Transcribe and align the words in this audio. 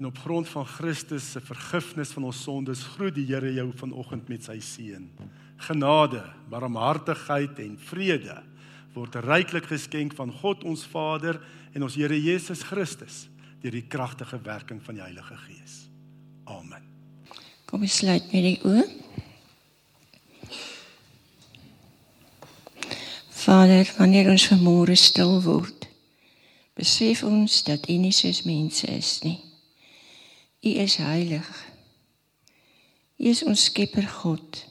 En 0.00 0.06
op 0.06 0.18
grond 0.18 0.48
van 0.48 0.64
Christus 0.66 1.30
se 1.30 1.40
vergifnis 1.40 2.08
van 2.16 2.24
ons 2.24 2.42
sondes 2.42 2.82
groet 2.94 3.14
die 3.14 3.26
Here 3.28 3.50
jou 3.52 3.66
vanoggend 3.76 4.30
met 4.32 4.46
sy 4.48 4.56
seën. 4.64 5.02
Genade, 5.60 6.22
barmhartigheid 6.48 7.58
en 7.60 7.74
vrede 7.84 8.38
word 8.94 9.18
ryklik 9.20 9.68
geskenk 9.68 10.14
van 10.16 10.32
God 10.40 10.64
ons 10.64 10.86
Vader 10.88 11.36
en 11.76 11.84
ons 11.84 11.98
Here 12.00 12.16
Jesus 12.16 12.62
Christus 12.64 13.26
deur 13.60 13.76
die 13.76 13.84
kragtige 13.92 14.40
werking 14.40 14.80
van 14.86 14.96
die 14.96 15.04
Heilige 15.04 15.36
Gees. 15.42 15.76
Amen. 16.48 16.80
Kom 17.68 17.84
ons 17.84 18.00
sluit 18.00 18.32
met 18.32 18.48
die 18.48 18.56
oë. 18.64 18.86
Vader, 23.42 23.84
wanneer 24.00 24.32
ons 24.32 24.48
vanmôre 24.48 24.96
stil 24.96 25.36
word, 25.44 25.84
besef 26.80 27.20
ons 27.28 27.60
dat 27.68 27.84
U 27.84 28.00
nie 28.00 28.16
soos 28.16 28.46
mense 28.48 28.88
is 28.96 29.18
nie. 29.28 29.36
U 30.60 30.68
is 30.68 30.96
heilig. 30.96 31.68
U 33.16 33.24
is 33.24 33.44
ons 33.44 33.64
Skepper 33.64 34.08
God, 34.08 34.66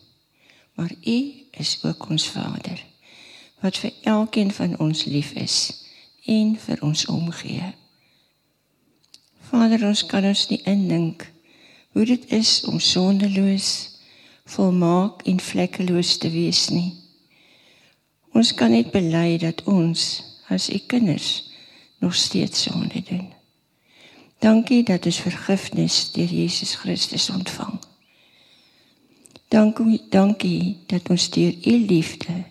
maar 0.73 0.91
U 1.05 1.33
is 1.51 1.79
ook 1.83 2.09
ons 2.09 2.27
Vader 2.29 2.85
wat 3.59 3.77
vir 3.77 3.91
elkeen 4.07 4.51
van 4.51 4.77
ons 4.79 5.03
lief 5.03 5.31
is 5.31 5.55
en 6.25 6.53
vir 6.59 6.83
ons 6.85 7.05
omgee. 7.05 7.71
Vader, 9.49 9.87
ons 9.87 10.05
kan 10.05 10.23
ons 10.29 10.45
nie 10.51 10.61
indink 10.69 11.25
hoe 11.97 12.05
dit 12.05 12.29
is 12.37 12.51
om 12.69 12.79
sondeloos, 12.79 13.71
volmaak 14.45 15.25
en 15.27 15.41
vlekkeloos 15.41 16.13
te 16.21 16.29
wees 16.29 16.67
nie. 16.69 16.93
Ons 18.37 18.53
kan 18.53 18.71
net 18.71 18.93
bely 18.93 19.41
dat 19.41 19.65
ons 19.65 20.05
as 20.53 20.69
u 20.69 20.77
kinders 20.85 21.49
nog 21.99 22.15
steeds 22.15 22.69
sonde 22.69 23.03
doen. 23.09 23.38
Dankie 24.39 24.83
dat 24.83 25.05
ons 25.05 25.19
vergifnis 25.19 26.11
deur 26.11 26.31
Jesus 26.31 26.75
Christus 26.75 27.29
ontvang. 27.29 27.79
Dankie, 29.47 30.01
dankie 30.09 30.77
dat 30.87 31.09
ons 31.09 31.29
deur 31.29 31.53
u 31.65 31.75
liefde, 31.85 32.43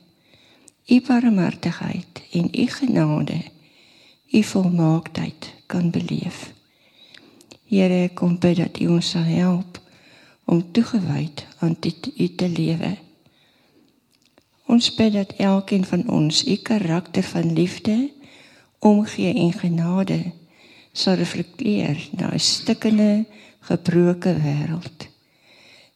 u 0.86 1.00
barmhartigheid 1.00 2.22
en 2.32 2.48
u 2.52 2.66
genade 2.66 3.42
u 4.30 4.42
volmaaktheid 4.42 5.54
kan 5.66 5.90
beleef. 5.90 6.52
Here, 7.68 8.08
kom 8.14 8.38
bid 8.40 8.56
dat 8.56 8.78
U 8.80 8.86
ons 8.96 9.10
sal 9.12 9.26
help 9.28 9.80
om 10.48 10.62
toegewyd 10.72 11.44
aan 11.60 11.76
dit 11.80 12.10
U 12.16 12.28
te 12.34 12.48
lewe. 12.48 12.96
Ons 14.64 14.88
bid 14.96 15.12
dat 15.12 15.34
elkeen 15.36 15.84
van 15.84 16.08
ons 16.08 16.46
U 16.46 16.56
karakter 16.56 17.22
van 17.22 17.52
liefde, 17.52 18.10
omgee 18.78 19.34
en 19.34 19.52
genade 19.52 20.18
sal 20.98 21.18
reflekteer 21.20 22.08
na 22.18 22.32
'n 22.34 22.40
stikkende, 22.40 23.26
gebroke 23.60 24.34
wêreld. 24.34 25.08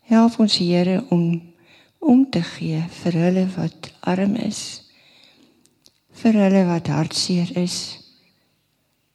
Help 0.06 0.38
ons 0.38 0.58
Here 0.58 1.04
om 1.08 1.52
om 1.98 2.30
te 2.30 2.42
gee 2.42 2.82
vir 3.02 3.12
hulle 3.12 3.46
wat 3.56 3.92
arm 4.00 4.34
is, 4.36 4.82
vir 6.10 6.32
hulle 6.32 6.64
wat 6.66 6.86
hartseer 6.90 7.50
is, 7.56 7.98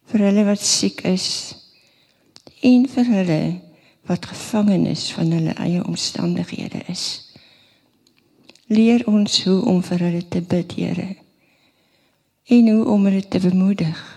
vir 0.08 0.20
hulle 0.20 0.46
wat 0.48 0.64
siek 0.64 1.04
is 1.04 1.28
en 2.64 2.88
vir 2.88 3.06
hulle 3.12 3.42
wat 4.08 4.26
gevangenes 4.26 5.12
van 5.12 5.32
hulle 5.36 5.54
eie 5.60 5.84
omstandighede 5.84 6.82
is. 6.88 7.34
Leer 8.68 9.04
ons 9.08 9.44
hoe 9.44 9.62
om 9.66 9.84
vir 9.84 10.00
hulle 10.00 10.28
te 10.28 10.42
bid, 10.42 10.72
Here. 10.72 11.16
En 12.48 12.70
hoe 12.70 12.86
om 12.86 13.06
hulle 13.06 13.28
te 13.28 13.40
bemoedig. 13.40 14.17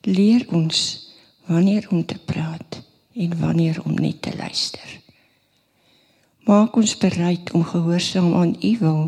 Leer 0.00 0.46
ons 0.48 1.08
wanneer 1.44 1.86
om 1.90 2.04
te 2.04 2.18
praat 2.18 2.82
en 3.12 3.38
wanneer 3.38 3.82
om 3.84 3.94
net 3.94 4.22
te 4.22 4.36
luister. 4.36 5.00
Maak 6.48 6.76
ons 6.76 6.96
bereid 6.96 7.52
om 7.52 7.64
gehoorsaam 7.64 8.34
aan 8.34 8.56
U 8.62 8.72
wil 8.78 9.02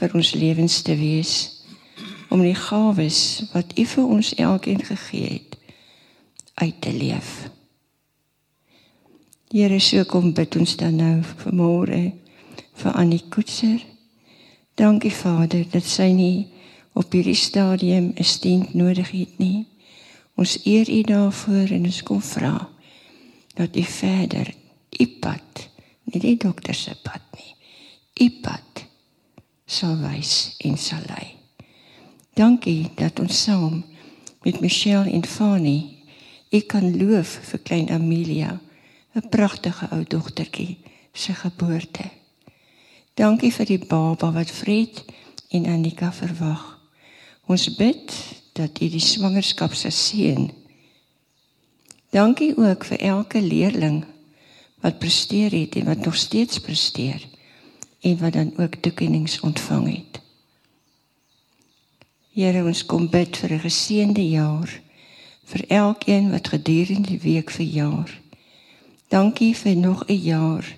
vir 0.00 0.14
ons 0.14 0.32
lewens 0.32 0.80
te 0.82 0.96
wees 0.96 1.34
om 2.32 2.40
die 2.40 2.56
gawes 2.56 3.20
wat 3.52 3.76
U 3.76 3.84
vir 3.84 4.08
ons 4.16 4.34
elkeen 4.34 4.80
gegee 4.84 5.28
het 5.28 5.58
uit 6.54 6.80
te 6.80 6.92
leef. 6.92 7.50
Here, 9.52 9.78
so 9.80 10.04
kom 10.04 10.32
bid 10.32 10.56
ons 10.56 10.76
dan 10.76 10.96
nou 10.96 11.14
vanmôre 11.44 12.02
vir 12.80 12.92
Annie 12.96 13.24
Koetser. 13.28 13.80
Dankie 14.76 15.12
Vader 15.12 15.68
dat 15.72 15.84
sy 15.84 16.12
nie 16.16 16.46
op 16.96 17.12
hierdie 17.12 17.36
stadium 17.36 18.12
'n 18.16 18.24
steent 18.24 18.74
nodig 18.74 19.10
het 19.10 19.38
nie. 19.38 19.66
Ons 20.38 20.54
eer 20.64 20.86
U 20.86 21.00
daarvoor 21.02 21.74
en 21.74 21.88
ons 21.90 22.02
kom 22.06 22.22
vra 22.22 22.54
dat 23.58 23.76
U 23.76 23.82
verder 23.82 24.54
U 24.98 25.06
pad, 25.20 25.68
nie 26.08 26.22
die 26.22 26.36
dokter 26.38 26.74
se 26.74 26.94
pad 27.02 27.24
nie, 27.34 27.52
U 28.22 28.30
pad 28.42 28.84
sal 29.66 29.98
wys 30.00 30.54
en 30.64 30.78
sal 30.78 31.02
lei. 31.10 31.34
Dankie 32.38 32.90
dat 32.96 33.18
ons 33.20 33.42
saam 33.44 33.82
met 34.46 34.60
Michelle 34.62 35.10
en 35.10 35.26
Fanny 35.26 35.98
Ek 36.48 36.70
kan 36.72 36.86
loof 36.96 37.34
vir 37.44 37.60
klein 37.60 37.90
Amelia, 37.92 38.60
'n 39.14 39.28
pragtige 39.28 39.88
ou 39.92 40.04
dogtertjie 40.04 40.78
se 41.12 41.34
geboorte. 41.34 42.10
Dankie 43.14 43.52
vir 43.52 43.66
die 43.66 43.78
baba 43.78 44.32
wat 44.32 44.50
Fred 44.50 45.04
en 45.50 45.66
Annika 45.66 46.12
verwag. 46.12 46.78
Ons 47.46 47.76
bid 47.76 48.12
dat 48.58 48.80
U 48.82 48.88
die 48.90 49.02
swangerskap 49.02 49.74
se 49.74 49.90
seën. 49.94 50.50
Dankie 52.10 52.56
ook 52.56 52.84
vir 52.88 53.00
elke 53.00 53.40
leerling 53.42 54.04
wat 54.82 54.98
presteer 54.98 55.54
het 55.54 55.76
en 55.76 55.84
wat 55.84 56.04
nog 56.04 56.16
steeds 56.16 56.58
presteer 56.58 57.22
en 58.00 58.18
wat 58.18 58.32
dan 58.32 58.52
ook 58.58 58.74
toekennings 58.74 59.40
ontvang 59.40 59.86
het. 59.96 60.20
Here, 62.32 62.64
ons 62.64 62.84
kom 62.86 63.08
bid 63.10 63.36
vir 63.36 63.52
'n 63.52 63.66
geseënde 63.66 64.28
jaar 64.28 64.80
vir 65.44 65.64
elkeen 65.68 66.30
wat 66.30 66.48
gedurende 66.48 67.08
die 67.08 67.20
week 67.20 67.50
verjaar. 67.50 68.20
Dankie 69.08 69.56
vir 69.56 69.76
nog 69.76 70.04
'n 70.06 70.22
jaar 70.22 70.76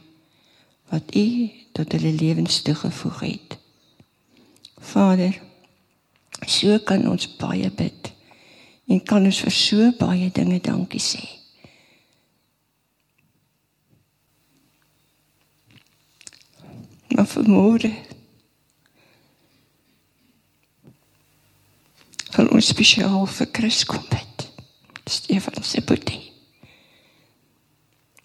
wat 0.88 1.14
U 1.14 1.50
tot 1.72 1.92
hulle 1.92 2.12
lewens 2.12 2.62
toegevoeg 2.62 3.20
het. 3.20 3.58
Vader, 4.78 5.40
so 6.46 6.78
kan 6.86 7.08
ons 7.08 7.26
baie 7.40 7.70
bid 7.70 8.12
en 8.90 9.02
kan 9.06 9.24
ons 9.24 9.42
vir 9.44 9.54
so 9.54 9.90
baie 9.98 10.30
dinge 10.34 10.58
dankie 10.64 11.02
sê. 11.02 11.22
Maar 17.10 17.26
vermoere 17.26 17.92
van 22.30 22.50
ons 22.54 22.72
spesiaal 22.72 23.26
vir 23.26 23.48
Chris 23.52 23.84
kom 23.84 24.02
bid. 24.10 24.46
Stefan 25.10 25.64
se 25.66 25.82
boetie. 25.82 26.30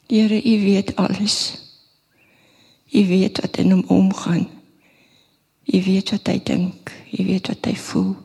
Here, 0.08 0.38
U 0.38 0.56
weet 0.64 0.96
alles. 0.96 1.38
U 2.94 3.08
weet 3.08 3.42
wat 3.42 3.58
in 3.58 3.72
hom 3.72 3.84
omgaan. 3.88 4.46
U 5.66 5.82
weet 5.84 6.14
wat 6.14 6.30
hy 6.30 6.38
dink, 6.46 6.94
U 7.20 7.26
weet 7.26 7.48
wat 7.48 7.66
hy 7.66 7.76
voel. 7.76 8.16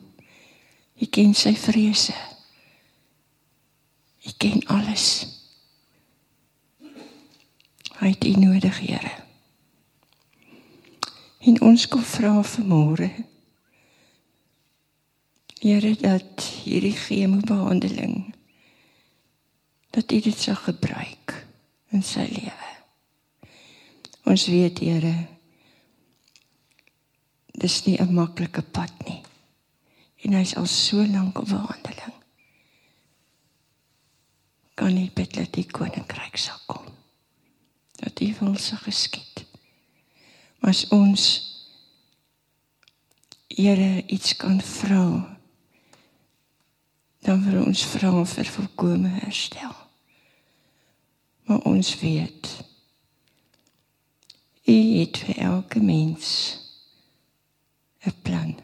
U 1.00 1.06
ken 1.06 1.34
sy 1.34 1.54
vrese. 1.56 2.14
U 4.26 4.32
ken 4.36 4.66
alles. 4.66 5.06
Hy 8.00 8.12
het 8.12 8.24
U 8.24 8.32
nodig, 8.40 8.80
Here. 8.80 9.12
En 11.40 11.60
ons 11.64 11.86
kom 11.88 12.02
vra 12.04 12.34
vanmôre. 12.44 13.10
Here 15.60 15.94
dat 16.00 16.44
hierdie 16.64 16.96
chemobehandeling 16.96 18.34
dat 19.90 20.12
U 20.12 20.20
dit 20.20 20.38
sal 20.38 20.56
gebruik 20.56 21.34
in 21.92 22.02
sy 22.06 22.24
lewe. 22.30 22.70
Ons 24.30 24.46
weet 24.48 24.80
Here 24.84 25.14
dis 27.60 27.84
nie 27.84 27.98
'n 28.00 28.14
maklike 28.14 28.62
pad 28.62 28.92
nie. 29.06 29.22
En 30.24 30.32
hy's 30.32 30.56
al 30.56 30.66
so 30.66 31.06
lank 31.06 31.38
op 31.38 31.48
behandeling. 31.48 32.16
Kan 34.74 34.94
nie 34.94 35.10
bid 35.14 35.34
dat 35.34 35.52
die 35.52 35.66
koninkryk 35.66 36.36
sal 36.36 36.58
kom. 36.66 36.84
Dat 37.96 38.20
U 38.20 38.34
wil 38.40 38.56
se 38.56 38.76
geskied. 38.76 39.44
Maar 40.58 40.70
as 40.70 40.88
ons 40.88 41.48
Here 43.50 44.02
iets 44.06 44.36
kan 44.36 44.60
vra 44.60 45.38
dan 47.20 47.44
wil 47.44 47.64
ons 47.64 47.82
vra 47.84 48.24
vir 48.24 48.48
volkomme 48.48 49.08
herstel. 49.20 49.74
Maar 51.44 51.58
ons 51.68 51.98
weet 52.00 52.48
U 54.64 54.76
het 55.00 55.18
vir 55.18 55.36
elke 55.50 55.80
mens 55.82 56.30
'n 58.06 58.14
plan. 58.22 58.58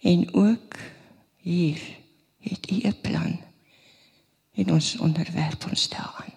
En 0.00 0.34
ook 0.34 0.76
hier 1.36 1.80
het 2.40 2.70
U 2.70 2.74
'n 2.74 3.00
plan 3.00 3.40
en 4.52 4.72
ons 4.72 4.96
onderwerp 4.96 5.64
ons 5.68 5.88
daaraan. 5.88 6.34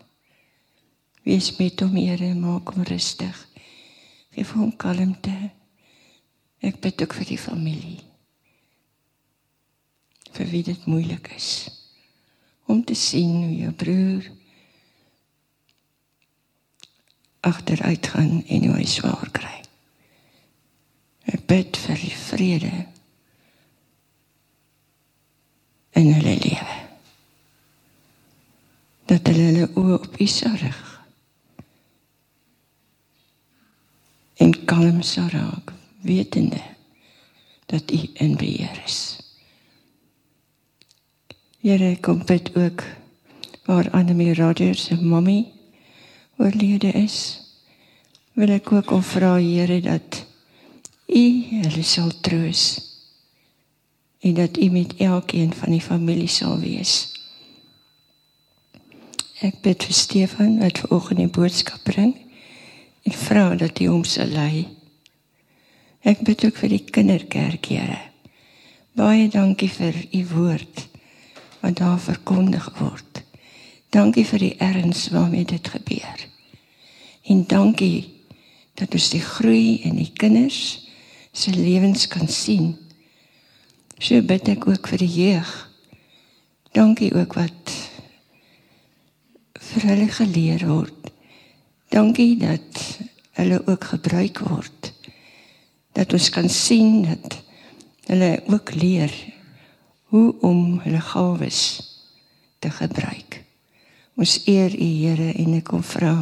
Wees 1.24 1.56
met 1.56 1.80
hom, 1.80 1.96
Here, 1.96 2.36
maak 2.36 2.70
hom 2.70 2.84
rustig. 2.84 3.48
Geef 4.30 4.52
hom 4.52 4.76
kalmte. 4.76 5.52
Ek 6.60 6.80
bid 6.80 7.02
ook 7.02 7.14
vir 7.14 7.26
die 7.26 7.40
familie. 7.40 8.00
Vir 10.32 10.46
wie 10.46 10.64
dit 10.64 10.86
moeilik 10.86 11.28
is 11.36 11.70
om 12.66 12.84
te 12.84 12.94
sien 12.94 13.44
hoe 13.44 13.56
jou 13.56 13.72
broer 13.72 14.32
agteruit 17.40 18.08
gaan 18.08 18.42
en 18.46 18.66
hoe 18.66 18.78
hy 18.78 18.86
swaar 18.90 19.30
kry. 19.32 19.65
Ek 21.26 21.46
bid 21.50 21.78
vir 21.82 22.02
die 22.02 22.14
vrede 22.14 22.74
in 25.96 26.12
hulle 26.14 26.36
lewe. 26.44 26.78
Dat 29.10 29.30
hulle 29.32 29.48
hulle 29.50 29.70
oë 29.80 29.98
op 30.00 30.20
U 30.22 30.28
sal 30.30 30.58
rig. 30.62 30.82
En 34.44 34.52
kalm 34.70 35.02
sal 35.06 35.30
raak, 35.34 35.72
wetende 36.06 36.62
dat 37.72 37.92
U 37.92 38.02
in 38.14 38.36
beheer 38.38 38.82
is. 38.86 39.00
Here 41.66 41.96
kom 42.02 42.22
bid 42.26 42.52
ook 42.56 42.84
waar 43.66 43.90
Annelie 43.90 44.36
Rogers 44.38 44.84
se 44.84 44.96
mommy 45.02 45.52
oorlede 46.38 46.92
is. 46.92 47.42
Wil 48.34 48.54
ek 48.60 48.72
ook 48.72 48.92
om 48.92 49.02
vra 49.02 49.38
Here 49.40 49.80
dat 49.82 50.26
U 51.06 51.26
hulle 51.62 51.84
sal 51.84 52.12
troos 52.26 52.64
en 54.26 54.34
dat 54.34 54.58
U 54.58 54.70
met 54.74 54.96
elkeen 54.98 55.54
van 55.54 55.70
die 55.70 55.82
familie 55.82 56.28
sal 56.28 56.58
wees. 56.60 57.12
Ek 59.46 59.60
bid 59.62 59.84
vir 59.86 59.94
Stefan 59.94 60.56
wat 60.64 60.80
vanoggend 60.82 61.22
die 61.22 61.30
boodskap 61.30 61.84
bring 61.86 62.16
en 63.06 63.14
vra 63.14 63.52
dat 63.60 63.80
U 63.84 63.90
hom 63.92 64.06
sal 64.08 64.34
lei. 64.34 64.66
Ek 66.02 66.24
bid 66.26 66.46
ook 66.46 66.58
vir 66.58 66.74
die 66.74 66.86
kinderkerk, 66.90 67.70
Here. 67.70 68.00
Baie 68.98 69.28
dankie 69.30 69.70
vir 69.70 69.94
U 70.10 70.22
woord 70.32 70.88
wat 71.62 71.78
daar 71.82 72.00
verkondig 72.00 72.66
word. 72.80 73.22
Dankie 73.94 74.26
vir 74.26 74.42
die 74.42 74.56
erns 74.58 75.08
waarmee 75.14 75.46
dit 75.46 75.68
gebeur. 75.68 76.26
En 77.30 77.46
dankie 77.48 78.10
dat 78.74 78.94
ons 78.94 79.10
die 79.14 79.22
groei 79.22 79.82
in 79.86 80.02
die 80.02 80.12
kinders 80.14 80.85
se 81.36 81.52
lewens 81.52 82.08
kan 82.08 82.28
sien. 82.28 82.78
So 84.00 84.22
bid 84.24 84.48
ek 84.48 84.68
ook 84.70 84.88
vir 84.88 85.02
die 85.04 85.12
jeug. 85.12 85.52
Dankie 86.76 87.12
ook 87.16 87.36
wat 87.36 87.74
vir 89.72 89.88
hulle 89.90 90.08
geleer 90.16 90.64
word. 90.68 91.12
Dankie 91.92 92.38
dat 92.40 92.84
hulle 93.40 93.60
ook 93.68 93.90
gebruik 93.96 94.40
word. 94.48 94.92
Dat 95.96 96.16
ons 96.16 96.30
kan 96.32 96.48
sien 96.52 97.04
dat 97.08 97.36
hulle 98.08 98.32
ook 98.48 98.72
leer 98.76 99.12
hoe 100.14 100.30
om 100.40 100.80
hulle 100.86 101.04
gawes 101.04 101.62
te 102.64 102.72
gebruik. 102.72 103.42
Ons 104.16 104.40
eer 104.48 104.72
U 104.72 104.90
Here 105.04 105.34
en 105.36 105.60
ek 105.60 105.68
kom 105.74 105.84
vra 105.84 106.16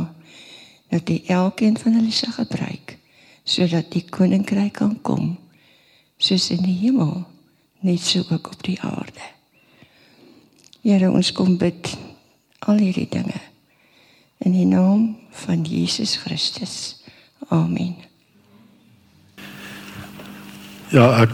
dat 0.89 1.09
U 1.09 1.21
elkeen 1.37 1.77
van 1.77 2.01
hulle 2.01 2.13
sal 2.13 2.33
gebruik 2.33 2.97
sodat 3.43 3.91
die 3.91 4.05
koninkryk 4.07 4.77
kan 4.79 4.95
kom 5.01 5.33
soos 6.17 6.49
in 6.55 6.63
die 6.63 6.77
hemel 6.85 7.25
net 7.83 7.99
so 7.99 8.23
ook 8.31 8.47
op 8.53 8.61
die 8.63 8.77
aarde. 8.81 9.25
Here 10.83 11.11
ons 11.11 11.31
kom 11.35 11.57
bid 11.59 11.91
al 12.63 12.79
hierdie 12.79 13.09
dinge 13.11 13.39
in 14.43 14.55
die 14.55 14.67
naam 14.67 15.13
van 15.43 15.63
Jesus 15.67 16.15
Christus. 16.23 17.03
Amen. 17.51 17.95
Ja, 20.93 21.09
ek 21.23 21.33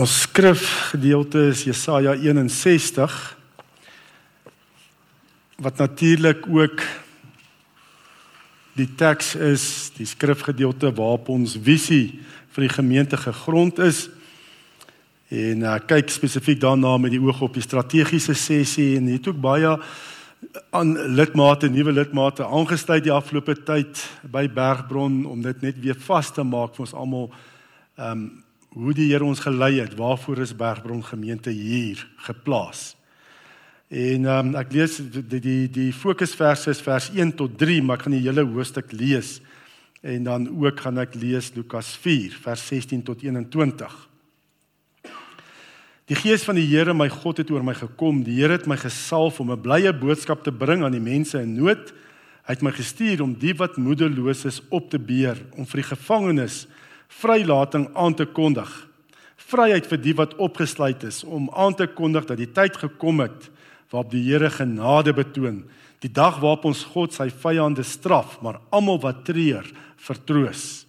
ons 0.00 0.14
skrifgedeelte 0.24 1.50
is 1.50 1.66
Jesaja 1.68 2.14
61 2.16 3.16
wat 5.60 5.76
natuurlik 5.76 6.46
ook 6.48 6.84
die 8.80 8.88
teks 8.98 9.34
is, 9.36 9.64
die 9.96 10.08
skrifgedeelte 10.08 10.92
waarop 10.96 11.28
ons 11.32 11.56
visie 11.60 12.20
vir 12.54 12.66
die 12.66 12.72
gemeente 12.72 13.18
gegrond 13.20 13.78
is. 13.84 14.08
En 15.30 15.62
uh, 15.62 15.76
kyk 15.86 16.10
spesifiek 16.10 16.58
daarna 16.62 16.96
met 16.98 17.14
die 17.14 17.22
oog 17.22 17.44
op 17.46 17.54
die 17.54 17.64
strategiese 17.64 18.34
sessie 18.34 18.96
en 18.98 19.06
het 19.12 19.28
ook 19.30 19.38
baie 19.40 19.76
aan 20.74 20.94
lidmate, 21.14 21.68
nuwe 21.68 21.92
lidmate 21.92 22.46
aangesluit 22.46 23.04
die 23.04 23.12
afgelope 23.12 23.54
tyd 23.68 24.00
by 24.32 24.46
Bergbron 24.50 25.22
om 25.28 25.42
dit 25.44 25.62
net 25.62 25.78
weer 25.84 25.98
vas 26.08 26.32
te 26.32 26.42
maak 26.42 26.74
vir 26.74 26.88
ons 26.88 26.96
almal 26.96 27.28
ehm 27.96 28.12
um, 28.12 28.30
hoe 28.70 28.92
die 28.94 29.08
Here 29.10 29.26
ons 29.26 29.40
gelei 29.42 29.80
het, 29.80 29.96
waarvoor 29.98 30.44
is 30.44 30.52
Bergbron 30.54 31.02
gemeente 31.02 31.50
hier 31.50 32.04
geplaas. 32.22 32.92
En 33.90 34.26
um, 34.30 34.52
ek 34.54 34.70
lees 34.70 35.00
die 35.02 35.40
die 35.42 35.62
die 35.66 35.88
fokusverse 35.90 36.70
is 36.70 36.82
vers 36.84 37.08
1 37.10 37.32
tot 37.40 37.56
3, 37.58 37.80
maar 37.82 37.98
ek 37.98 38.04
gaan 38.06 38.14
die 38.14 38.22
hele 38.22 38.44
hoofstuk 38.46 38.92
lees. 38.94 39.40
En 40.06 40.28
dan 40.28 40.46
ook 40.46 40.78
gaan 40.84 41.00
ek 41.02 41.16
lees 41.18 41.50
Lukas 41.56 41.90
4 41.98 42.36
vers 42.38 42.62
16 42.70 43.02
tot 43.08 43.24
21. 43.26 43.96
Die 46.06 46.18
gees 46.18 46.46
van 46.46 46.58
die 46.58 46.68
Here 46.70 46.94
my 46.94 47.08
God 47.10 47.42
het 47.42 47.50
oor 47.50 47.66
my 47.66 47.74
gekom. 47.74 48.22
Die 48.22 48.38
Here 48.38 48.54
het 48.60 48.70
my 48.70 48.78
gesalf 48.78 49.42
om 49.42 49.50
'n 49.50 49.60
blye 49.60 49.92
boodskap 49.92 50.46
te 50.46 50.54
bring 50.54 50.86
aan 50.86 50.94
die 50.94 51.02
mense 51.02 51.42
in 51.42 51.58
nood. 51.58 51.90
Hy 52.46 52.54
het 52.54 52.62
my 52.62 52.70
gestuur 52.70 53.22
om 53.22 53.34
die 53.34 53.54
wat 53.54 53.76
moedeloos 53.76 54.44
is 54.44 54.62
op 54.70 54.90
te 54.90 54.98
beer, 54.98 55.36
om 55.58 55.66
vir 55.66 55.82
die 55.82 55.90
gevangenes 55.90 56.66
vrylating 57.08 57.90
aan 57.94 58.14
te 58.14 58.26
kondig. 58.26 58.70
Vryheid 59.36 59.86
vir 59.86 59.98
die 59.98 60.14
wat 60.14 60.34
opgesluit 60.36 61.02
is, 61.02 61.24
om 61.24 61.50
aan 61.50 61.74
te 61.74 61.86
kondig 61.86 62.24
dat 62.26 62.38
die 62.38 62.52
tyd 62.52 62.76
gekom 62.76 63.20
het 63.20 63.50
waarop 63.90 64.10
die 64.12 64.22
Here 64.28 64.50
genade 64.54 65.12
betoon, 65.14 65.64
die 66.00 66.12
dag 66.12 66.38
waarop 66.40 66.68
ons 66.70 66.84
God 66.94 67.12
sy 67.12 67.28
vyande 67.28 67.84
straf, 67.84 68.38
maar 68.40 68.60
almal 68.72 69.00
wat 69.02 69.24
treur, 69.26 69.66
vertroos. 70.00 70.86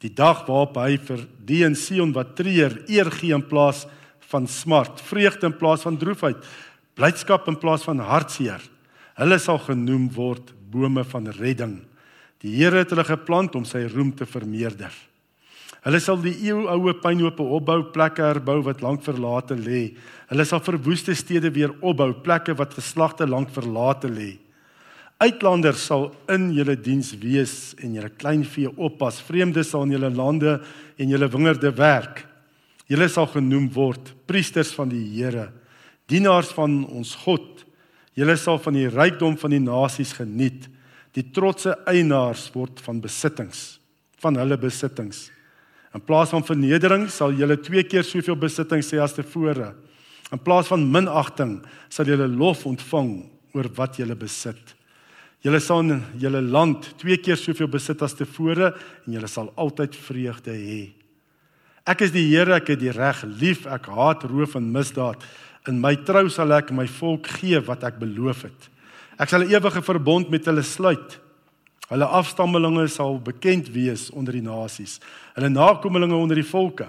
Die 0.00 0.12
dag 0.14 0.46
waarop 0.46 0.78
hy 0.80 0.96
vir 0.96 1.26
die 1.44 1.60
in 1.66 1.76
Sion 1.76 2.14
wat 2.16 2.36
treur, 2.38 2.78
eer 2.88 3.10
gee 3.12 3.34
in 3.36 3.44
plaas 3.44 3.84
van 4.30 4.46
smart, 4.48 5.02
vreugde 5.04 5.50
in 5.50 5.58
plaas 5.58 5.84
van 5.84 5.98
droefheid, 6.00 6.38
blydskap 6.96 7.48
in 7.50 7.58
plaas 7.60 7.84
van 7.84 8.00
hartseer. 8.04 8.62
Hulle 9.20 9.38
sal 9.42 9.58
genoem 9.66 10.08
word 10.14 10.54
bome 10.70 11.04
van 11.04 11.28
redding. 11.36 11.80
Die 12.40 12.54
Here 12.56 12.80
het 12.80 12.94
hulle 12.94 13.04
geplant 13.04 13.56
om 13.58 13.66
sy 13.68 13.82
roem 13.90 14.14
te 14.16 14.24
vermeerder. 14.24 14.94
Hulle 15.80 16.00
sal 16.02 16.18
die 16.20 16.34
eeuoue 16.44 16.92
pynhope 17.00 17.44
opbou, 17.56 17.86
plekke 17.94 18.26
herbou 18.26 18.58
wat 18.66 18.82
lank 18.84 19.00
verlate 19.06 19.56
lê. 19.56 19.94
Hulle 20.28 20.44
sal 20.44 20.60
verwoeste 20.64 21.14
stede 21.16 21.48
weer 21.54 21.72
opbou, 21.80 22.12
plekke 22.20 22.52
wat 22.58 22.76
geslagte 22.76 23.28
lank 23.28 23.52
verlate 23.54 24.10
lê. 24.12 24.34
Uitlanders 25.20 25.82
sal 25.88 26.10
in 26.32 26.50
julle 26.56 26.76
diens 26.80 27.14
wees 27.20 27.54
en 27.80 27.96
julle 27.96 28.12
kleinvee 28.12 28.70
oppas. 28.80 29.20
Vreemdes 29.24 29.72
sal 29.72 29.84
in 29.88 29.96
julle 29.96 30.12
lande 30.12 30.58
en 31.00 31.12
julle 31.12 31.28
wingerde 31.32 31.72
werk. 31.76 32.22
Julle 32.88 33.08
sal 33.12 33.28
genoem 33.30 33.68
word 33.72 34.12
priesters 34.28 34.72
van 34.76 34.88
die 34.92 35.04
Here, 35.14 35.48
dienaars 36.10 36.52
van 36.56 36.82
ons 36.88 37.14
God. 37.24 37.64
Julle 38.18 38.36
sal 38.40 38.58
van 38.60 38.76
die 38.76 38.88
rykdom 38.90 39.36
van 39.40 39.52
die 39.54 39.62
nasies 39.62 40.12
geniet. 40.16 40.66
Die 41.16 41.28
trotse 41.34 41.76
eienaars 41.88 42.48
word 42.54 42.80
van 42.84 43.00
besittings, 43.02 43.78
van 44.20 44.36
hulle 44.40 44.58
besittings. 44.60 45.28
In 45.94 46.02
plaas 46.06 46.30
van 46.30 46.44
vernedering 46.46 47.08
sal 47.10 47.34
julle 47.34 47.56
twee 47.58 47.82
keer 47.82 48.06
soveel 48.06 48.38
besitting 48.38 48.82
sê 48.86 49.00
as 49.02 49.16
tevore. 49.16 49.72
In 50.30 50.38
plaas 50.38 50.70
van 50.70 50.84
minagting 50.86 51.58
sal 51.90 52.06
julle 52.06 52.28
lof 52.30 52.62
ontvang 52.68 53.10
oor 53.56 53.68
wat 53.74 53.98
julle 53.98 54.14
besit. 54.14 54.76
Julle 55.42 55.58
sal 55.64 55.82
in 55.86 56.02
julle 56.20 56.42
land 56.44 56.92
twee 57.00 57.16
keer 57.18 57.38
soveel 57.40 57.70
besit 57.72 58.02
as 58.06 58.14
tevore 58.14 58.74
en 58.76 59.14
julle 59.16 59.30
sal 59.30 59.50
altyd 59.58 59.96
vreugde 59.98 60.54
hê. 60.54 60.82
Ek 61.88 62.04
is 62.04 62.12
die 62.14 62.26
Here, 62.28 62.60
ek 62.60 62.74
het 62.74 62.82
die 62.82 62.92
reg 62.92 63.24
lief, 63.40 63.64
ek 63.66 63.88
haat 63.90 64.26
roof 64.28 64.54
en 64.60 64.68
misdaad. 64.70 65.24
In 65.66 65.80
my 65.80 65.94
trou 66.06 66.28
sal 66.30 66.52
ek 66.54 66.70
my 66.76 66.86
volk 66.86 67.26
gee 67.40 67.58
wat 67.66 67.82
ek 67.88 67.98
beloof 67.98 68.44
het. 68.46 68.68
Ek 69.18 69.28
sal 69.28 69.42
'n 69.42 69.50
ewige 69.50 69.82
verbond 69.82 70.30
met 70.30 70.44
hulle 70.46 70.62
sluit. 70.62 71.18
Hulle 71.90 72.06
afstammelinge 72.06 72.86
sal 72.88 73.18
bekend 73.18 73.68
wees 73.74 74.10
onder 74.14 74.36
die 74.36 74.44
nasies. 74.44 75.00
Hulle 75.34 75.50
nakommelinge 75.50 76.14
onder 76.14 76.38
die 76.38 76.46
volke. 76.46 76.86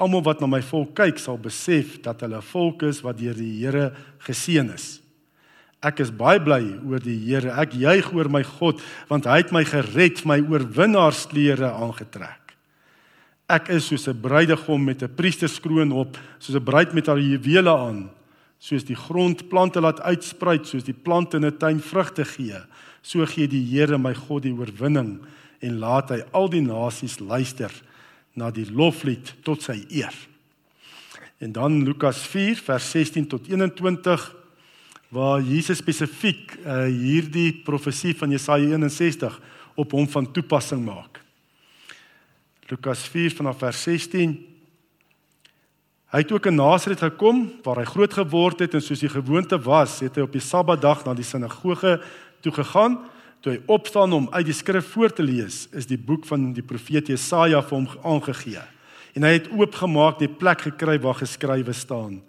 Almal 0.00 0.22
wat 0.24 0.40
na 0.40 0.48
my 0.48 0.62
volk 0.62 0.94
kyk, 0.96 1.18
sal 1.20 1.36
besef 1.42 1.98
dat 2.02 2.22
hulle 2.24 2.38
'n 2.38 2.50
volk 2.52 2.82
is 2.82 3.02
wat 3.02 3.18
deur 3.18 3.34
die 3.34 3.60
Here 3.60 3.92
geseën 4.24 4.72
is. 4.74 5.00
Ek 5.82 6.00
is 6.00 6.10
baie 6.10 6.40
bly 6.40 6.78
oor 6.86 6.98
die 6.98 7.18
Here. 7.18 7.50
Ek 7.50 7.72
juig 7.72 8.12
oor 8.14 8.28
my 8.28 8.42
God, 8.42 8.80
want 9.08 9.26
hy 9.26 9.36
het 9.36 9.52
my 9.52 9.64
gered, 9.64 10.24
my 10.24 10.40
oorwinnaarsklere 10.40 11.70
aangetrek. 11.70 12.54
Ek 13.48 13.68
is 13.68 13.86
soos 13.86 14.08
'n 14.08 14.20
bruidegom 14.20 14.84
met 14.84 15.02
'n 15.02 15.14
priesterskroon 15.14 15.92
op, 15.92 16.18
soos 16.38 16.56
'n 16.56 16.64
bruid 16.64 16.94
met 16.94 17.06
haar 17.06 17.18
juwele 17.18 17.76
aan. 17.76 18.10
Soos 18.58 18.84
die 18.84 18.96
grond 18.96 19.48
plante 19.48 19.80
laat 19.80 20.00
uitspruit, 20.00 20.66
soos 20.66 20.84
die 20.84 20.94
plant 20.94 21.34
in 21.34 21.44
'n 21.44 21.58
tuin 21.58 21.80
vrugte 21.80 22.24
gee, 22.24 22.58
so 23.08 23.24
gee 23.24 23.48
die 23.48 23.64
Here 23.64 23.96
my 23.98 24.12
God 24.12 24.44
die 24.44 24.52
oorwinning 24.52 25.16
en 25.64 25.78
laat 25.80 26.12
hy 26.12 26.20
al 26.36 26.50
die 26.52 26.64
nasies 26.64 27.18
luister 27.22 27.72
na 28.38 28.50
die 28.54 28.66
loflied 28.68 29.32
tot 29.46 29.64
sy 29.64 29.80
eer. 29.88 30.14
En 31.40 31.54
dan 31.56 31.80
Lukas 31.86 32.20
4 32.28 32.60
vers 32.66 32.90
16 32.92 33.30
tot 33.30 33.48
21 33.48 34.26
waar 35.14 35.40
Jesus 35.40 35.80
spesifiek 35.80 36.52
uh, 36.60 36.84
hierdie 36.84 37.62
profesie 37.64 38.12
van 38.18 38.34
Jesaja 38.34 38.76
61 38.76 39.38
op 39.78 39.96
hom 39.96 40.08
van 40.12 40.28
toepassing 40.34 40.82
maak. 40.84 41.22
Lukas 42.68 43.06
4 43.08 43.32
vanaf 43.40 43.64
vers 43.64 43.82
16 43.88 44.36
Hy 46.08 46.22
het 46.22 46.30
ook 46.32 46.46
in 46.48 46.56
Nasaret 46.56 47.02
gekom 47.04 47.42
waar 47.66 47.82
hy 47.82 47.84
groot 47.84 48.14
geword 48.16 48.62
het 48.64 48.72
en 48.78 48.80
soos 48.80 49.02
die 49.04 49.10
gewoonte 49.12 49.58
was, 49.60 49.98
het 50.00 50.16
hy 50.16 50.22
op 50.24 50.32
die 50.32 50.40
Sabbatdag 50.40 51.02
na 51.04 51.12
die 51.12 51.26
sinagoge 51.26 51.98
toe 52.40 52.52
gegaan. 52.52 52.98
Toe 53.40 53.52
hy 53.52 53.58
opstaan 53.70 54.12
om 54.12 54.26
uit 54.34 54.48
die 54.48 54.56
skrif 54.56 54.88
voor 54.94 55.12
te 55.14 55.22
lees, 55.22 55.66
is 55.70 55.86
die 55.86 55.98
boek 55.98 56.26
van 56.26 56.50
die 56.56 56.64
profeet 56.66 57.10
Jesaja 57.12 57.60
vir 57.62 57.76
hom 57.76 57.88
aangegee. 58.02 58.64
En 59.14 59.26
hy 59.26 59.36
het 59.36 59.50
oopgemaak 59.54 60.18
die 60.18 60.30
plek 60.30 60.66
gekry 60.66 60.98
waar 61.02 61.20
geskrywe 61.20 61.72
staan: 61.72 62.20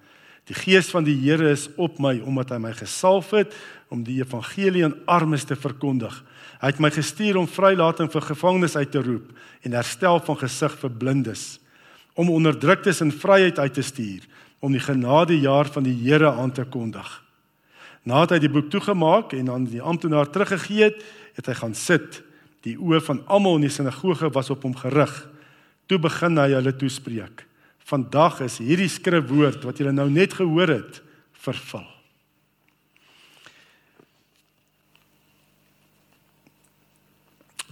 Die 0.50 0.58
gees 0.58 0.89
van 0.94 1.06
die 1.06 1.18
Here 1.18 1.50
is 1.50 1.68
op 1.78 2.00
my 2.00 2.20
omdat 2.25 2.54
hy 2.54 2.60
my 2.62 2.74
gesalf 2.78 3.32
het 3.38 3.56
om 3.89 4.04
die 4.06 4.20
evangelie 4.22 4.86
aan 4.86 4.98
armes 5.10 5.46
te 5.50 5.58
verkondig. 5.58 6.13
Hy 6.62 6.74
het 6.74 6.82
my 6.82 6.92
gestuur 6.94 7.38
om 7.38 7.48
vrylating 7.50 8.12
vir 8.12 8.22
gevangenes 8.22 8.78
uit 8.78 8.92
te 8.92 9.01
roep 9.01 9.34
en 9.66 9.78
herstel 9.78 10.22
van 10.25 10.38
gesig 10.38 10.78
vir 10.82 10.94
blindes 10.94 11.60
om 12.20 12.30
onderdruktes 12.30 13.00
in 13.01 13.13
vryheid 13.16 13.60
uit 13.60 13.74
te 13.74 13.82
stuur, 13.82 14.25
om 14.60 14.74
die 14.75 14.84
genadejaar 14.84 15.70
van 15.72 15.86
die 15.88 15.96
Here 16.04 16.32
aan 16.32 16.51
te 16.51 16.66
kondig. 16.68 17.08
Nadat 18.08 18.38
hy 18.38 18.39
die 18.46 18.51
boek 18.51 18.70
toegemaak 18.72 19.34
en 19.38 19.51
aan 19.51 19.68
die 19.70 19.82
amptenaar 19.82 20.29
teruggegee 20.32 20.88
het, 20.88 21.03
het 21.36 21.50
hy 21.51 21.56
gaan 21.60 21.75
sit. 21.75 22.22
Die 22.68 22.77
oë 22.79 23.01
van 23.06 23.22
almal 23.27 23.60
in 23.60 23.68
die 23.68 23.74
sinagoge 23.74 24.32
was 24.36 24.50
op 24.53 24.63
hom 24.68 24.75
gerig. 24.77 25.13
Toe 25.88 26.00
begin 26.01 26.39
hy 26.39 26.51
hulle 26.56 26.75
toespreek. 26.75 27.46
Vandag 27.89 28.44
is 28.46 28.60
hierdie 28.62 28.89
skrifwoord 28.91 29.63
wat 29.65 29.79
julle 29.82 29.96
nou 29.96 30.10
net 30.13 30.36
gehoor 30.38 30.70
het, 30.70 31.00
vervul. 31.41 31.88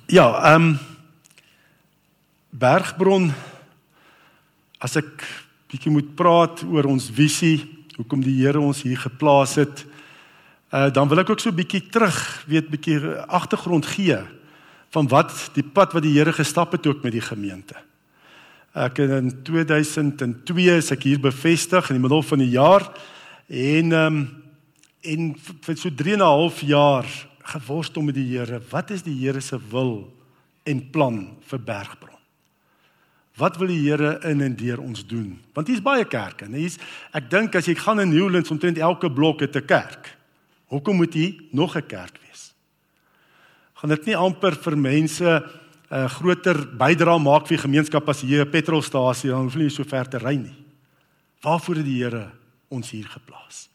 Ja, 0.07 0.29
ehm 0.53 0.71
um, 0.71 0.77
Bergbron 2.57 3.27
as 4.81 4.95
ek 4.97 5.25
bietjie 5.69 5.91
moet 5.93 6.07
praat 6.17 6.63
oor 6.65 6.87
ons 6.89 7.09
visie, 7.13 7.67
hoekom 7.99 8.23
die 8.23 8.33
Here 8.39 8.61
ons 8.63 8.79
hier 8.87 8.97
geplaas 8.97 9.57
het, 9.59 9.83
uh, 10.73 10.89
dan 10.93 11.07
wil 11.07 11.19
ek 11.19 11.29
ook 11.29 11.39
so 11.39 11.51
bietjie 11.51 11.89
terug, 11.89 12.17
weet 12.47 12.69
bietjie 12.69 12.99
agtergrond 13.27 13.85
gee 13.85 14.19
van 14.95 15.07
wat 15.11 15.31
die 15.53 15.63
pad 15.63 15.93
wat 15.93 16.03
die 16.03 16.15
Here 16.15 16.33
gestap 16.33 16.71
het 16.71 16.87
ook 16.87 17.03
met 17.03 17.11
die 17.11 17.21
gemeente. 17.21 17.75
Ek 18.77 18.99
in 19.01 19.31
2002 19.43 20.75
is 20.77 20.91
ek 20.93 21.07
hier 21.07 21.19
bevestig 21.19 21.89
in 21.89 21.97
die 21.97 22.03
middel 22.03 22.21
van 22.23 22.43
die 22.43 22.53
jaar 22.53 22.85
en 23.47 23.91
ehm 23.91 24.19
um, 24.19 24.27
en 25.07 25.27
vir 25.39 25.77
so 25.77 25.93
3 25.93 26.13
en 26.17 26.19
'n 26.19 26.25
half 26.25 26.61
jaar 26.61 27.05
geworstel 27.53 28.01
met 28.01 28.15
die 28.15 28.37
Here. 28.37 28.59
Wat 28.69 28.89
is 28.91 29.03
die 29.03 29.15
Here 29.15 29.39
se 29.39 29.59
wil 29.69 30.13
en 30.63 30.89
plan 30.89 31.37
vir 31.47 31.59
Bergbron? 31.59 32.17
Wat 33.37 33.57
wil 33.57 33.67
die 33.67 33.89
Here 33.89 34.19
in 34.23 34.41
en 34.41 34.55
deur 34.55 34.81
ons 34.81 35.05
doen? 35.05 35.39
Want 35.53 35.67
hier's 35.67 35.81
baie 35.81 36.05
kerke, 36.05 36.45
hier's 36.51 36.77
ek 37.13 37.29
dink 37.29 37.55
as 37.55 37.65
jy 37.65 37.75
gaan 37.75 37.99
in 37.99 38.09
Newlands 38.09 38.51
omtrent 38.51 38.77
elke 38.77 39.11
blok 39.11 39.39
het 39.39 39.55
'n 39.55 39.65
kerk. 39.65 40.16
Hoekom 40.67 40.95
moet 40.95 41.13
hier 41.13 41.43
nog 41.51 41.75
'n 41.75 41.85
kerk 41.85 42.19
wees? 42.27 42.53
Gaan 43.73 43.89
dit 43.89 44.05
nie 44.05 44.15
amper 44.15 44.55
vir 44.55 44.77
mense 44.77 45.23
'n 45.23 45.95
uh, 45.95 46.09
groter 46.09 46.67
bydrae 46.77 47.19
maak 47.19 47.47
vir 47.47 47.57
die 47.57 47.65
gemeenskap 47.67 48.09
as 48.09 48.21
hier 48.21 48.45
'n 48.45 48.51
petrolstasie 48.51 49.29
dan 49.29 49.43
hoef 49.43 49.55
nie 49.55 49.69
so 49.69 49.83
ver 49.83 50.09
te 50.09 50.17
ry 50.17 50.35
nie. 50.35 50.55
Waarvoor 51.41 51.75
het 51.75 51.85
die 51.85 52.03
Here 52.03 52.31
ons 52.67 52.91
hier 52.91 53.05
geplaas? 53.05 53.69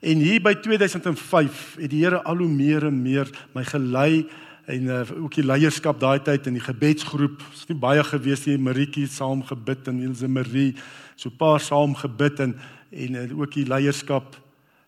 En 0.00 0.18
hier 0.18 0.40
by 0.42 0.54
2005 0.54 1.76
het 1.78 1.90
die 1.90 2.04
Here 2.04 2.22
al 2.22 2.36
hoe 2.36 2.48
meer 2.48 2.86
en 2.86 3.02
meer 3.02 3.30
my 3.54 3.64
gelei 3.64 4.28
en 4.66 4.82
uh, 4.82 5.02
ook 5.22 5.34
die 5.34 5.46
leierskap 5.46 5.98
daai 6.00 6.22
tyd 6.22 6.46
in 6.46 6.54
die 6.54 6.62
gebedsgroep. 6.62 7.42
Ons 7.50 7.60
het 7.60 7.68
nie 7.68 7.78
baie 7.78 8.04
gewees 8.04 8.46
nie, 8.46 8.58
Maritjie 8.58 9.08
saam 9.10 9.42
gebid 9.42 9.88
en 9.88 10.00
Elsə 10.06 10.28
Marie 10.28 10.76
so 11.16 11.28
'n 11.28 11.36
paar 11.36 11.60
saam 11.60 11.94
gebid 11.94 12.40
en 12.40 12.54
en 12.92 13.14
uh, 13.14 13.38
ook 13.40 13.52
die 13.52 13.66
leierskap 13.66 14.36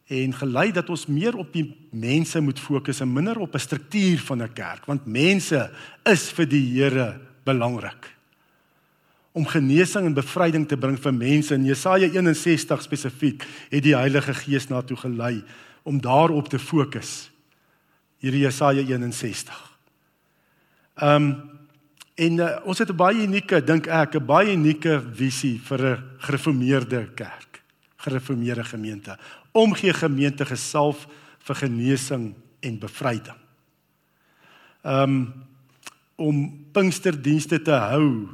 en 0.06 0.34
gelei 0.37 0.73
dat 0.73 0.90
ons 0.92 1.06
meer 1.06 1.37
op 1.37 1.52
die 1.52 1.64
mense 1.90 2.40
moet 2.40 2.61
fokus 2.61 3.00
en 3.00 3.12
minder 3.12 3.38
op 3.40 3.54
'n 3.54 3.58
struktuur 3.58 4.18
van 4.18 4.42
'n 4.42 4.52
kerk, 4.52 4.84
want 4.87 5.06
mense 5.06 5.70
is 6.04 6.30
vir 6.32 6.46
die 6.46 6.82
Here 6.82 7.20
belangrik. 7.44 8.12
Om 9.32 9.46
genesing 9.46 10.06
en 10.06 10.14
bevryding 10.14 10.68
te 10.68 10.76
bring 10.76 10.99
vir 10.99 11.14
mense 11.14 11.54
in 11.54 11.64
Jesaja 11.64 12.08
61 12.08 12.82
spesifiek 12.82 13.44
het 13.70 13.82
die 13.82 13.96
Heilige 13.96 14.34
Gees 14.34 14.68
na 14.68 14.82
toe 14.82 14.96
gelei 14.96 15.42
om 15.82 16.00
daarop 16.00 16.49
te 16.49 16.58
fokus 16.58 17.30
hierdie 18.18 18.44
Jesaja 18.46 18.82
61. 18.82 19.78
Ehm 20.94 21.23
um, 21.23 21.52
en 22.14 22.37
uh, 22.38 22.49
ons 22.64 22.78
het 22.78 22.90
'n 22.90 22.96
baie 22.96 23.26
unieke 23.26 23.64
dink 23.64 23.87
ek 23.87 24.14
'n 24.14 24.26
baie 24.26 24.52
unieke 24.52 25.02
visie 25.12 25.58
vir 25.58 25.80
'n 25.82 26.02
gereformeerde 26.18 27.11
kerk, 27.14 27.62
gereformeerde 27.96 28.64
gemeente. 28.64 29.18
Omgee 29.54 29.94
gemeente 29.94 30.46
gesalf 30.49 31.06
vir 31.46 31.61
genesing 31.62 32.32
en 32.61 32.78
bevryding. 32.82 33.40
Ehm 34.84 35.02
um, 35.02 35.18
om 36.16 36.37
Pinksterdienste 36.70 37.58
te 37.58 37.75
hou 37.75 38.28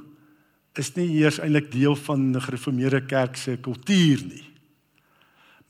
is 0.77 0.91
nie 0.99 1.07
eers 1.23 1.39
eintlik 1.41 1.71
deel 1.73 1.97
van 1.97 2.37
'n 2.37 2.41
gereformeerde 2.41 3.01
kerk 3.07 3.37
se 3.37 3.57
kultuur 3.57 4.21
nie. 4.25 4.45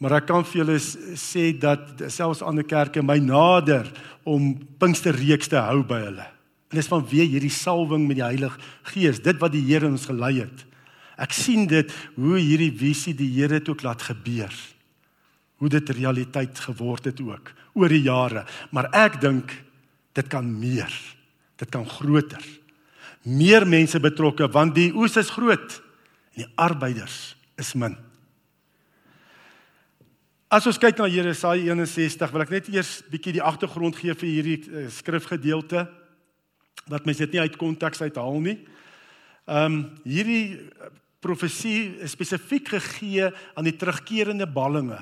Maar 0.00 0.12
ek 0.12 0.26
kan 0.26 0.44
vir 0.44 0.64
julle 0.64 0.78
sê 1.14 1.58
dat 1.58 2.02
selfs 2.08 2.42
ander 2.42 2.64
kerke 2.64 3.02
my 3.02 3.18
nader 3.18 3.90
om 4.24 4.56
Pinksterreeks 4.78 5.48
te 5.48 5.56
hou 5.56 5.82
by 5.84 6.00
hulle. 6.06 6.26
En 6.70 6.78
dis 6.78 6.88
vanweë 6.88 7.26
hierdie 7.28 7.52
salwing 7.52 8.06
met 8.06 8.16
die 8.16 8.24
Heilige 8.24 8.58
Gees, 8.82 9.20
dit 9.20 9.36
wat 9.38 9.52
die 9.52 9.64
Here 9.66 9.86
ons 9.86 10.06
gelei 10.06 10.40
het. 10.40 10.66
Ek 11.18 11.32
sien 11.32 11.66
dit 11.66 11.92
hoe 12.16 12.38
hierdie 12.38 12.72
visie 12.72 13.14
die 13.14 13.28
Here 13.28 13.54
het 13.54 13.68
ook 13.68 13.82
laat 13.82 14.02
gebeur. 14.02 14.54
Hoe 15.60 15.68
dit 15.68 15.92
realiteit 15.92 16.58
geword 16.64 17.10
het 17.10 17.20
ook 17.20 17.52
oor 17.76 17.92
die 17.92 18.02
jare. 18.02 18.46
Maar 18.72 18.88
ek 19.06 19.20
dink 19.20 19.52
dit 20.16 20.28
kan 20.32 20.46
meer. 20.48 20.90
Dit 21.60 21.70
kan 21.70 21.86
groter. 21.86 22.42
Meer 23.22 23.66
mense 23.68 24.00
betrokke 24.00 24.48
want 24.48 24.74
die 24.74 24.90
oes 24.96 25.18
is 25.20 25.32
groot 25.36 25.80
en 26.32 26.46
die 26.46 26.52
arbeiders 26.56 27.34
is 27.60 27.74
min. 27.76 27.96
As 30.50 30.66
ons 30.66 30.80
kyk 30.82 30.98
na 30.98 31.06
Jesaja 31.06 31.76
61, 31.76 32.32
wil 32.34 32.42
ek 32.42 32.54
net 32.56 32.70
eers 32.72 32.96
bietjie 33.06 33.36
die 33.36 33.44
agtergrond 33.44 33.94
gee 33.94 34.16
vir 34.18 34.30
hierdie 34.32 34.56
uh, 34.66 34.86
skrifgedeelte 34.90 35.84
dat 36.90 37.04
mense 37.06 37.22
dit 37.22 37.36
nie 37.36 37.44
uit 37.44 37.58
konteks 37.60 38.02
uithaal 38.02 38.40
nie. 38.42 38.56
Ehm 39.50 39.76
um, 39.76 39.78
hierdie 40.02 40.56
eh, 40.56 40.90
profesie 41.22 42.00
is 42.02 42.14
spesifiek 42.16 42.70
gegee 42.72 43.28
aan 43.28 43.66
die 43.68 43.76
terugkerende 43.76 44.46
ballinge. 44.48 44.98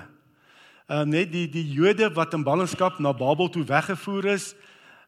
Ehm 0.88 1.00
uh, 1.00 1.04
net 1.04 1.33
die 1.33 1.49
die 1.52 1.73
Jode 1.73 2.09
wat 2.16 2.33
in 2.33 2.42
ballingskap 2.42 2.99
na 2.99 3.12
Babel 3.12 3.49
toe 3.49 3.64
weggevoer 3.64 4.25
is 4.25 4.54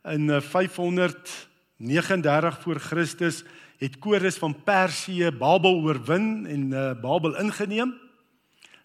in 0.05 0.29
539 0.29 2.61
voor 2.61 2.81
Christus 2.81 3.45
het 3.79 3.99
Kores 3.99 4.37
van 4.37 4.63
Persië 4.65 5.31
Babel 5.31 5.81
oorwin 5.81 6.47
en 6.47 6.71
uh, 6.71 6.93
Babel 7.01 7.37
ingeneem 7.37 7.95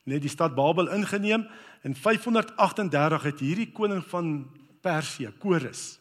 net 0.06 0.22
die 0.22 0.32
stad 0.32 0.56
Babel 0.56 0.90
ingeneem. 0.94 1.46
In 1.86 1.96
538 1.98 3.30
het 3.30 3.44
hierdie 3.44 3.70
koning 3.74 4.04
van 4.10 4.46
Persië, 4.86 5.32
Kores, 5.42 5.98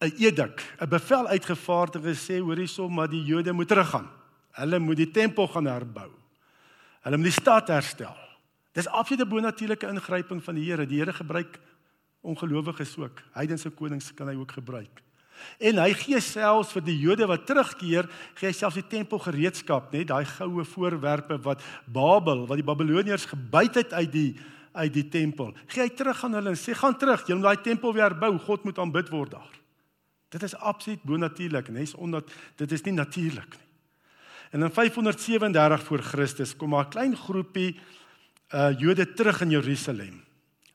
'n 0.00 0.12
edik, 0.16 0.64
'n 0.80 0.88
bevel 0.88 1.28
uitgevaardig 1.28 2.04
en 2.04 2.16
sê 2.16 2.40
hoor 2.40 2.56
hierso 2.56 2.88
maar 2.88 3.08
die 3.08 3.24
Jode 3.24 3.52
moet 3.52 3.68
teruggaan. 3.68 4.08
Hulle 4.52 4.78
moet 4.78 4.96
die 4.96 5.10
tempel 5.10 5.48
gaan 5.48 5.66
herbou. 5.66 6.10
Hulle 7.02 7.16
moet 7.16 7.32
die 7.32 7.40
stad 7.40 7.68
herstel. 7.68 8.16
Dis 8.72 8.88
absolute 8.88 9.26
bonatuurlike 9.26 9.88
ingryping 9.88 10.42
van 10.44 10.54
die 10.54 10.64
Here. 10.68 10.86
Die 10.86 11.00
Here 11.00 11.12
gebruik 11.12 11.58
ongelowiges 12.20 12.96
ook. 12.98 13.22
Heidense 13.34 13.70
konings 13.70 14.12
kan 14.14 14.28
hy 14.28 14.36
ook 14.38 14.52
gebruik. 14.52 15.02
En 15.56 15.80
hy 15.80 15.92
gee 15.96 16.20
selfs 16.20 16.74
vir 16.76 16.84
die 16.84 16.96
Jode 17.00 17.26
wat 17.30 17.46
terugkeer, 17.48 18.08
gee 18.36 18.50
hy 18.50 18.54
selfs 18.56 18.76
die 18.76 18.88
tempelgereedskap, 18.92 19.88
net 19.94 20.10
daai 20.10 20.26
goue 20.28 20.66
voorwerpe 20.68 21.38
wat 21.46 21.64
Babel, 21.88 22.44
wat 22.48 22.60
die 22.60 22.66
Babiloniërs 22.66 23.24
gebyt 23.30 23.80
het 23.80 23.94
uit 23.96 24.12
die 24.14 24.30
uit 24.70 24.92
die 24.94 25.08
tempel. 25.10 25.48
Gee 25.66 25.82
hy 25.82 25.88
terug 25.98 26.20
aan 26.22 26.36
hulle 26.38 26.52
en 26.52 26.58
sê 26.60 26.76
gaan 26.78 26.94
terug, 26.94 27.24
julle 27.26 27.40
moet 27.40 27.48
daai 27.48 27.64
tempel 27.64 27.94
weer 27.96 28.14
bou, 28.14 28.36
God 28.38 28.68
moet 28.68 28.78
aanbid 28.78 29.08
word 29.10 29.32
daar. 29.34 29.56
Dit 30.30 30.44
is 30.46 30.54
absoluut 30.54 31.02
bonatuurlik, 31.02 31.72
net 31.74 31.96
omdat 31.98 32.30
dit 32.60 32.76
is 32.76 32.84
nie 32.86 32.94
natuurlik 32.94 33.56
nie. 33.56 33.66
En 34.50 34.62
in 34.66 34.70
537 34.70 35.82
voor 35.88 36.02
Christus 36.02 36.56
kom 36.56 36.74
'n 36.74 36.88
klein 36.88 37.16
groepie 37.16 37.80
uh 38.50 38.72
Jode 38.78 39.12
terug 39.14 39.40
in 39.40 39.50
Jerusalem, 39.50 40.22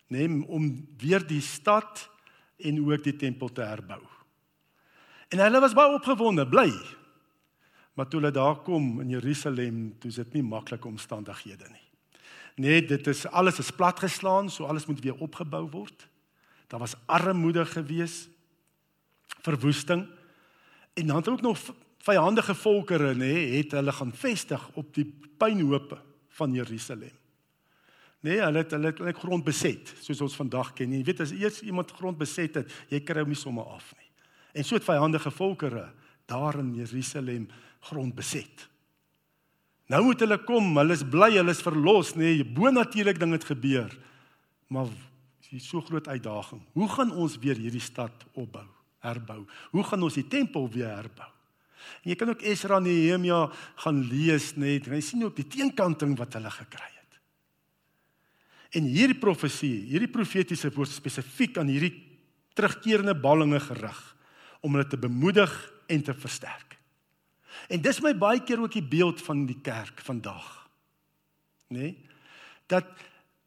nê, 0.08 0.28
nee, 0.28 0.48
om 0.48 0.88
weer 0.98 1.24
die 1.28 1.42
stad 1.42 2.10
en 2.58 2.80
ook 2.80 3.04
die 3.04 3.16
tempel 3.16 3.52
te 3.52 3.62
herbou. 3.62 4.02
En 5.30 5.42
hulle 5.44 5.60
was 5.60 5.76
baie 5.76 5.96
opgewonde, 5.98 6.46
bly. 6.48 6.72
Maar 7.96 8.08
toe 8.08 8.20
hulle 8.20 8.32
daar 8.32 8.62
kom 8.64 9.02
in 9.02 9.10
Jerusalem, 9.10 9.96
toe 10.00 10.10
is 10.10 10.20
dit 10.22 10.38
nie 10.38 10.44
maklike 10.44 10.88
omstandighede 10.88 11.68
nie. 11.72 11.84
Nee, 12.56 12.86
dit 12.88 13.08
is 13.08 13.26
alles 13.28 13.60
is 13.60 13.72
platgeslaan, 13.76 14.50
so 14.50 14.66
alles 14.66 14.86
moet 14.88 15.04
weer 15.04 15.16
opgebou 15.20 15.66
word. 15.72 16.08
Daar 16.72 16.80
was 16.80 16.96
armoede 17.06 17.66
gewees, 17.66 18.28
verwoesting. 19.44 20.08
En 20.94 21.08
dan 21.08 21.16
het 21.16 21.30
ook 21.30 21.42
nog 21.42 21.60
vyandige 21.98 22.56
volkere 22.56 23.14
nê, 23.14 23.18
nee, 23.18 23.58
het 23.58 23.72
hulle 23.72 23.92
gaan 23.92 24.14
vestig 24.14 24.70
op 24.74 24.94
die 24.94 25.08
pynhope 25.38 26.00
van 26.30 26.54
Jerusalem. 26.54 27.12
Nee, 28.26 28.40
hulle 28.42 28.64
het 28.64 28.74
hulle 28.74 28.90
het, 28.90 29.02
hulle 29.02 29.12
het 29.12 29.22
grond 29.22 29.46
beset, 29.46 29.92
soos 30.02 30.24
ons 30.26 30.38
vandag 30.40 30.72
ken. 30.78 30.94
Jy 30.96 31.04
weet 31.06 31.22
as 31.22 31.34
eers 31.36 31.62
iemand 31.66 31.92
grond 31.94 32.18
beset 32.18 32.58
het, 32.62 32.72
jy 32.90 33.04
kry 33.06 33.22
hom 33.22 33.30
nie 33.30 33.38
sommer 33.38 33.68
af 33.76 33.92
nie. 34.00 34.08
En 34.56 34.66
so 34.66 34.80
het 34.80 34.88
vyandige 34.88 35.30
volkere 35.36 35.90
daar 36.32 36.58
in 36.62 36.72
Jerusalem 36.80 37.46
grond 37.86 38.16
beset. 38.18 38.66
Nou 39.94 40.02
moet 40.08 40.24
hulle 40.24 40.40
kom, 40.42 40.72
hulle 40.80 40.96
is 40.98 41.04
bly, 41.06 41.30
hulle 41.36 41.54
is 41.54 41.62
verlos, 41.62 42.16
nê, 42.18 42.32
nee, 42.32 42.48
bonatuurlik 42.58 43.20
ding 43.22 43.36
het 43.36 43.46
gebeur. 43.46 43.94
Maar 44.74 44.90
dis 45.52 45.68
so 45.70 45.84
groot 45.86 46.08
uitdaging. 46.10 46.64
Hoe 46.74 46.90
gaan 46.96 47.14
ons 47.14 47.38
weer 47.44 47.60
hierdie 47.62 47.84
stad 47.84 48.26
opbou, 48.34 48.66
herbou? 49.06 49.44
Hoe 49.76 49.86
gaan 49.86 50.08
ons 50.08 50.18
die 50.18 50.26
tempel 50.26 50.66
weer 50.74 50.90
herbou? 50.96 51.30
En 52.02 52.10
jy 52.10 52.18
kan 52.18 52.34
ook 52.34 52.42
Esra 52.42 52.82
en 52.82 52.88
Nehemia 52.90 53.44
gaan 53.86 54.02
lees 54.10 54.56
net. 54.58 54.90
Jy 54.90 55.04
sien 55.06 55.28
ook 55.28 55.38
die 55.38 55.46
teenkanting 55.46 56.18
wat 56.18 56.34
hulle 56.40 56.50
gekry 56.50 56.88
het. 56.90 56.95
En 58.76 58.88
hierdie 58.92 59.20
profesie, 59.20 59.86
hierdie 59.88 60.12
profetiese 60.12 60.72
woord 60.76 60.92
spesifiek 60.92 61.58
aan 61.62 61.72
hierdie 61.72 61.94
terugkerende 62.56 63.16
ballinge 63.16 63.60
gerig 63.64 64.02
om 64.66 64.76
hulle 64.76 64.88
te 64.90 65.00
bemoedig 65.00 65.52
en 65.92 66.04
te 66.04 66.16
versterk. 66.18 66.76
En 67.72 67.82
dis 67.82 68.02
my 68.04 68.12
baie 68.18 68.42
keer 68.44 68.62
ook 68.62 68.76
die 68.76 68.86
beeld 68.86 69.22
van 69.24 69.46
die 69.48 69.58
kerk 69.64 70.02
vandag. 70.04 70.48
Nê? 71.72 71.78
Nee? 71.80 71.94
Dat 72.70 72.88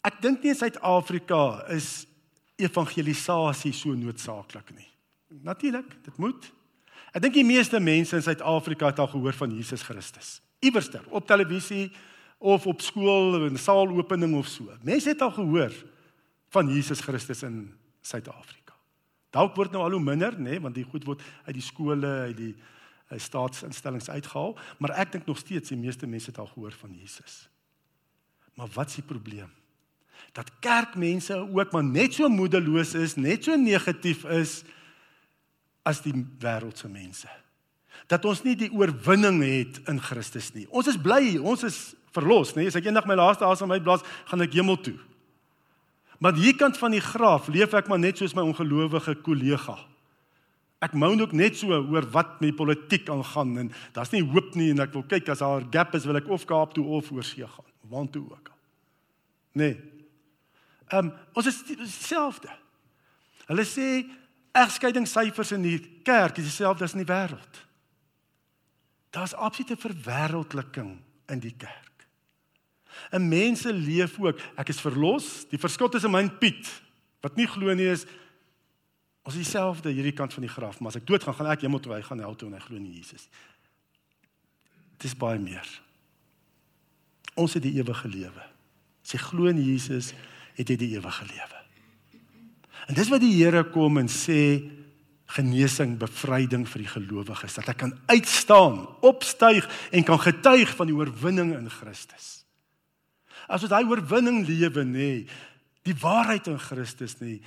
ek 0.06 0.20
dink 0.22 0.44
nie 0.44 0.52
in 0.54 0.58
Suid-Afrika 0.58 1.40
is 1.74 2.06
evangelisasie 2.58 3.72
so 3.74 3.94
noodsaaklik 3.98 4.70
nie. 4.76 4.86
Natuurlik, 5.44 5.90
dit 6.06 6.20
moet. 6.22 6.46
Ek 7.12 7.22
dink 7.24 7.34
die 7.34 7.46
meeste 7.46 7.80
mense 7.82 8.16
in 8.16 8.24
Suid-Afrika 8.24 8.92
het 8.92 9.02
al 9.02 9.10
gehoor 9.10 9.36
van 9.36 9.54
Jesus 9.54 9.82
Christus. 9.86 10.38
Iewerster 10.62 11.04
op 11.14 11.26
televisie 11.26 11.88
of 12.38 12.66
op 12.66 12.80
skool 12.80 13.44
in 13.46 13.52
'n 13.52 13.58
saalopening 13.58 14.34
of 14.36 14.46
so. 14.46 14.70
Mense 14.82 15.08
het 15.08 15.22
al 15.22 15.30
gehoor 15.30 15.72
van 16.48 16.68
Jesus 16.68 17.00
Christus 17.00 17.42
in 17.42 17.74
Suid-Afrika. 18.00 18.74
Dalk 19.30 19.56
word 19.56 19.70
nou 19.70 19.84
al 19.84 19.90
hoe 19.90 20.00
minder, 20.00 20.32
nê, 20.38 20.56
nee, 20.56 20.60
want 20.60 20.74
die 20.74 20.86
goed 20.88 21.04
word 21.04 21.22
uit 21.44 21.54
die 21.54 21.64
skole, 21.64 22.06
uit 22.06 22.36
die 22.36 22.54
uh, 22.54 23.18
staatsinstellings 23.18 24.08
uitgehaal, 24.08 24.56
maar 24.78 24.90
ek 24.90 25.12
dink 25.12 25.26
nog 25.26 25.38
steeds 25.38 25.68
die 25.68 25.80
meeste 25.80 26.06
mense 26.06 26.30
het 26.30 26.38
al 26.38 26.46
gehoor 26.46 26.72
van 26.72 26.94
Jesus. 26.94 27.48
Maar 28.54 28.68
wat 28.74 28.88
is 28.88 28.94
die 28.94 29.04
probleem? 29.04 29.50
Dat 30.32 30.50
kerkmense 30.60 31.36
ook 31.36 31.72
maar 31.72 31.84
net 31.84 32.14
so 32.14 32.28
moedeloos 32.28 32.94
is, 32.94 33.14
net 33.16 33.44
so 33.44 33.56
negatief 33.56 34.24
is 34.24 34.62
as 35.88 36.02
die 36.04 36.14
wêreldse 36.40 36.88
mense. 36.88 37.28
Dat 38.08 38.24
ons 38.28 38.42
nie 38.44 38.56
die 38.56 38.70
oorwinning 38.72 39.40
het 39.44 39.80
in 39.88 40.00
Christus 40.00 40.52
nie. 40.56 40.66
Ons 40.70 40.90
is 40.92 41.00
bly, 41.00 41.36
ons 41.38 41.64
is 41.66 41.78
verlos, 42.16 42.54
nê? 42.56 42.66
As 42.66 42.76
ek 42.76 42.88
eendag 42.88 43.06
my 43.06 43.14
laaste 43.18 43.46
asem 43.46 43.70
uitblaas, 43.70 44.04
gaan 44.30 44.42
ek 44.42 44.56
hemel 44.58 44.78
toe. 44.80 44.98
Maar 46.18 46.34
hier 46.34 46.56
kant 46.58 46.78
van 46.78 46.94
die 46.94 47.02
graf 47.02 47.46
leef 47.48 47.74
ek 47.78 47.88
maar 47.90 48.00
net 48.02 48.18
soos 48.18 48.34
my 48.34 48.42
ongelowige 48.42 49.14
kollega. 49.22 49.76
Ek 50.82 50.94
moan 50.94 51.20
ook 51.22 51.34
net 51.34 51.58
so 51.58 51.74
oor 51.74 52.06
wat 52.14 52.38
met 52.42 52.56
politiek 52.58 53.08
aangaan 53.10 53.56
en 53.64 53.72
daar's 53.94 54.12
nie 54.14 54.22
hoop 54.22 54.54
nie 54.58 54.70
en 54.70 54.82
ek 54.82 54.94
wil 54.94 55.06
kyk 55.10 55.30
as 55.34 55.42
daar 55.42 55.62
'n 55.62 55.70
gap 55.70 55.94
is 55.94 56.06
wil 56.06 56.16
ek 56.16 56.28
of 56.28 56.46
Kaap 56.46 56.74
toe 56.74 56.86
of 56.86 57.10
oorsee 57.10 57.46
gaan. 57.46 57.70
Want 57.82 58.12
toe 58.12 58.22
ook. 58.30 58.50
Nee. 59.52 59.80
Ehm 60.88 61.06
um, 61.06 61.12
ons 61.34 61.46
is 61.46 61.62
dieselfde. 61.64 62.50
Hulle 63.46 63.64
sê 63.64 64.06
egskeidingssyfers 64.52 65.52
in 65.52 65.62
die 65.62 65.78
kerk 66.02 66.38
is 66.38 66.44
dieselfde 66.44 66.84
as 66.84 66.92
in 66.92 67.04
die 67.04 67.12
wêreld. 67.12 67.66
Daar's 69.10 69.34
absolute 69.34 69.76
verwêreldliking 69.76 70.98
in 71.28 71.40
die 71.40 71.54
kerk. 71.56 71.87
'n 73.12 73.28
Mense 73.28 73.72
leef 73.72 74.18
ook, 74.20 74.38
ek 74.56 74.68
is 74.68 74.80
verlos, 74.80 75.46
die 75.50 75.58
verskil 75.58 75.88
tussen 75.88 76.10
my 76.10 76.20
en 76.20 76.38
Piet 76.38 76.66
wat 77.20 77.36
nie 77.36 77.46
glo 77.46 77.74
nie 77.74 77.90
is 77.90 78.06
Ons 79.28 79.36
is 79.36 79.44
dieselfde 79.44 79.92
hierdie 79.92 80.14
kant 80.16 80.32
van 80.32 80.46
die 80.46 80.48
graf, 80.48 80.78
maar 80.80 80.88
as 80.88 81.02
ek 81.02 81.04
doodgaan, 81.04 81.34
gaan 81.36 81.50
ek 81.52 81.66
hemel 81.66 81.82
toe, 81.84 81.92
hy 81.92 82.00
gaan 82.00 82.22
hel 82.24 82.36
toe 82.38 82.46
en 82.48 82.54
hy 82.56 82.62
glo 82.64 82.78
in 82.80 82.86
Jesus. 82.88 83.26
Dis 85.04 85.12
baie 85.12 85.36
meer. 85.36 85.68
Ons 87.36 87.58
het 87.58 87.62
die 87.66 87.74
ewige 87.76 88.08
lewe. 88.08 88.46
As 89.04 89.12
jy 89.12 89.20
glo 89.20 89.50
in 89.52 89.60
Jesus, 89.60 90.14
het 90.56 90.72
jy 90.72 90.78
die 90.80 90.94
ewige 90.96 91.28
lewe. 91.28 91.60
En 92.88 92.96
dis 92.96 93.12
wat 93.12 93.20
die 93.20 93.34
Here 93.34 93.66
kom 93.68 94.00
en 94.00 94.08
sê 94.08 94.40
genesing, 95.36 95.98
bevryding 96.00 96.64
vir 96.64 96.86
die 96.86 96.90
gelowiges, 96.94 97.58
dat 97.60 97.68
hy 97.68 97.76
kan 97.76 97.92
uitstaan, 98.08 98.80
opstyg 99.04 99.68
en 99.92 100.08
kan 100.08 100.24
getuig 100.24 100.72
van 100.72 100.88
die 100.88 100.96
oorwinning 100.96 101.52
in 101.58 101.68
Christus. 101.68 102.37
As 103.48 103.64
ons 103.64 103.72
daai 103.72 103.88
oorwinning 103.88 104.42
lewe 104.44 104.84
nê, 104.84 105.10
die 105.88 105.96
waarheid 105.96 106.50
in 106.52 106.58
Christus 106.60 107.16
nie 107.22 107.38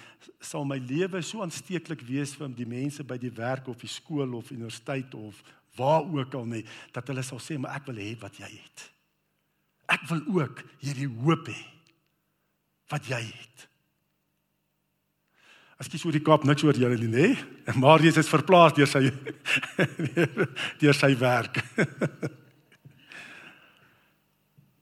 sal 0.41 0.65
my 0.65 0.79
lewe 0.81 1.21
so 1.21 1.43
aansteeklik 1.45 2.01
wees 2.07 2.33
vir 2.37 2.49
die 2.57 2.65
mense 2.65 3.05
by 3.05 3.19
die 3.21 3.33
werk 3.37 3.69
of 3.69 3.83
die 3.83 3.91
skool 3.91 4.33
of 4.39 4.49
universiteit 4.49 5.13
of 5.13 5.43
waar 5.77 6.01
ook 6.01 6.33
al 6.35 6.47
nie 6.49 6.63
dat 6.95 7.11
hulle 7.11 7.23
sal 7.23 7.39
sê 7.43 7.59
maar 7.61 7.77
ek 7.77 7.91
wil 7.91 8.01
hê 8.01 8.15
wat 8.21 8.41
jy 8.41 8.49
het. 8.49 8.87
Ek 9.91 10.07
wil 10.09 10.23
ook 10.41 10.63
hierdie 10.81 11.09
hoop 11.21 11.51
hê 11.51 11.59
wat 12.91 13.07
jy 13.07 13.21
het. 13.21 13.67
As 15.81 15.89
jy 15.89 16.01
so 16.01 16.13
die 16.13 16.21
Kaap 16.21 16.43
niks 16.45 16.65
oor 16.65 16.77
julle 16.77 16.97
nie, 16.97 17.09
nê? 17.09 17.31
En 17.69 17.77
Marius 17.81 18.17
is 18.21 18.29
verplaas 18.29 18.73
deur 18.77 18.89
sy 18.89 19.05
deur 20.81 20.97
sy 20.97 21.13
werk. 21.21 21.61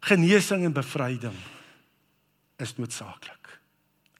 Genesing 0.10 0.65
en 0.65 0.74
bevryding 0.74 1.36
is 2.60 2.76
noodsaaklik 2.78 3.52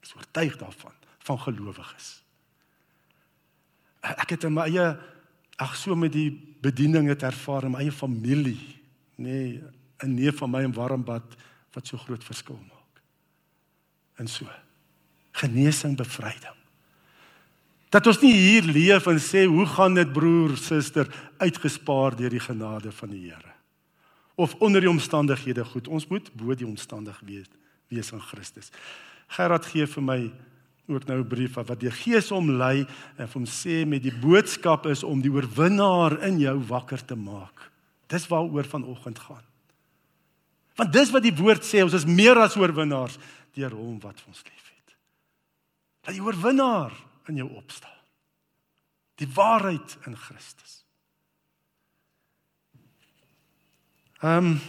is 0.06 0.13
oortuig 0.15 0.56
daarvan 0.58 0.95
van 1.28 1.39
gelowiges. 1.39 2.10
Ek 4.02 4.32
het 4.34 4.45
in 4.47 4.56
my 4.56 4.69
eie 4.69 4.86
ag 5.60 5.75
so 5.78 5.95
met 5.99 6.13
die 6.15 6.32
bediening 6.63 7.10
het 7.12 7.25
ervaar 7.28 7.67
in 7.67 7.75
my 7.75 7.84
eie 7.84 7.93
familie, 7.93 8.60
nê, 9.19 9.25
nee, 9.25 9.62
'n 10.04 10.15
neef 10.15 10.38
van 10.39 10.52
my 10.52 10.63
in 10.63 10.73
Warmbad 10.73 11.36
wat 11.73 11.88
so 11.88 11.97
groot 11.97 12.23
verskil 12.23 12.60
maak. 12.69 13.02
En 14.15 14.28
so 14.28 14.47
genesing, 15.32 15.95
bevryding. 15.97 16.56
Dat 17.89 18.08
ons 18.08 18.21
nie 18.21 18.34
hier 18.34 18.63
leef 18.63 19.08
en 19.08 19.19
sê 19.19 19.45
hoe 19.45 19.65
gaan 19.65 19.93
dit 19.93 20.12
broer, 20.13 20.58
suster, 20.58 21.08
uitgespaar 21.38 22.15
deur 22.15 22.30
die 22.30 22.43
genade 22.43 22.91
van 22.91 23.10
die 23.10 23.30
Here. 23.30 23.48
Of 24.39 24.56
onder 24.63 24.80
die 24.82 24.89
omstandighede 24.89 25.65
goed. 25.67 25.88
Ons 25.91 26.08
moet 26.08 26.30
bo 26.34 26.56
die 26.56 26.67
omstandig 26.67 27.17
wees, 27.28 27.49
wees 27.91 28.12
in 28.15 28.21
Christus. 28.23 28.71
Gerard 29.36 29.67
gee 29.67 29.88
vir 29.88 30.06
my 30.06 30.19
ook 30.89 31.06
nou 31.06 31.19
'n 31.19 31.28
brief 31.28 31.54
wat 31.54 31.80
deur 31.80 31.91
Gees 31.91 32.30
hom 32.30 32.52
lei 32.52 32.88
en 33.17 33.28
hom 33.34 33.45
sê 33.45 33.86
met 33.86 34.02
die 34.02 34.13
boodskap 34.13 34.86
is 34.86 35.04
om 35.04 35.21
die 35.21 35.32
oorwinnaar 35.32 36.23
in 36.23 36.39
jou 36.39 36.58
wakker 36.67 37.06
te 37.06 37.15
maak. 37.15 37.71
Dis 38.08 38.28
waaroor 38.28 38.65
vanoggend 38.65 39.19
gaan. 39.19 39.43
Want 40.75 40.93
dis 40.93 41.12
wat 41.12 41.23
die 41.23 41.36
woord 41.36 41.63
sê, 41.63 41.84
ons 41.84 41.93
is 41.93 42.06
meer 42.06 42.38
as 42.38 42.56
oorwinnaars 42.56 43.17
deur 43.54 43.71
hom 43.71 43.99
wat 43.99 44.23
ons 44.28 44.43
liefhet. 44.43 44.95
Dat 46.02 46.13
die 46.13 46.23
oorwinnaar 46.23 46.91
in 47.28 47.36
jou 47.36 47.49
opstaan. 47.56 47.99
Die 49.15 49.28
waarheid 49.28 49.97
in 50.06 50.15
Christus. 50.17 50.86
Ehm 54.21 54.45
um, 54.45 54.60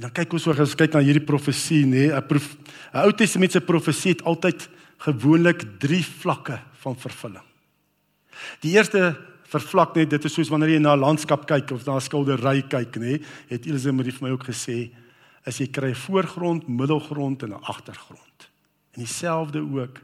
En 0.00 0.06
dan 0.08 0.16
kyk 0.16 0.32
ons 0.32 0.46
oor 0.48 0.60
as 0.64 0.72
kyk 0.72 0.94
na 0.96 1.02
hierdie 1.04 1.26
profesie, 1.28 1.82
nê, 1.84 2.08
'n 2.08 2.24
prof, 2.24 2.56
'n 2.94 3.04
Ou 3.04 3.12
Testamentiese 3.12 3.60
profesie 3.60 4.12
het 4.12 4.24
altyd 4.24 4.68
gewoonlik 4.96 5.76
3 5.78 6.00
vlakke 6.22 6.56
van 6.80 6.96
vervulling. 6.96 7.44
Die 8.60 8.72
eerste 8.72 9.12
vervlak 9.44 9.94
net 9.94 10.08
dit 10.08 10.24
is 10.24 10.32
soos 10.32 10.48
wanneer 10.48 10.70
jy 10.70 10.80
na 10.80 10.96
'n 10.96 11.04
landskap 11.04 11.44
kyk 11.44 11.72
of 11.72 11.84
na 11.84 11.96
'n 11.96 12.00
skildery 12.00 12.62
kyk, 12.62 12.96
nê, 12.96 13.20
het 13.50 13.66
Elise 13.66 13.92
Marie 13.92 14.12
vir 14.12 14.28
my 14.28 14.30
ook 14.32 14.44
gesê, 14.48 14.90
as 15.44 15.58
jy 15.58 15.66
kry 15.66 15.90
'n 15.90 15.94
voorgrond, 15.94 16.66
middelgrond 16.66 17.42
en 17.42 17.50
'n 17.50 17.64
agtergrond. 17.68 18.48
En 18.96 19.04
dieselfde 19.04 19.60
ook 19.60 20.00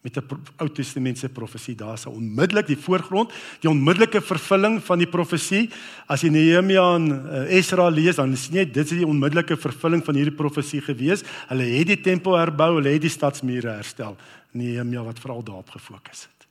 met 0.00 0.16
'n 0.16 0.24
Ou 0.56 0.68
Testamentiese 0.70 1.28
profesie. 1.28 1.74
Daar's 1.74 2.06
'n 2.06 2.08
onmiddellik 2.08 2.66
die 2.66 2.78
voorgrond, 2.78 3.32
die 3.60 3.70
onmiddellike 3.70 4.20
vervulling 4.20 4.84
van 4.84 4.98
die 4.98 5.08
profesie. 5.08 5.70
As 6.06 6.20
jy 6.20 6.28
Nehemia 6.28 6.94
en 6.94 7.08
uh, 7.10 7.56
Esra 7.56 7.88
lees, 7.88 8.16
dan 8.16 8.36
sien 8.36 8.54
jy 8.54 8.64
dit 8.64 8.84
is 8.84 8.98
die 8.98 9.06
onmiddellike 9.06 9.56
vervulling 9.56 10.04
van 10.04 10.14
hierdie 10.14 10.34
profesie 10.34 10.80
gewees. 10.80 11.22
Hulle 11.48 11.62
het 11.62 11.86
die 11.86 12.00
tempel 12.00 12.36
herbou, 12.36 12.74
hulle 12.74 12.88
het 12.88 13.00
die 13.00 13.10
stadsmure 13.10 13.68
herstel. 13.68 14.16
Nehemia 14.52 15.02
wat 15.02 15.18
veral 15.18 15.42
daarop 15.42 15.70
gefokus 15.70 16.22
het. 16.22 16.46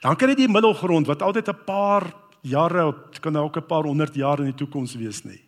Dan 0.00 0.16
kry 0.16 0.28
jy 0.28 0.34
die 0.34 0.48
middelgrond 0.48 1.06
wat 1.06 1.22
altyd 1.22 1.48
'n 1.48 1.64
paar 1.66 2.14
jare, 2.42 2.94
kan 3.20 3.36
ook 3.36 3.56
'n 3.56 3.66
paar 3.66 3.84
honderd 3.84 4.14
jaar 4.14 4.38
in 4.38 4.44
die 4.44 4.54
toekoms 4.54 4.94
wees 4.94 5.24
nie. 5.24 5.42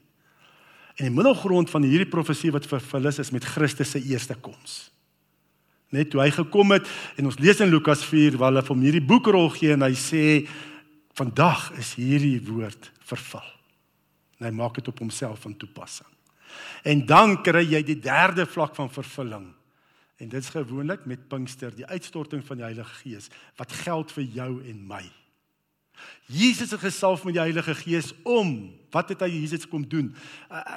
En 0.97 1.05
die 1.05 1.15
middelgrond 1.15 1.71
van 1.71 1.83
hierdie 1.83 2.09
profesie 2.09 2.51
wat 2.51 2.67
vervul 2.67 3.07
is, 3.07 3.19
is 3.19 3.31
met 3.31 3.45
Christus 3.45 3.91
se 3.91 4.03
eerste 4.03 4.35
koms 4.35 4.96
net 5.95 6.11
toe 6.11 6.23
hy 6.23 6.31
gekom 6.35 6.75
het 6.75 6.89
en 7.17 7.29
ons 7.31 7.39
lees 7.43 7.61
in 7.63 7.71
Lukas 7.71 8.05
4 8.07 8.39
waar 8.41 8.53
hulle 8.53 8.65
hom 8.67 8.87
hierdie 8.87 9.05
boekrol 9.05 9.51
gee 9.55 9.75
en 9.77 9.87
hy 9.87 9.95
sê 9.99 10.25
vandag 11.17 11.71
is 11.81 11.95
hierdie 11.97 12.39
woord 12.45 12.91
vervul. 13.09 13.45
En 14.41 14.49
hy 14.51 14.53
maak 14.57 14.81
dit 14.81 14.89
op 14.91 14.99
homself 15.01 15.47
van 15.47 15.55
toepassing. 15.57 16.09
En 16.87 17.05
dan 17.09 17.39
kry 17.45 17.65
jy 17.65 17.83
die 17.87 18.01
derde 18.01 18.47
vlak 18.49 18.75
van 18.77 18.91
vervulling. 18.93 19.47
En 20.17 20.33
dit 20.33 20.41
is 20.41 20.53
gewoonlik 20.53 21.05
met 21.09 21.29
Pinkster, 21.29 21.75
die 21.77 21.87
uitstorting 21.87 22.45
van 22.45 22.61
die 22.61 22.67
Heilige 22.69 23.01
Gees 23.03 23.31
wat 23.59 23.73
geld 23.85 24.13
vir 24.17 24.29
jou 24.37 24.51
en 24.65 24.83
my. 24.89 25.05
Jesus 26.29 26.73
het 26.75 26.83
gesalf 26.83 27.25
met 27.25 27.37
die 27.37 27.43
Heilige 27.45 27.75
Gees 27.79 28.13
om 28.25 28.73
wat 28.93 29.13
het 29.13 29.25
hy 29.25 29.31
Jesus 29.33 29.67
kom 29.69 29.85
doen? 29.89 30.11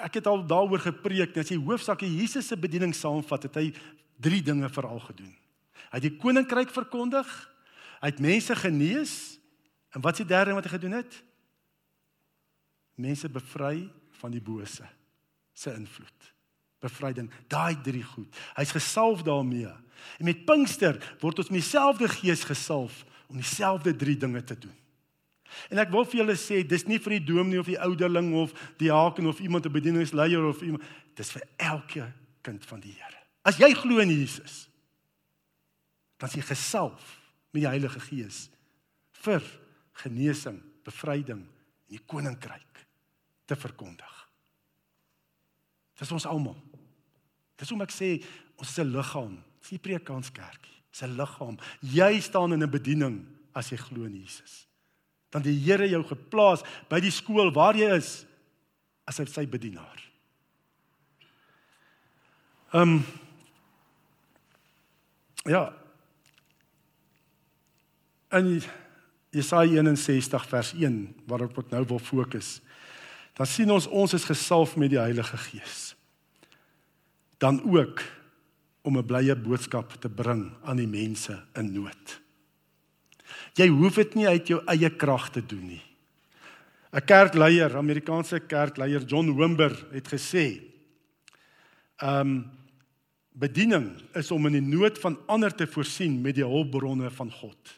Ek 0.03 0.19
het 0.19 0.27
al 0.27 0.43
daaroor 0.47 0.81
gepreek, 0.83 1.37
as 1.39 1.51
jy 1.51 1.59
hoofsaak 1.59 2.03
Jesus 2.03 2.47
se 2.51 2.57
bediening 2.59 2.93
saamvat, 2.95 3.47
het 3.47 3.59
hy 3.59 3.67
drie 4.19 4.41
dinge 4.43 4.69
veral 4.69 4.99
gedoen. 4.99 5.31
Hy 5.89 5.97
het 5.97 6.05
die 6.05 6.17
koninkryk 6.21 6.71
verkondig, 6.73 7.27
hy 7.99 8.11
het 8.11 8.23
mense 8.23 8.55
genees 8.55 9.13
en 9.95 10.03
wat 10.05 10.17
is 10.17 10.23
die 10.23 10.29
derde 10.29 10.51
ding 10.51 10.59
wat 10.59 10.67
hy 10.69 10.75
gedoen 10.75 10.97
het? 10.99 11.21
Mense 12.99 13.29
bevry 13.31 13.87
van 14.19 14.33
die 14.35 14.43
bose 14.43 14.85
se 15.55 15.71
invloed. 15.73 16.33
Bevryding, 16.79 17.27
daai 17.51 17.75
drie 17.83 18.03
goed. 18.03 18.35
Hy's 18.55 18.71
gesalf 18.71 19.23
daarmee. 19.27 19.71
En 20.19 20.27
met 20.27 20.45
Pinkster 20.47 20.99
word 21.19 21.41
ons 21.41 21.49
met 21.51 21.59
dieselfde 21.59 22.07
gees 22.11 22.45
gesalf 22.47 23.03
om 23.27 23.39
dieselfde 23.39 23.95
drie 23.95 24.15
dinge 24.17 24.43
te 24.43 24.55
doen. 24.57 24.75
En 25.73 25.81
ek 25.81 25.91
wil 25.91 26.05
vir 26.05 26.21
julle 26.21 26.35
sê, 26.39 26.61
dis 26.63 26.85
nie 26.87 26.99
vir 27.01 27.17
die 27.17 27.25
dominee 27.31 27.61
of 27.61 27.69
die 27.69 27.79
ouderling 27.81 28.31
of 28.37 28.53
die 28.81 28.91
haken 28.93 29.27
of 29.31 29.41
iemand 29.41 29.65
'n 29.65 29.73
bedieningsleier 29.73 30.45
of 30.45 30.61
iemand, 30.61 30.83
dis 31.15 31.31
vir 31.31 31.43
elke 31.57 32.11
kind 32.41 32.65
van 32.65 32.79
die 32.79 32.93
Here. 32.93 33.18
As 33.49 33.57
jy 33.57 33.71
glo 33.73 33.97
in 34.03 34.11
Jesus, 34.13 34.67
dan 36.19 36.29
is 36.29 36.37
jy 36.37 36.45
gesalf 36.45 37.15
met 37.49 37.63
die 37.63 37.71
Heilige 37.71 38.01
Gees 38.03 38.45
vir 39.23 39.43
genesing, 40.03 40.59
bevryding 40.85 41.41
en 41.41 41.89
die 41.89 42.01
koninkryk 42.05 42.83
te 43.49 43.57
verkondig. 43.57 44.15
Dis 45.97 46.11
ons 46.13 46.27
almal. 46.29 46.57
Dis 47.59 47.71
hoekom 47.71 47.87
ek 47.87 47.95
sê 47.95 48.11
ons 48.59 48.69
is 48.69 48.79
'n 48.79 48.93
liggaam. 48.93 49.35
Dis 49.59 49.71
nie 49.71 49.83
preekkanskerkie. 49.83 50.77
Dis 50.91 51.03
'n 51.03 51.17
liggaam. 51.17 51.57
Jy 51.81 52.21
staan 52.21 52.53
in 52.53 52.63
'n 52.63 52.71
bediening 52.71 53.25
as 53.53 53.69
jy 53.71 53.77
glo 53.77 54.05
in 54.05 54.15
Jesus. 54.15 54.67
Dan 55.31 55.41
die 55.41 55.57
Here 55.57 55.87
jou 55.89 56.03
geplaas 56.03 56.63
by 56.89 56.99
die 56.99 57.11
skool 57.11 57.51
waar 57.51 57.75
jy 57.75 57.97
is 57.97 58.25
as 59.07 59.15
sy 59.15 59.45
bedienaar. 59.45 59.99
Ehm 62.73 62.81
um, 62.81 63.03
Ja. 65.49 65.73
In 68.29 68.61
Jesaja 69.33 69.81
61 69.81 70.45
vers 70.45 70.73
1 70.77 70.99
waarop 71.25 71.57
ek 71.57 71.71
nou 71.73 71.81
wil 71.89 72.01
fokus. 72.01 72.59
Dan 73.33 73.49
sien 73.49 73.71
ons 73.73 73.87
ons 73.87 74.13
is 74.13 74.27
gesalf 74.29 74.75
met 74.77 74.93
die 74.93 75.01
Heilige 75.01 75.39
Gees. 75.49 75.95
Dan 77.41 77.63
ook 77.65 78.03
om 78.85 78.97
'n 78.97 79.05
blye 79.05 79.35
boodskap 79.35 79.97
te 80.01 80.09
bring 80.09 80.51
aan 80.63 80.77
die 80.77 80.87
mense 80.87 81.33
in 81.55 81.73
nood. 81.73 82.21
Jy 83.53 83.67
hoef 83.67 83.95
dit 83.95 84.15
nie 84.15 84.27
uit 84.27 84.47
jou 84.47 84.61
eie 84.65 84.89
krag 84.89 85.29
te 85.29 85.45
doen 85.45 85.67
nie. 85.67 85.83
'n 86.93 87.05
Kerkleier, 87.05 87.77
Amerikaanse 87.77 88.39
kerkleier 88.39 89.01
John 89.05 89.35
Wimber 89.35 89.87
het 89.91 90.07
gesê: 90.07 90.61
"Ehm 91.97 92.27
um, 92.27 92.58
bediening 93.39 93.93
is 94.19 94.31
om 94.35 94.45
in 94.49 94.57
die 94.59 94.65
nood 94.77 94.99
van 94.99 95.17
ander 95.31 95.53
te 95.55 95.67
voorsien 95.67 96.19
met 96.21 96.35
die 96.35 96.45
hulpbronne 96.45 97.11
van 97.15 97.31
God. 97.31 97.75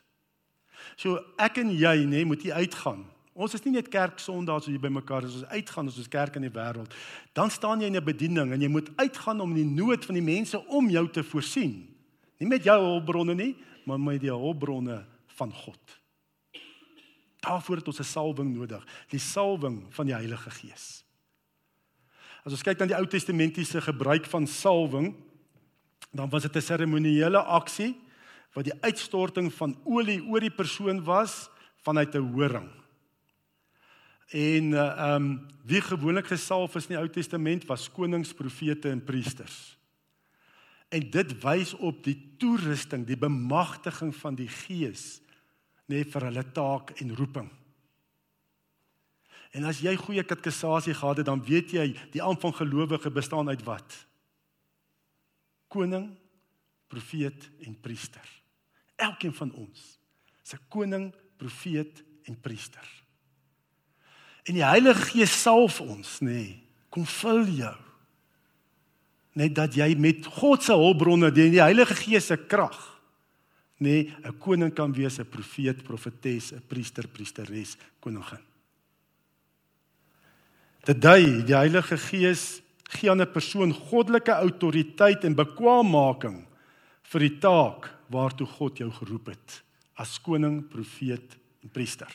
So 0.98 1.20
ek 1.42 1.62
en 1.62 1.72
jy 1.76 2.02
nê 2.04 2.22
nee, 2.22 2.26
moet 2.26 2.42
hier 2.46 2.58
uitgaan. 2.58 3.06
Ons 3.32 3.56
is 3.56 3.64
nie 3.64 3.78
net 3.78 3.88
kerk 3.94 4.20
Sondae 4.20 4.60
so 4.60 4.74
hier 4.74 4.82
by 4.82 4.92
mekaar 4.92 5.26
as 5.26 5.38
ons 5.40 5.54
uitgaan 5.54 5.88
as 5.88 6.00
ons 6.02 6.10
kerk 6.12 6.36
in 6.36 6.46
die 6.46 6.54
wêreld. 6.54 6.92
Dan 7.38 7.54
staan 7.54 7.82
jy 7.82 7.88
in 7.88 7.96
'n 7.96 8.04
bediening 8.04 8.52
en 8.52 8.62
jy 8.62 8.68
moet 8.68 8.90
uitgaan 8.98 9.42
om 9.42 9.54
die 9.54 9.66
nood 9.66 10.06
van 10.06 10.16
die 10.16 10.26
mense 10.26 10.60
om 10.68 10.90
jou 10.90 11.08
te 11.10 11.24
voorsien. 11.24 11.88
Nie 12.40 12.48
met 12.48 12.64
jou 12.64 12.78
hulpbronne 12.82 13.36
nie, 13.36 13.56
maar 13.86 14.00
met 14.00 14.22
die 14.22 14.30
hulpbronne 14.30 15.06
van 15.38 15.54
God. 15.54 15.80
Daarvoor 17.40 17.76
het 17.76 17.88
ons 17.88 18.00
'n 18.00 18.04
salwing 18.04 18.56
nodig, 18.56 18.86
die 19.10 19.20
salwing 19.20 19.86
van 19.90 20.06
die 20.06 20.16
Heilige 20.16 20.50
Gees. 20.50 21.04
As 22.46 22.52
ons 22.52 22.64
kyk 22.64 22.80
na 22.80 22.86
die 22.86 22.98
Ou 22.98 23.06
Testamentiese 23.06 23.82
gebruik 23.82 24.26
van 24.26 24.48
salwing, 24.48 25.16
dan 26.12 26.30
was 26.30 26.42
dit 26.42 26.56
'n 26.56 26.62
seremoniële 26.62 27.42
aksie 27.44 27.96
wat 28.54 28.64
die 28.64 28.82
uitstorting 28.82 29.54
van 29.54 29.78
olie 29.84 30.24
oor 30.24 30.40
die 30.40 30.56
persoon 30.56 31.04
was 31.04 31.50
vanuit 31.84 32.16
'n 32.16 32.32
horing. 32.34 32.70
En 34.32 34.72
uh 34.72 35.16
um 35.16 35.48
wie 35.64 35.82
gewoonlik 35.82 36.28
gesalf 36.28 36.76
is 36.76 36.88
in 36.88 36.96
die 36.96 36.98
Ou 36.98 37.10
Testament 37.10 37.66
was 37.66 37.92
konings, 37.92 38.34
profete 38.34 38.90
en 38.90 39.04
priesters. 39.04 39.78
En 40.90 41.10
dit 41.10 41.42
wys 41.44 41.74
op 41.74 42.04
die 42.04 42.36
toerusting, 42.38 43.06
die 43.08 43.18
bemagtiging 43.18 44.16
van 44.16 44.36
die 44.36 44.48
Gees 44.48 45.22
nê 45.88 45.96
nee, 45.96 46.06
vir 46.08 46.22
hulle 46.22 46.44
taak 46.52 46.94
en 47.04 47.16
roeping. 47.16 47.50
En 49.52 49.64
as 49.68 49.82
jy 49.84 49.96
goeie 50.00 50.24
katkesasie 50.24 50.94
gehad 50.94 51.18
het, 51.18 51.26
dan 51.26 51.44
weet 51.44 51.72
jy 51.72 51.92
die 52.12 52.22
amp 52.24 52.40
van 52.40 52.54
gelowige 52.56 53.12
bestaan 53.12 53.50
uit 53.50 53.64
wat? 53.64 54.08
Koning, 55.72 56.10
profeet 56.92 57.48
en 57.66 57.78
priester. 57.80 58.28
Elkeen 59.00 59.34
van 59.34 59.54
ons 59.56 60.00
is 60.44 60.54
'n 60.54 60.68
koning, 60.70 61.14
profeet 61.38 62.04
en 62.24 62.40
priester. 62.40 62.88
En 64.44 64.54
die 64.54 64.66
Heilige 64.66 65.02
Gees 65.12 65.42
salf 65.42 65.82
ons, 65.82 66.20
nê, 66.20 66.26
nee, 66.26 66.64
kom 66.90 67.06
vul 67.06 67.46
jou. 67.46 67.76
Net 69.34 69.56
dat 69.56 69.76
jy 69.78 69.96
met 69.96 70.26
God 70.26 70.64
se 70.64 70.74
hulpbronne, 70.74 71.32
die, 71.32 71.50
die 71.54 71.62
Heilige 71.62 71.96
Gees 71.96 72.28
se 72.32 72.38
krag, 72.38 73.02
nê, 73.78 73.90
nee, 73.90 74.16
'n 74.24 74.38
koning 74.38 74.74
kan 74.74 74.94
wees, 74.94 75.20
'n 75.20 75.26
profeet, 75.26 75.84
profetes, 75.84 76.52
'n 76.54 76.64
priester, 76.68 77.08
priesteres, 77.08 77.78
koningin. 78.00 78.42
Dit 80.84 81.02
dui 81.02 81.44
die 81.46 81.56
Heilige 81.56 81.98
Gees 81.98 82.62
gee 82.92 83.10
aan 83.10 83.22
'n 83.22 83.32
persoon 83.32 83.74
goddelike 83.74 84.32
autoriteit 84.32 85.24
en 85.24 85.36
bekwaammaking 85.36 86.46
vir 87.04 87.20
die 87.20 87.38
taak 87.40 87.90
waartoe 88.12 88.48
God 88.48 88.78
jou 88.78 88.92
geroep 88.92 89.28
het 89.28 89.64
as 89.96 90.20
koning, 90.22 90.64
profeet 90.68 91.38
en 91.64 91.70
priester. 91.70 92.10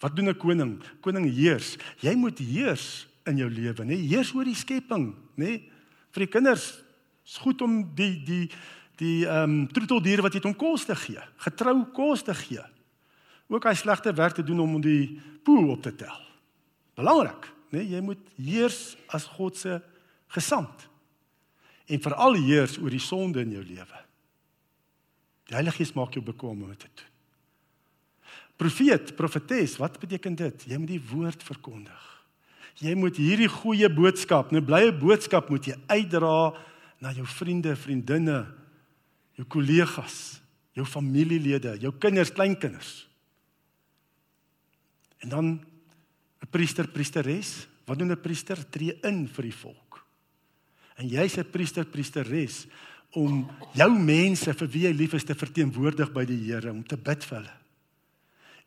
Wat 0.00 0.16
doen 0.16 0.28
'n 0.28 0.36
koning? 0.36 0.82
Koning 1.00 1.26
heers. 1.34 1.76
Jy 2.00 2.14
moet 2.14 2.38
heers 2.38 3.06
in 3.24 3.36
jou 3.36 3.50
lewe, 3.50 3.84
nê? 3.84 3.96
Heers 3.96 4.34
oor 4.34 4.44
die 4.44 4.54
skepping, 4.54 5.14
nê? 5.36 5.70
Vir 6.10 6.24
die 6.24 6.32
kinders 6.32 6.82
is 7.24 7.36
goed 7.36 7.62
om 7.62 7.94
die 7.94 8.22
die 8.24 8.50
die 8.96 9.26
ehm 9.26 9.50
um, 9.50 9.68
troeteldiere 9.68 10.22
wat 10.22 10.32
jy 10.32 10.38
het 10.38 10.46
om 10.46 10.56
kos 10.56 10.84
te 10.84 10.94
gee, 10.96 11.20
getrou 11.36 11.84
kos 11.92 12.22
te 12.22 12.34
gee. 12.34 12.62
Ook 13.48 13.64
hy 13.64 13.74
slegte 13.74 14.12
werk 14.12 14.34
te 14.34 14.42
doen 14.42 14.60
om 14.60 14.80
die 14.80 15.20
poe 15.44 15.66
op 15.70 15.82
te 15.82 15.94
tel. 15.94 16.20
Belangrik 16.94 17.55
nê, 17.76 17.84
nee, 17.84 17.92
jy 17.94 18.02
moet 18.04 18.22
heers 18.40 18.80
as 19.12 19.28
God 19.36 19.58
se 19.60 19.76
gesant. 20.34 20.86
En 21.86 22.02
veral 22.02 22.38
heers 22.40 22.78
oor 22.80 22.90
die 22.90 23.02
sonde 23.02 23.44
in 23.44 23.52
jou 23.54 23.62
lewe. 23.64 24.00
Die 25.46 25.54
Heilige 25.54 25.82
Gees 25.82 25.94
maak 25.94 26.16
jou 26.16 26.24
bekwame 26.24 26.66
om 26.66 26.72
dit 26.72 26.82
te 26.82 26.90
doen. 26.90 27.12
Profeet, 28.56 29.12
profetes, 29.18 29.76
wat 29.76 29.98
beteken 30.00 30.34
dit? 30.38 30.64
Jy 30.70 30.78
moet 30.80 30.94
die 30.94 31.02
woord 31.12 31.44
verkondig. 31.44 32.04
Jy 32.80 32.94
moet 32.96 33.18
hierdie 33.20 33.48
goeie 33.48 33.88
boodskap, 33.92 34.52
'n 34.52 34.64
blye 34.64 34.92
boodskap 34.92 35.48
moet 35.48 35.64
jy 35.64 35.76
uitdra 35.88 36.56
na 37.00 37.12
jou 37.12 37.26
vriende, 37.26 37.76
vriendinne, 37.76 38.46
jou 39.36 39.46
kollegas, 39.46 40.40
jou 40.72 40.84
familielede, 40.84 41.76
jou 41.80 41.92
kinders, 41.92 42.32
kleinkinders. 42.32 43.08
En 45.20 45.28
dan 45.28 45.60
priester, 46.56 46.88
priesteres, 46.88 47.66
wat 47.84 47.98
doen 47.98 48.12
'n 48.12 48.20
priester? 48.20 48.56
Tree 48.70 48.98
in 49.02 49.28
vir 49.28 49.42
die 49.42 49.54
volk. 49.54 50.04
En 50.96 51.08
jy's 51.08 51.36
'n 51.36 51.50
priester, 51.50 51.84
priesteres 51.84 52.66
om 53.12 53.48
jou 53.72 53.90
mense 53.98 54.52
vir 54.54 54.68
wie 54.68 54.82
jy 54.82 54.92
lief 54.92 55.14
is 55.14 55.24
te 55.24 55.34
verteenwoordig 55.34 56.12
by 56.12 56.24
die 56.24 56.52
Here, 56.52 56.70
om 56.70 56.82
te 56.82 56.96
bid 56.96 57.24
vir 57.24 57.38
hulle. 57.38 57.56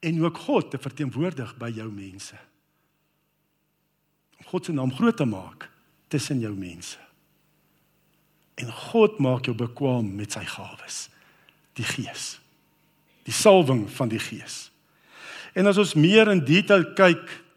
En 0.01 0.23
ook 0.23 0.37
God 0.37 0.71
te 0.71 0.77
verteenwoordig 0.77 1.57
by 1.57 1.69
jou 1.69 1.91
mense. 1.91 2.37
Om 4.39 4.45
God 4.45 4.65
se 4.65 4.71
naam 4.71 4.91
groot 4.91 5.17
te 5.17 5.25
maak 5.25 5.69
tussen 6.07 6.39
jou 6.39 6.55
mense. 6.55 6.97
En 8.55 8.71
God 8.71 9.19
maak 9.19 9.45
jou 9.45 9.55
bekwam 9.55 10.15
met 10.15 10.31
sy 10.31 10.45
gawes, 10.45 11.09
die 11.73 11.83
Gees. 11.83 12.39
Die 13.23 13.33
salwing 13.33 13.89
van 13.89 14.09
die 14.09 14.19
Gees. 14.19 14.71
En 15.53 15.67
as 15.67 15.77
ons 15.77 15.93
meer 15.93 16.31
in 16.31 16.45
detail 16.45 16.93
kyk, 16.93 17.48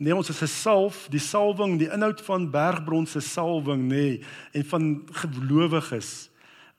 nee 0.00 0.16
ons 0.16 0.30
is 0.32 0.42
'n 0.42 0.48
salf, 0.48 1.06
die 1.12 1.20
salwing, 1.20 1.78
die 1.78 1.92
inhoud 1.92 2.20
van 2.24 2.50
bergbron 2.50 3.06
se 3.06 3.20
salwing 3.20 3.82
nê 3.84 3.94
nee, 3.94 4.20
en 4.52 4.64
van 4.64 5.02
gelowiges 5.12 6.30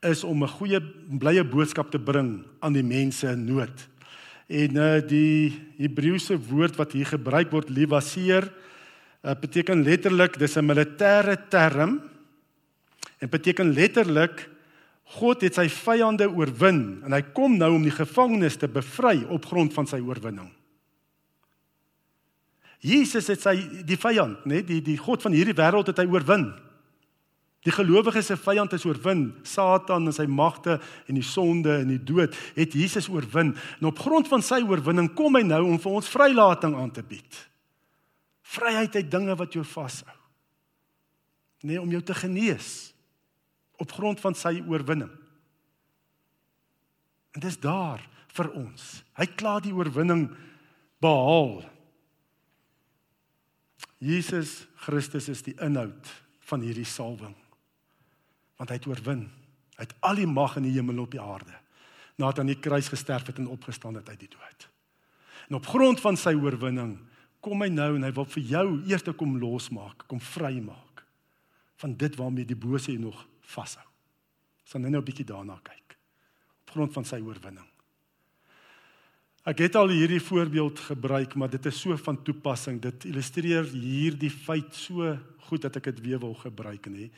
is 0.02 0.24
om 0.24 0.44
'n 0.44 0.48
goeie 0.58 0.82
blye 1.20 1.44
boodskap 1.44 1.92
te 1.92 2.00
bring 2.00 2.44
aan 2.60 2.74
die 2.74 2.84
mense 2.84 3.28
in 3.28 3.46
nood. 3.46 3.88
En 4.50 4.76
uh 4.76 5.02
die 5.08 5.54
Hebreëse 5.78 6.38
woord 6.50 6.76
wat 6.76 6.92
hier 6.92 7.06
gebruik 7.06 7.52
word, 7.52 7.70
livaseer, 7.70 8.52
uh, 9.24 9.36
beteken 9.36 9.84
letterlik 9.84 10.40
dis 10.40 10.58
'n 10.58 10.66
militêre 10.66 11.38
term 11.50 12.02
en 13.20 13.30
beteken 13.30 13.74
letterlik 13.74 14.50
God 15.04 15.42
het 15.42 15.56
sy 15.56 15.68
vyande 15.68 16.28
oorwin 16.30 17.04
en 17.06 17.12
hy 17.12 17.22
kom 17.22 17.58
nou 17.58 17.76
om 17.76 17.84
die 17.84 17.92
gevangenes 17.92 18.58
te 18.58 18.68
bevry 18.68 19.26
op 19.30 19.46
grond 19.46 19.74
van 19.74 19.88
sy 19.88 20.00
oorwinning. 20.00 20.50
Jesus 22.82 23.30
het 23.30 23.44
sy 23.44 23.56
die 23.86 23.98
vyand, 24.00 24.46
nê, 24.50 24.64
die 24.66 24.82
die 24.82 24.98
God 24.98 25.22
van 25.22 25.36
hierdie 25.38 25.58
wêreld 25.58 25.92
het 25.92 26.02
hy 26.02 26.08
oorwin. 26.10 26.50
Die 27.62 27.74
gelowiges 27.74 28.32
se 28.32 28.38
vyand 28.42 28.74
is 28.74 28.88
oorwin, 28.90 29.28
Satan 29.46 30.10
en 30.10 30.16
sy 30.16 30.26
magte 30.26 30.80
en 31.06 31.18
die 31.20 31.26
sonde 31.26 31.76
en 31.84 31.92
die 31.94 32.02
dood 32.02 32.34
het 32.56 32.74
Jesus 32.74 33.06
oorwin. 33.12 33.54
En 33.78 33.92
op 33.92 34.02
grond 34.02 34.30
van 34.32 34.42
sy 34.46 34.64
oorwinning 34.66 35.12
kom 35.18 35.38
hy 35.38 35.44
nou 35.46 35.62
om 35.68 35.78
vir 35.82 36.00
ons 36.00 36.10
vrylating 36.10 36.74
aan 36.80 36.90
te 36.96 37.06
bied. 37.06 37.38
Vryheid 38.52 38.98
uit 38.98 39.12
dinge 39.14 39.38
wat 39.38 39.54
jou 39.54 39.64
vashou. 39.68 40.18
Nee, 41.62 41.78
om 41.78 41.92
jou 41.94 42.02
te 42.02 42.18
genees 42.18 42.90
op 43.82 43.94
grond 43.94 44.18
van 44.22 44.34
sy 44.38 44.56
oorwinning. 44.66 45.12
En 47.38 47.46
dis 47.46 47.58
daar 47.62 48.02
vir 48.34 48.50
ons. 48.58 48.88
Hy 49.18 49.28
klaar 49.38 49.62
die 49.62 49.74
oorwinning 49.76 50.28
behaal. 51.02 51.62
Jesus 54.02 54.66
Christus 54.82 55.30
is 55.30 55.44
die 55.46 55.54
inhoud 55.62 56.10
van 56.50 56.64
hierdie 56.66 56.88
salwing. 56.88 57.36
Want 58.58 58.74
hy 58.74 58.80
het 58.80 58.88
oorwin. 58.90 59.28
Hy 59.78 59.86
het 59.86 59.94
al 60.06 60.18
die 60.22 60.30
mag 60.30 60.58
in 60.58 60.66
die 60.66 60.74
hemel 60.74 61.04
op 61.04 61.14
die 61.14 61.22
aarde. 61.22 61.54
Nadat 62.18 62.42
hy 62.42 62.46
aan 62.46 62.54
die 62.54 62.62
kruis 62.62 62.90
gesterf 62.90 63.30
het 63.30 63.40
en 63.42 63.52
opgestaan 63.54 64.00
het 64.00 64.10
uit 64.10 64.26
die 64.26 64.32
dood. 64.34 64.68
En 65.50 65.60
op 65.60 65.70
grond 65.70 66.02
van 66.02 66.18
sy 66.18 66.34
oorwinning 66.38 66.98
kom 67.42 67.62
hy 67.62 67.70
nou 67.74 67.96
en 67.98 68.06
hy 68.06 68.12
wil 68.16 68.28
vir 68.36 68.44
jou 68.46 68.66
eers 68.90 69.06
te 69.06 69.14
kom 69.18 69.40
losmaak, 69.42 70.06
kom 70.10 70.22
vrymaak 70.22 71.06
van 71.82 71.96
dit 71.98 72.18
waarmee 72.18 72.46
die 72.46 72.58
bose 72.58 72.94
jou 72.94 73.02
nog 73.02 73.24
vashou. 73.54 73.86
Ons 74.62 74.74
gaan 74.76 74.86
nou 74.86 75.02
'n 75.02 75.06
bietjie 75.06 75.26
daarna 75.26 75.60
kyk. 75.64 75.98
Op 76.62 76.70
grond 76.70 76.94
van 76.94 77.06
sy 77.06 77.20
oorwinning. 77.20 77.71
Ek 79.42 79.58
het 79.58 79.76
al 79.76 79.90
hierdie 79.90 80.22
voorbeeld 80.22 80.80
gebruik, 80.92 81.34
maar 81.36 81.50
dit 81.50 81.66
is 81.66 81.80
so 81.82 81.96
van 81.98 82.20
toepassing. 82.24 82.78
Dit 82.82 83.08
illustreer 83.10 83.66
hierdie 83.74 84.30
feit 84.30 84.76
so 84.78 85.16
goed 85.48 85.64
dat 85.66 85.80
ek 85.80 85.90
dit 85.90 86.02
weer 86.06 86.22
wil 86.22 86.36
gebruik 86.38 86.86
nê. 86.94 87.10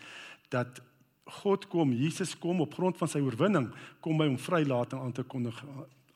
Dat 0.54 0.80
God 1.44 1.68
kom, 1.68 1.92
Jesus 1.92 2.32
kom 2.40 2.62
op 2.64 2.76
grond 2.76 2.98
van 3.00 3.12
sy 3.12 3.20
oorwinning, 3.24 3.70
kom 4.04 4.22
hy 4.24 4.30
om 4.32 4.40
vrylating 4.40 5.02
aan 5.02 5.16
te 5.16 5.24
kondig 5.28 5.60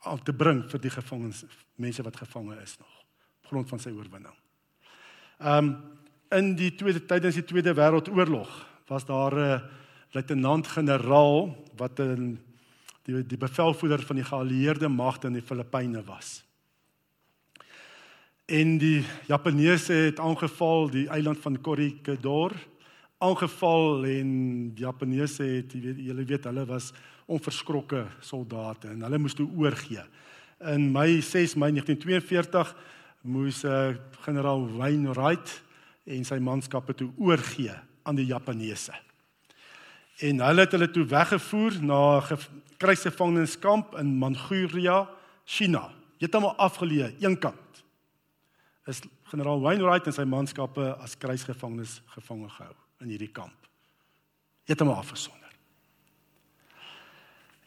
aan 0.06 0.20
te 0.22 0.32
bring 0.32 0.62
vir 0.70 0.80
die 0.80 0.92
gevangenes, 0.94 1.42
mense 1.76 2.04
wat 2.06 2.16
gevange 2.16 2.54
is 2.62 2.76
nog 2.78 2.92
op 3.42 3.50
grond 3.50 3.68
van 3.68 3.80
sy 3.82 3.90
oorwinning. 3.96 4.34
Um 5.40 5.76
in 6.28 6.52
die 6.58 6.74
tweede 6.76 7.00
tydens 7.08 7.38
die 7.38 7.44
Tweede 7.48 7.72
Wêreldoorlog 7.72 8.50
was 8.90 9.06
daar 9.08 9.32
'n 9.32 9.62
luitenant-generaal 10.12 11.56
wat 11.76 12.00
'n 12.00 12.38
die 13.08 13.22
die 13.24 13.40
bevelvoerder 13.40 14.04
van 14.04 14.20
die 14.20 14.26
geallieerde 14.26 14.88
magte 14.92 15.30
in 15.30 15.38
die 15.38 15.44
Filippyne 15.44 16.02
was. 16.04 16.42
En 18.48 18.78
die 18.80 19.04
Japaneese 19.28 19.92
het 19.92 20.20
aangeval 20.20 20.90
die 20.92 21.08
eiland 21.08 21.40
van 21.40 21.60
Korikador 21.60 22.54
aangeval 23.18 24.04
en 24.06 24.28
die 24.74 24.84
Japaneese 24.84 25.42
het 25.42 25.72
jy 25.74 25.80
weet 25.88 26.04
julle 26.06 26.24
weet 26.28 26.46
hulle 26.48 26.64
was 26.68 26.92
onverskrokke 27.28 28.04
soldate 28.24 28.92
en 28.92 29.02
hulle 29.04 29.20
moes 29.20 29.36
toe 29.36 29.48
oorgee. 29.58 30.04
In 30.64 30.90
Mei 30.92 31.20
6 31.20 31.56
Mei 31.58 31.72
1942 31.74 32.72
moes 33.28 33.64
uh, 33.64 33.90
generaal 34.24 34.64
Wainwright 34.78 35.58
en 36.08 36.24
sy 36.24 36.38
manskappe 36.40 36.94
toe 36.96 37.10
oorgee 37.18 37.74
aan 38.08 38.16
die 38.16 38.28
Japaneese. 38.30 38.94
En 40.18 40.40
hulle 40.42 40.64
het 40.64 40.74
hulle 40.74 40.90
toe 40.90 41.04
weggevoer 41.06 41.78
na 41.86 42.00
kruisgevangeniskamp 42.82 43.94
in 44.00 44.16
Manchuria, 44.18 45.04
China. 45.44 45.84
Heeltemal 46.18 46.56
afgeleë, 46.58 47.12
eenkant. 47.22 47.82
Is 48.90 49.04
generaal 49.30 49.62
Wainwright 49.62 50.08
en 50.10 50.16
sy 50.16 50.26
manskappe 50.26 50.90
as 50.98 51.14
kruisgevangenes 51.22 52.00
gevange 52.16 52.50
gehou 52.56 52.74
in 53.04 53.12
hierdie 53.14 53.30
kamp. 53.30 53.54
Heeltemal 54.66 54.98
afgesonder. 54.98 55.54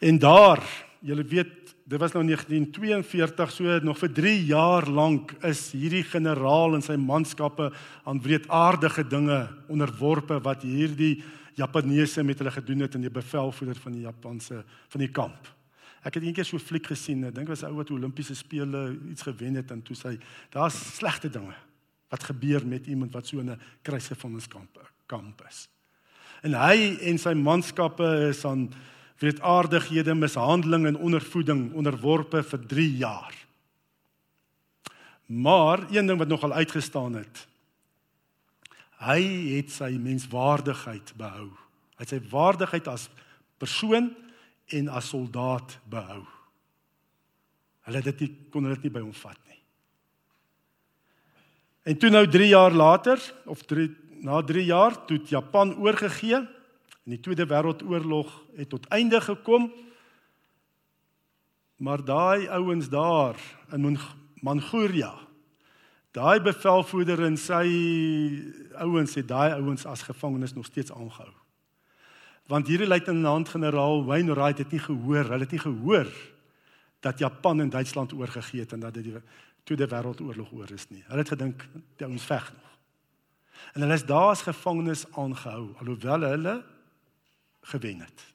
En 0.02 0.18
daar, 0.20 0.60
julle 1.00 1.24
weet, 1.24 1.76
dit 1.86 2.00
was 2.02 2.12
nou 2.16 2.24
1942, 2.26 3.52
so 3.54 3.80
nog 3.86 4.00
vir 4.02 4.12
3 4.18 4.38
jaar 4.50 4.88
lank 4.90 5.32
is 5.48 5.70
hierdie 5.72 6.04
generaal 6.04 6.76
en 6.76 6.84
sy 6.84 6.98
manskappe 7.00 7.70
aan 8.04 8.20
wreedaardige 8.24 9.06
dinge 9.08 9.46
onderworpe 9.72 10.42
wat 10.44 10.66
hierdie 10.68 11.22
Japaneese 11.56 12.24
met 12.24 12.38
hulle 12.38 12.52
gedoen 12.52 12.80
het 12.80 12.96
in 12.96 13.02
die 13.02 13.14
bevelvoerder 13.14 13.80
van 13.80 13.92
die 13.92 14.06
Japanse 14.06 14.64
van 14.88 15.00
die 15.00 15.12
kamp. 15.12 15.50
Ek 16.02 16.16
het 16.18 16.24
eendag 16.24 16.46
so 16.46 16.58
'n 16.58 16.60
fliek 16.60 16.88
gesien, 16.88 17.24
ek 17.26 17.36
dink 17.36 17.48
was 17.48 17.64
ou 17.64 17.76
wat 17.76 17.92
Olimpiese 17.92 18.36
spele 18.36 18.98
iets 19.12 19.22
gewen 19.22 19.56
het 19.56 19.72
en 19.72 19.82
toe 19.82 19.96
sê 19.96 20.20
daar's 20.50 20.96
slegte 20.98 21.30
dinge 21.30 21.54
wat 22.10 22.24
gebeur 22.24 22.66
met 22.68 22.88
iemand 22.88 23.14
wat 23.14 23.28
so 23.28 23.40
in 23.40 23.52
'n 23.52 23.60
kruisgevangeniskamp 23.82 24.92
kamp 25.06 25.42
is. 25.50 25.70
En 26.42 26.54
hy 26.54 26.98
en 27.02 27.18
sy 27.18 27.34
manskappe 27.34 28.30
is 28.30 28.46
aan 28.46 28.72
wreedaardighede, 29.22 30.16
mishandeling 30.16 30.88
en 30.90 30.98
ondervoeding 30.98 31.74
onderworpe 31.74 32.44
vir 32.44 32.60
3 32.68 32.98
jaar. 32.98 33.36
Maar 35.26 35.86
een 35.92 36.08
ding 36.08 36.18
wat 36.20 36.28
nogal 36.28 36.54
uitgestaan 36.54 37.14
het, 37.14 37.48
Hy 39.02 39.22
het 39.56 39.72
sy 39.74 39.96
menswaardigheid 39.98 41.14
behou. 41.18 41.50
Hy 41.98 42.06
het 42.06 42.14
sy 42.14 42.20
waardigheid 42.30 42.90
as 42.92 43.08
persoon 43.62 44.12
en 44.78 44.92
as 44.94 45.10
soldaat 45.10 45.78
behou. 45.90 46.22
Hulle 47.88 48.02
het 48.02 48.12
dit 48.12 48.22
nie 48.26 48.32
kon 48.54 48.70
dit 48.70 48.86
nie 48.86 48.94
by 48.94 49.02
hom 49.02 49.16
vat 49.24 49.40
nie. 49.50 49.58
En 51.90 51.98
toe 51.98 52.12
nou 52.14 52.28
3 52.30 52.52
jaar 52.52 52.76
later 52.78 53.22
of 53.50 53.64
3 53.66 53.90
na 54.22 54.38
3 54.46 54.66
jaar 54.68 55.00
toe 55.10 55.18
Japan 55.26 55.74
oorgegee 55.82 56.38
en 56.38 57.16
die 57.16 57.20
Tweede 57.20 57.48
Wêreldoorlog 57.50 58.30
het 58.60 58.70
tot 58.70 58.86
einde 58.94 59.22
gekom. 59.22 59.72
Maar 61.82 62.06
daai 62.06 62.48
ouens 62.54 62.90
daar 62.90 63.42
in 63.74 63.98
Manchuria 64.46 65.16
Daai 66.12 66.42
bevelvoerder 66.44 67.24
en 67.24 67.38
sy 67.40 67.66
ouens 68.84 69.14
het 69.16 69.28
daai 69.30 69.54
ouens 69.56 69.86
as 69.88 70.04
gevangenes 70.04 70.54
nog 70.54 70.66
steeds 70.68 70.92
aangehou. 70.92 71.32
Want 72.52 72.68
hierdie 72.68 72.88
luitenant-generaal 72.88 74.04
Wainwright 74.06 74.58
het 74.58 74.72
nie 74.76 74.82
gehoor, 74.84 75.30
hulle 75.32 75.46
het 75.46 75.52
nie 75.56 75.62
gehoor 75.64 76.10
dat 77.00 77.20
Japan 77.20 77.62
en 77.62 77.70
Duitsland 77.70 78.14
oorgegee 78.14 78.60
het 78.60 78.74
en 78.74 78.84
dat 78.84 78.94
dit 78.94 79.04
die 79.04 79.22
Tweede 79.64 79.88
Wêreldoorlog 79.88 80.52
oor 80.52 80.72
is 80.74 80.90
nie. 80.90 81.04
Hulle 81.08 81.24
het 81.24 81.32
gedink 81.32 81.64
die 81.98 82.06
ouens 82.06 82.26
veg 82.26 82.52
nog. 82.54 82.70
En 83.74 83.82
hulle 83.82 83.94
is 83.94 84.06
daar 84.06 84.34
as 84.34 84.42
gevangenes 84.42 85.06
aangehou 85.12 85.70
alhoewel 85.80 86.22
hulle 86.22 86.64
gewen 87.72 88.00
het. 88.00 88.26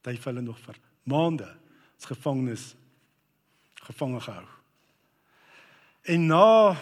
Dit 0.00 0.16
het 0.20 0.24
hulle 0.24 0.44
nog 0.44 0.60
vir 0.60 0.78
maande 1.02 1.48
as 1.96 2.06
gevangenes 2.06 2.74
gevange 3.88 4.20
gehou. 4.20 4.55
En 6.06 6.26
na 6.26 6.76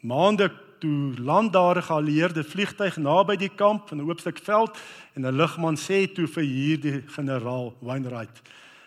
maande 0.00 0.52
toe 0.78 1.20
land 1.20 1.52
daar 1.52 1.76
'n 1.76 1.82
geallieerde 1.82 2.44
vliegtyg 2.44 2.96
naby 2.96 3.36
die 3.36 3.54
kamp 3.54 3.90
in 3.90 3.96
'n 3.96 4.08
oop 4.08 4.20
stuk 4.20 4.38
veld 4.38 4.78
en 5.12 5.26
'n 5.26 5.36
lugman 5.36 5.76
sê 5.76 6.12
toe 6.12 6.26
vir 6.26 6.42
hierdie 6.42 7.02
generaal 7.06 7.76
Wainwright: 7.80 8.42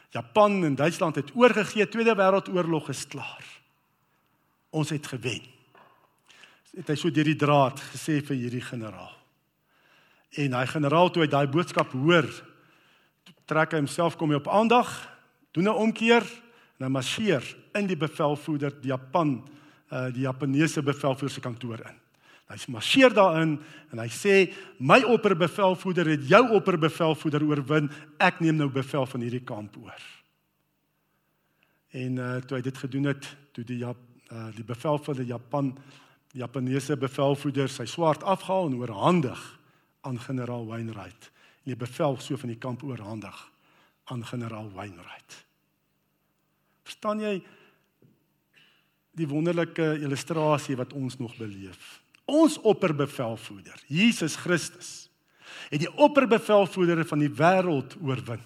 "Japan 0.09 0.63
en 0.63 0.75
Duitsland 0.75 1.15
het 1.15 1.31
oorgegee, 1.35 1.89
Tweede 1.89 2.15
Wêreldoorlog 2.15 2.89
is 2.89 3.07
klaar. 3.07 3.43
Ons 4.69 4.89
het 4.89 5.07
gewen." 5.07 5.41
Het 6.75 6.87
hy 6.87 6.95
so 6.95 7.11
deur 7.11 7.23
die 7.23 7.35
draad 7.35 7.81
gesê 7.81 8.23
vir 8.25 8.35
hierdie 8.35 8.61
generaal. 8.61 9.17
En 10.29 10.53
hy 10.53 10.65
generaal 10.65 11.09
toe 11.09 11.23
hy 11.23 11.29
daai 11.29 11.47
boodskap 11.47 11.91
hoor, 11.91 12.43
trek 13.45 13.71
hy 13.71 13.77
homself 13.77 14.15
kom 14.15 14.29
hy 14.29 14.35
op 14.35 14.47
aandag, 14.47 15.17
doen 15.51 15.63
'n 15.63 15.75
omkeer 15.75 16.23
en 16.77 16.85
hy 16.85 16.89
marseer 16.89 17.55
in 17.73 17.87
die 17.87 17.97
bevelvoerder 17.97 18.73
Japan 18.81 19.43
uh 19.91 20.08
die 20.13 20.23
Japaneese 20.25 20.84
bevelvoerder 20.84 21.34
se 21.34 21.43
kantoor 21.43 21.84
in. 21.86 21.97
Hy 22.51 22.58
marseer 22.71 23.13
daarin 23.15 23.58
en 23.91 23.99
hy 23.99 24.08
sê 24.12 24.36
my 24.80 25.01
opperbevelvoerder 25.08 26.10
het 26.15 26.25
jou 26.27 26.41
opperbevelvoerder 26.58 27.45
oorwin. 27.47 27.89
Ek 28.19 28.39
neem 28.43 28.60
nou 28.60 28.69
bevel 28.71 29.06
van 29.06 29.23
hierdie 29.23 29.43
kamp 29.47 29.77
oor. 29.80 30.08
En 31.91 32.17
uh 32.17 32.38
toe 32.43 32.58
hy 32.58 32.63
dit 32.67 32.77
gedoen 32.77 33.12
het, 33.12 33.27
toe 33.51 33.63
die 33.67 33.82
Jap, 33.84 33.99
uh 34.32 34.49
die 34.56 34.67
bevelvoerder 34.67 35.27
Japan 35.27 35.75
Japaneese 36.32 36.95
bevelvoerder 36.95 37.67
sy 37.67 37.84
swaard 37.91 38.23
afgehaal 38.23 38.69
en 38.69 38.77
oorhandig 38.80 39.39
aan 40.08 40.19
generaal 40.19 40.63
Wainwright 40.69 41.32
en 41.62 41.73
die 41.73 41.77
bevel 41.77 42.15
so 42.23 42.39
van 42.39 42.49
die 42.54 42.60
kamp 42.60 42.84
oorhandig 42.84 43.38
aan 44.10 44.23
generaal 44.25 44.71
Wainwright. 44.73 45.36
Verstaan 46.88 47.21
jy 47.21 47.36
die 49.17 49.28
wonderlike 49.28 49.97
illustrasie 50.00 50.78
wat 50.80 50.93
ons 50.93 51.17
nog 51.19 51.36
beleef? 51.39 52.00
Ons 52.26 52.58
opperbevelvoerder, 52.62 53.82
Jesus 53.91 54.38
Christus, 54.39 55.10
het 55.71 55.82
die 55.84 55.91
opperbevelvoerder 55.91 57.04
van 57.08 57.24
die 57.24 57.32
wêreld 57.32 57.97
oorwin. 58.00 58.43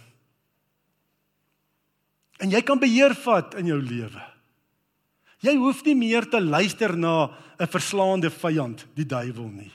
En 2.42 2.52
jy 2.52 2.62
kan 2.66 2.82
beheer 2.82 3.16
vat 3.24 3.56
in 3.60 3.70
jou 3.72 3.80
lewe. 3.80 4.24
Jy 5.46 5.56
hoef 5.60 5.84
nie 5.86 5.96
meer 5.96 6.26
te 6.30 6.42
luister 6.42 6.96
na 6.98 7.30
'n 7.60 7.68
verslaande 7.68 8.30
vyand, 8.30 8.86
die 8.96 9.06
duiwel 9.06 9.48
nie. 9.48 9.72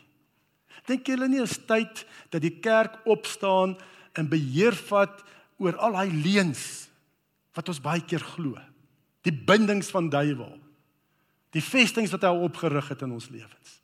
Dink 0.87 1.07
julle 1.07 1.29
nie 1.29 1.43
is 1.43 1.59
tyd 1.67 2.05
dat 2.31 2.43
die 2.43 2.61
kerk 2.61 2.99
opstaan 3.07 3.77
en 4.15 4.29
beheer 4.29 4.75
vat 4.75 5.23
oor 5.59 5.77
al 5.77 5.93
daai 5.93 6.11
leuns 6.11 6.89
wat 7.55 7.69
ons 7.69 7.81
baie 7.81 8.01
keer 8.01 8.21
glo. 8.21 8.59
Die 9.23 9.33
bindings 9.33 9.91
van 9.91 10.09
duiwel. 10.09 10.59
Die 11.55 11.63
vestings 11.65 12.13
wat 12.15 12.23
hy 12.23 12.35
opgerig 12.47 12.89
het 12.93 13.03
in 13.03 13.15
ons 13.17 13.29
lewens. 13.33 13.79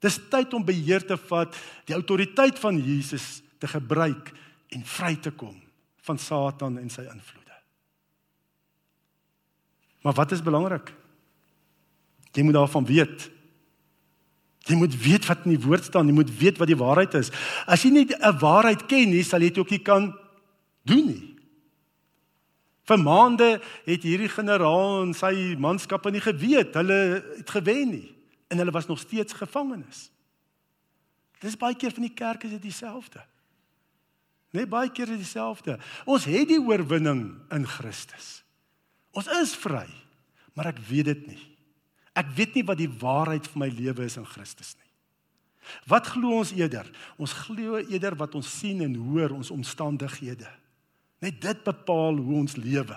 Dis 0.00 0.16
tyd 0.32 0.54
om 0.56 0.64
beheer 0.64 1.04
te 1.04 1.16
vat, 1.28 1.56
die 1.84 1.94
autoriteit 1.94 2.58
van 2.58 2.78
Jesus 2.80 3.42
te 3.60 3.68
gebruik 3.68 4.32
en 4.72 4.84
vry 4.84 5.16
te 5.20 5.30
kom 5.30 5.58
van 6.08 6.18
Satan 6.18 6.78
en 6.80 6.88
sy 6.88 7.04
invloede. 7.04 7.58
Maar 10.00 10.16
wat 10.16 10.32
is 10.32 10.42
belangrik? 10.42 10.94
Jy 12.32 12.46
moet 12.46 12.56
daarvan 12.56 12.86
weet 12.88 13.28
Jy 14.68 14.76
moet 14.76 14.92
weet 15.02 15.24
wat 15.26 15.46
in 15.48 15.54
die 15.54 15.64
woord 15.64 15.86
staan, 15.88 16.10
jy 16.10 16.14
moet 16.14 16.30
weet 16.36 16.58
wat 16.60 16.68
die 16.68 16.78
waarheid 16.78 17.14
is. 17.18 17.30
As 17.66 17.82
jy 17.82 17.90
nie 17.90 18.06
'n 18.06 18.38
waarheid 18.38 18.86
ken 18.86 19.10
nie, 19.10 19.24
sal 19.24 19.40
jy 19.40 19.48
dit 19.48 19.58
ook 19.58 19.70
nie 19.70 19.82
kan 19.82 20.12
doen 20.84 21.06
nie. 21.06 21.29
Vir 22.90 22.98
maande 22.98 23.50
het 23.86 24.02
hierdie 24.02 24.30
generaal 24.32 25.04
en 25.04 25.12
sy 25.14 25.54
manskappe 25.62 26.10
nie 26.10 26.22
geweet 26.24 26.74
hulle 26.74 26.96
het 27.36 27.52
gewen 27.54 27.92
nie 27.94 28.08
en 28.50 28.58
hulle 28.58 28.74
was 28.74 28.88
nog 28.90 28.98
steeds 28.98 29.36
gevangenes. 29.38 30.08
Dis 31.40 31.54
baie 31.56 31.76
keer 31.78 31.94
van 31.94 32.08
die 32.08 32.16
kerk 32.18 32.44
is 32.48 32.56
dit 32.56 32.64
dieselfde. 32.66 33.22
Nee, 34.50 34.66
baie 34.66 34.90
keer 34.90 35.06
is 35.06 35.20
dit 35.20 35.22
dieselfde. 35.22 35.78
Ons 36.10 36.26
het 36.26 36.48
die 36.50 36.58
oorwinning 36.58 37.22
in 37.54 37.66
Christus. 37.70 38.40
Ons 39.14 39.30
is 39.38 39.54
vry, 39.58 39.86
maar 40.58 40.72
ek 40.72 40.82
weet 40.90 41.12
dit 41.12 41.26
nie. 41.30 41.44
Ek 42.18 42.32
weet 42.34 42.58
nie 42.58 42.66
wat 42.66 42.80
die 42.80 42.90
waarheid 42.90 43.46
vir 43.52 43.62
my 43.62 43.68
lewe 43.70 44.08
is 44.10 44.18
in 44.18 44.26
Christus 44.26 44.74
nie. 44.74 44.90
Wat 45.86 46.10
glo 46.10 46.40
ons 46.40 46.50
eerder? 46.56 46.88
Ons 47.20 47.36
glo 47.44 47.78
eerder 47.78 48.16
wat 48.18 48.34
ons 48.34 48.50
sien 48.50 48.82
en 48.82 48.98
hoor 48.98 49.36
ons 49.36 49.52
omstandighede. 49.54 50.50
Net 51.20 51.40
dit 51.42 51.64
bepaal 51.64 52.20
hoe 52.20 52.36
ons 52.40 52.56
lewe. 52.56 52.96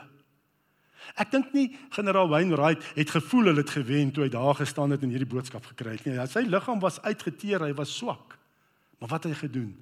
Ek 1.20 1.32
dink 1.34 1.52
nie 1.54 1.68
generaal 1.94 2.30
Wainwright 2.32 2.86
het 2.96 3.12
gevoel 3.12 3.52
hulle 3.52 3.64
het 3.64 3.74
gewen 3.76 4.14
toe 4.16 4.24
hy 4.26 4.30
daar 4.34 4.56
gestaan 4.56 4.96
het 4.96 5.04
en 5.04 5.12
hierdie 5.12 5.30
boodskap 5.30 5.66
gekry 5.74 5.98
het 5.98 6.06
nie. 6.08 6.16
Ja, 6.16 6.26
sy 6.32 6.46
liggaam 6.48 6.80
was 6.84 7.02
uitgeteer, 7.04 7.66
hy 7.68 7.74
was 7.78 7.92
swak. 7.98 8.38
Maar 9.02 9.12
wat 9.12 9.28
het 9.28 9.36
hy 9.36 9.40
gedoen? 9.44 9.74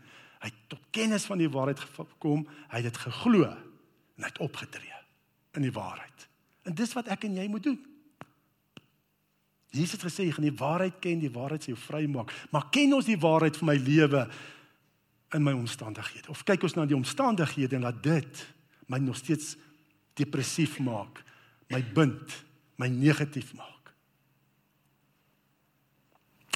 Hy 0.41 0.49
het 0.49 0.57
tot 0.73 0.81
kennis 0.95 1.27
van 1.29 1.37
die 1.37 1.51
waarheid 1.53 1.79
gekom, 1.83 2.47
hy 2.71 2.81
het 2.81 2.89
dit 2.89 2.99
geglo 3.03 3.45
en 3.45 4.25
hy 4.25 4.31
het 4.31 4.41
opgetree 4.41 4.97
in 5.57 5.67
die 5.67 5.73
waarheid. 5.75 6.27
En 6.65 6.75
dis 6.77 6.93
wat 6.97 7.09
ek 7.13 7.27
en 7.27 7.37
jy 7.37 7.47
moet 7.51 7.63
doen. 7.69 7.79
Jesus 9.71 9.95
het 9.95 10.07
gesê 10.09 10.25
jy 10.27 10.33
gaan 10.35 10.49
die 10.49 10.57
waarheid 10.59 10.97
ken, 11.03 11.21
die 11.21 11.31
waarheid 11.31 11.63
sal 11.63 11.75
jou 11.75 11.83
vrymaak. 11.85 12.33
Maar 12.51 12.67
ken 12.75 12.97
ons 12.97 13.07
die 13.07 13.19
waarheid 13.19 13.59
vir 13.61 13.69
my 13.69 13.77
lewe 13.79 14.25
in 15.33 15.43
my 15.43 15.53
omstandighede? 15.55 16.29
Of 16.29 16.43
kyk 16.43 16.63
ons 16.63 16.75
na 16.75 16.85
die 16.85 16.97
omstandighede 16.97 17.75
en 17.77 17.87
laat 17.87 18.03
dit 18.03 18.45
my 18.91 18.99
nog 18.99 19.19
steeds 19.19 19.55
depressief 20.19 20.79
maak, 20.83 21.23
my 21.71 21.81
bind, 21.95 22.35
my 22.75 22.89
negatief 22.91 23.53
maak? 23.55 23.93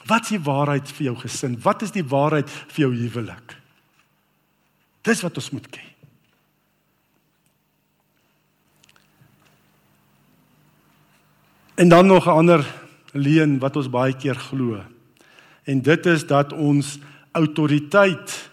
Wat 0.06 0.28
is 0.28 0.36
die 0.36 0.44
waarheid 0.46 0.92
vir 0.98 1.08
jou 1.08 1.16
gesin? 1.24 1.58
Wat 1.64 1.82
is 1.82 1.94
die 1.96 2.06
waarheid 2.06 2.50
vir 2.50 2.86
jou 2.86 2.92
huwelik? 2.94 3.56
Dis 5.06 5.22
wat 5.26 5.38
ons 5.38 5.52
moet 5.54 5.68
ken. 5.70 5.92
En 11.76 11.90
dan 11.90 12.08
nog 12.08 12.26
'n 12.26 12.30
ander 12.30 12.62
leen 13.12 13.60
wat 13.60 13.76
ons 13.76 13.90
baie 13.90 14.16
keer 14.16 14.36
glo. 14.36 14.84
En 15.64 15.82
dit 15.82 16.06
is 16.06 16.28
dat 16.28 16.54
ons 16.54 17.00
autoriteit 17.32 18.52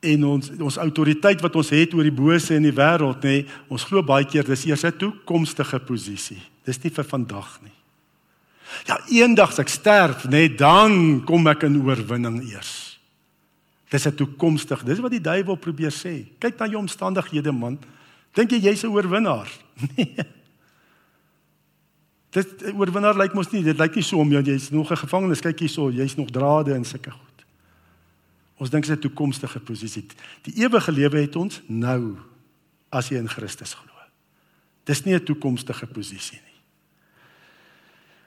en 0.00 0.24
ons 0.24 0.50
ons 0.60 0.76
autoriteit 0.76 1.40
wat 1.42 1.56
ons 1.58 1.70
het 1.74 1.94
oor 1.94 2.06
die 2.06 2.14
bose 2.14 2.54
in 2.54 2.62
die 2.62 2.74
wêreld 2.74 3.24
nê, 3.26 3.46
ons 3.68 3.84
glo 3.84 4.02
baie 4.02 4.24
keer 4.24 4.44
dis 4.44 4.66
eers 4.66 4.84
'n 4.84 4.98
toekomstige 4.98 5.78
posisie. 5.80 6.42
Dis 6.64 6.82
nie 6.84 6.90
vir 6.90 7.04
vandag 7.04 7.58
nie. 7.62 7.72
Ja, 8.86 8.98
eendag 9.10 9.50
as 9.50 9.58
ek 9.58 9.68
sterf, 9.68 10.24
nê, 10.28 10.48
dan 10.54 11.24
kom 11.24 11.46
ek 11.46 11.62
in 11.62 11.82
oorwinning 11.82 12.42
eers. 12.52 12.98
Dis 13.90 14.06
'n 14.06 14.14
toekomstig. 14.14 14.84
Dis 14.84 15.00
wat 15.00 15.10
die 15.10 15.20
duiwel 15.20 15.56
probeer 15.56 15.90
sê. 15.90 16.26
Kyk 16.38 16.58
na 16.58 16.66
jou 16.66 16.78
omstandighede 16.78 17.52
man. 17.52 17.78
Dink 18.34 18.50
jy 18.50 18.60
jy's 18.60 18.84
'n 18.84 18.92
oorwinnaar? 18.92 19.48
Nee. 19.96 20.16
Dit 22.30 22.62
oorwinnaar 22.74 23.16
lyk 23.16 23.32
mos 23.34 23.50
nie, 23.50 23.62
dit 23.62 23.78
lyk 23.78 23.94
nie 23.94 24.02
so 24.04 24.18
om 24.18 24.32
jy 24.32 24.42
jy's 24.42 24.70
nog 24.70 24.90
'n 24.90 24.96
gevangenes, 24.96 25.40
kyk 25.40 25.58
hierso, 25.58 25.90
jy's 25.90 26.16
nog 26.16 26.30
drade 26.30 26.74
en 26.74 26.84
sulke 26.84 27.10
goed. 27.10 27.27
Ons 28.58 28.70
dink 28.70 28.86
dit 28.86 28.90
is 28.90 28.96
'n 28.96 29.08
toekomstige 29.08 29.60
posisie. 29.60 30.06
Die 30.42 30.54
ewige 30.64 30.92
lewe 30.92 31.20
het 31.20 31.36
ons 31.36 31.60
nou 31.66 32.16
as 32.90 33.08
jy 33.08 33.16
in 33.16 33.28
Christus 33.28 33.74
glo. 33.74 33.94
Dis 34.84 35.04
nie 35.04 35.14
'n 35.14 35.24
toekomstige 35.24 35.86
posisie 35.86 36.40
nie. 36.44 36.60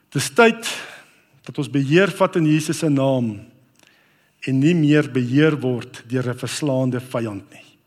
Dis 0.09 0.29
tyd 0.29 0.67
dat 1.43 1.57
ons 1.57 1.69
beheer 1.69 2.11
vat 2.11 2.35
in 2.35 2.45
Jesus 2.45 2.77
se 2.77 2.89
naam 2.89 3.39
en 4.39 4.59
nie 4.59 4.75
meer 4.75 5.11
beheer 5.11 5.59
word 5.59 6.03
deur 6.07 6.29
'n 6.29 6.37
verslaande 6.37 6.99
vyand 6.99 7.49
nie. 7.51 7.77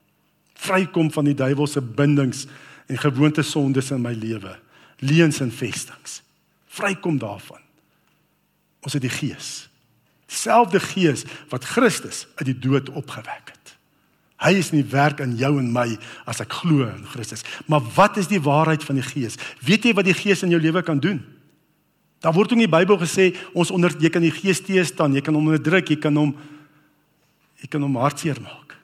Vrykom 0.54 1.11
van 1.11 1.24
die 1.24 1.35
duiwelse 1.35 1.80
bindings 1.80 2.46
en 2.87 2.98
gewoonte 2.98 3.42
sondes 3.42 3.90
in 3.90 4.02
my 4.02 4.12
lewe 4.12 4.59
leuns 4.98 5.40
en 5.40 5.52
vestings. 5.52 6.22
Vrykom 6.66 7.18
daarvan. 7.18 7.61
Ons 8.80 8.92
het 8.92 9.02
die 9.02 9.12
Gees. 9.12 9.68
Dieselfde 10.35 10.81
Gees 10.83 11.23
wat 11.53 11.66
Christus 11.68 12.25
uit 12.40 12.49
die 12.51 12.59
dood 12.59 12.90
opgewek 12.90 13.53
het. 13.53 13.75
Hy 14.42 14.57
is 14.59 14.73
nie 14.75 14.83
werk 14.90 15.23
in 15.25 15.37
jou 15.40 15.55
en 15.61 15.70
my 15.73 15.87
as 16.29 16.42
ek 16.42 16.57
glo 16.59 16.88
in 16.88 17.07
Christus. 17.09 17.47
Maar 17.70 17.85
wat 17.94 18.18
is 18.20 18.29
die 18.29 18.42
waarheid 18.42 18.83
van 18.85 18.99
die 18.99 19.07
Gees? 19.07 19.38
Weet 19.64 19.87
jy 19.87 19.94
wat 19.97 20.09
die 20.09 20.16
Gees 20.16 20.42
in 20.44 20.53
jou 20.53 20.61
lewe 20.61 20.83
kan 20.85 20.99
doen? 21.01 21.23
Daar 22.25 22.35
word 22.35 22.57
in 22.57 22.64
die 22.64 22.70
Bybel 22.70 22.99
gesê 23.01 23.31
ons 23.55 23.70
onder 23.73 23.94
jy 24.01 24.11
kan 24.11 24.25
die 24.25 24.35
Gees 24.35 24.62
teëstaan, 24.64 25.14
jy 25.14 25.23
kan 25.25 25.37
hom 25.37 25.49
onderdruk, 25.53 25.94
jy 25.94 26.01
kan 26.03 26.16
hom 26.18 26.35
jy 27.62 27.70
kan 27.70 27.85
hom 27.87 27.97
hartseer 27.97 28.37
maak. 28.44 28.75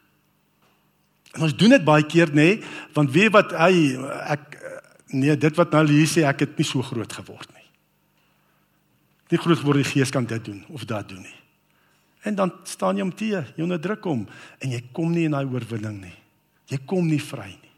En 1.37 1.45
ons 1.45 1.55
doen 1.55 1.75
dit 1.75 1.85
baie 1.85 2.07
keer 2.09 2.31
nê, 2.33 2.47
nee, 2.55 2.87
want 2.97 3.13
weet 3.13 3.35
wat 3.35 3.53
hy 3.59 3.75
ek 4.33 4.51
Nee, 5.11 5.35
dit 5.37 5.57
wat 5.59 5.73
nou 5.75 5.83
hier 5.89 6.07
sê, 6.07 6.23
ek 6.29 6.45
het 6.45 6.59
nie 6.61 6.67
so 6.67 6.85
groot 6.87 7.13
geword 7.19 7.49
nie. 7.51 7.60
Nie 9.31 9.39
groot 9.39 9.61
geword 9.61 9.83
die 9.83 9.91
gees 9.93 10.11
kan 10.11 10.27
dit 10.27 10.45
doen 10.45 10.65
of 10.75 10.85
dat 10.85 11.09
doen 11.09 11.23
nie. 11.23 11.39
En 12.27 12.35
dan 12.37 12.53
staan 12.69 12.99
jy 12.99 13.07
om 13.07 13.15
te, 13.15 13.31
jy 13.57 13.65
onderdruk 13.65 14.05
hom 14.05 14.27
en 14.61 14.75
jy 14.75 14.83
kom 14.93 15.13
nie 15.15 15.25
in 15.29 15.37
daai 15.37 15.47
oorwinning 15.47 16.01
nie. 16.03 16.17
Jy 16.71 16.81
kom 16.87 17.09
nie 17.09 17.23
vry 17.23 17.49
nie. 17.55 17.73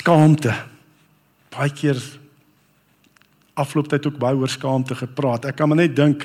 Skaamte. 0.00 0.54
Baie 1.50 1.74
keer 1.74 1.98
aflooptyd 3.60 4.06
ook 4.08 4.18
baie 4.22 4.38
oor 4.38 4.48
skaamte 4.48 4.96
gepraat. 4.96 5.50
Ek 5.50 5.58
kan 5.58 5.68
maar 5.68 5.82
net 5.82 5.92
dink 5.98 6.24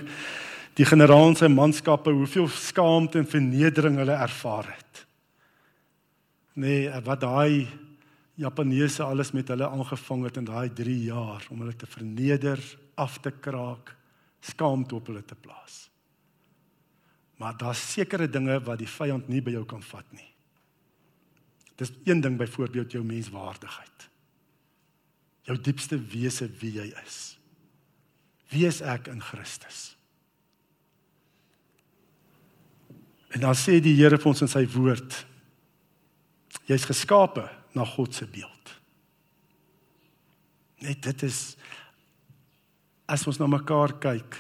die 0.78 0.88
generaal 0.88 1.36
se 1.36 1.50
manskappe 1.52 2.14
hoeveel 2.14 2.48
skaamte 2.52 3.20
en 3.20 3.28
vernedering 3.28 4.00
hulle 4.00 4.16
ervaar 4.16 4.70
het 4.70 4.86
nee 6.56 6.88
wat 7.04 7.20
daai 7.20 7.68
Japaneese 8.36 9.04
alles 9.04 9.32
met 9.32 9.48
hulle 9.48 9.68
aangevang 9.70 10.26
het 10.28 10.38
in 10.42 10.48
daai 10.48 10.70
3 10.76 10.96
jaar 11.08 11.46
om 11.50 11.62
hulle 11.64 11.76
te 11.76 11.88
verneder, 11.88 12.60
af 13.00 13.20
te 13.24 13.32
kraak, 13.32 13.96
skaamte 14.44 14.96
op 14.96 15.08
hulle 15.08 15.24
te 15.26 15.36
plaas. 15.36 15.86
Maar 17.40 17.58
daar's 17.58 17.84
sekere 17.94 18.28
dinge 18.30 18.60
wat 18.64 18.80
die 18.80 18.90
vyand 18.90 19.28
nie 19.32 19.42
by 19.44 19.56
jou 19.56 19.64
kan 19.68 19.84
vat 19.84 20.12
nie. 20.16 20.28
Dis 21.76 21.92
een 22.08 22.22
ding 22.24 22.38
byvoorbeeld 22.40 22.92
jou 22.92 23.04
menswaardigheid. 23.04 24.08
Jou 25.48 25.58
diepste 25.62 26.00
wese 26.00 26.48
wie 26.60 26.72
jy 26.78 26.88
is. 27.04 27.20
Wie 28.52 28.66
is 28.68 28.80
ek 28.82 29.10
in 29.12 29.22
Christus? 29.24 29.96
En 33.36 33.44
dan 33.44 33.58
sê 33.60 33.82
die 33.84 33.96
Here 33.98 34.18
vir 34.18 34.32
ons 34.32 34.46
in 34.46 34.52
sy 34.52 34.64
woord: 34.72 35.26
Jy's 36.70 36.88
geskape 36.88 37.50
na 37.76 37.86
God 37.86 38.16
se 38.16 38.28
beeld. 38.28 38.74
Net 40.84 41.02
dit 41.04 41.24
is 41.28 41.56
as 43.06 43.26
ons 43.30 43.38
na 43.38 43.48
mekaar 43.48 43.94
kyk, 44.02 44.38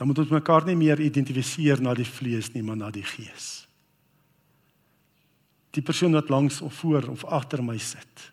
dan 0.00 0.08
moet 0.08 0.18
ons 0.22 0.32
mekaar 0.32 0.64
nie 0.66 0.78
meer 0.80 1.00
identifiseer 1.00 1.82
na 1.82 1.92
die 1.94 2.08
vlees 2.08 2.50
nie, 2.54 2.62
maar 2.64 2.78
na 2.80 2.88
die 2.90 3.04
gees. 3.06 3.68
Die 5.76 5.84
persoon 5.84 6.16
wat 6.16 6.32
langs 6.32 6.60
of 6.64 6.74
voor 6.80 7.06
of 7.12 7.24
agter 7.28 7.62
my 7.62 7.76
sit, 7.78 8.30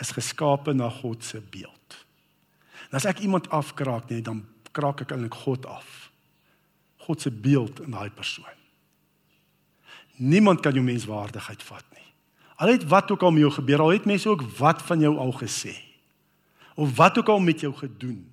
is 0.00 0.14
geskape 0.14 0.72
na 0.72 0.88
God 1.02 1.24
se 1.24 1.42
beeld. 1.42 1.98
En 2.88 2.96
as 3.00 3.08
ek 3.08 3.20
iemand 3.26 3.50
afkraak 3.52 4.08
nie, 4.12 4.22
dan 4.24 4.44
kraak 4.72 5.04
ek 5.04 5.12
eintlik 5.12 5.36
God 5.44 5.66
af. 5.68 6.08
God 7.06 7.20
se 7.20 7.30
beeld 7.34 7.82
in 7.84 7.92
daai 7.92 8.10
persoon. 8.14 8.58
Niemand 10.22 10.62
kan 10.62 10.76
jou 10.76 10.84
menswaardigheid 10.84 11.62
vat 11.66 11.86
nie. 11.96 12.11
Al 12.56 12.68
het 12.68 12.84
wat 12.88 13.10
ook 13.10 13.22
al 13.22 13.30
met 13.30 13.40
jou 13.40 13.52
gebeur, 13.52 13.80
al 13.80 13.96
het 13.96 14.04
mense 14.04 14.28
ook 14.28 14.42
wat 14.58 14.82
van 14.82 15.00
jou 15.00 15.16
al 15.16 15.32
gesê 15.32 15.76
of 16.74 16.96
wat 16.96 17.18
ook 17.18 17.28
al 17.28 17.40
met 17.40 17.60
jou 17.60 17.72
gedoen 17.74 18.32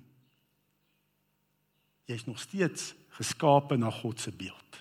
jy's 2.10 2.24
nog 2.26 2.40
steeds 2.40 2.94
geskape 3.20 3.76
na 3.76 3.90
God 3.90 4.20
se 4.20 4.32
beeld. 4.34 4.78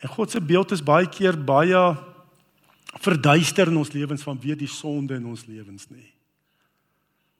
En 0.00 0.08
God 0.08 0.30
se 0.30 0.40
beeld 0.40 0.72
is 0.74 0.82
baie 0.82 1.08
keer 1.08 1.36
baie 1.36 1.80
verduister 3.04 3.70
in 3.70 3.78
ons 3.78 3.92
lewens 3.94 4.24
vanweë 4.26 4.56
die 4.58 4.70
sonde 4.70 5.18
in 5.20 5.28
ons 5.30 5.44
lewens 5.46 5.86
nê. 5.92 6.08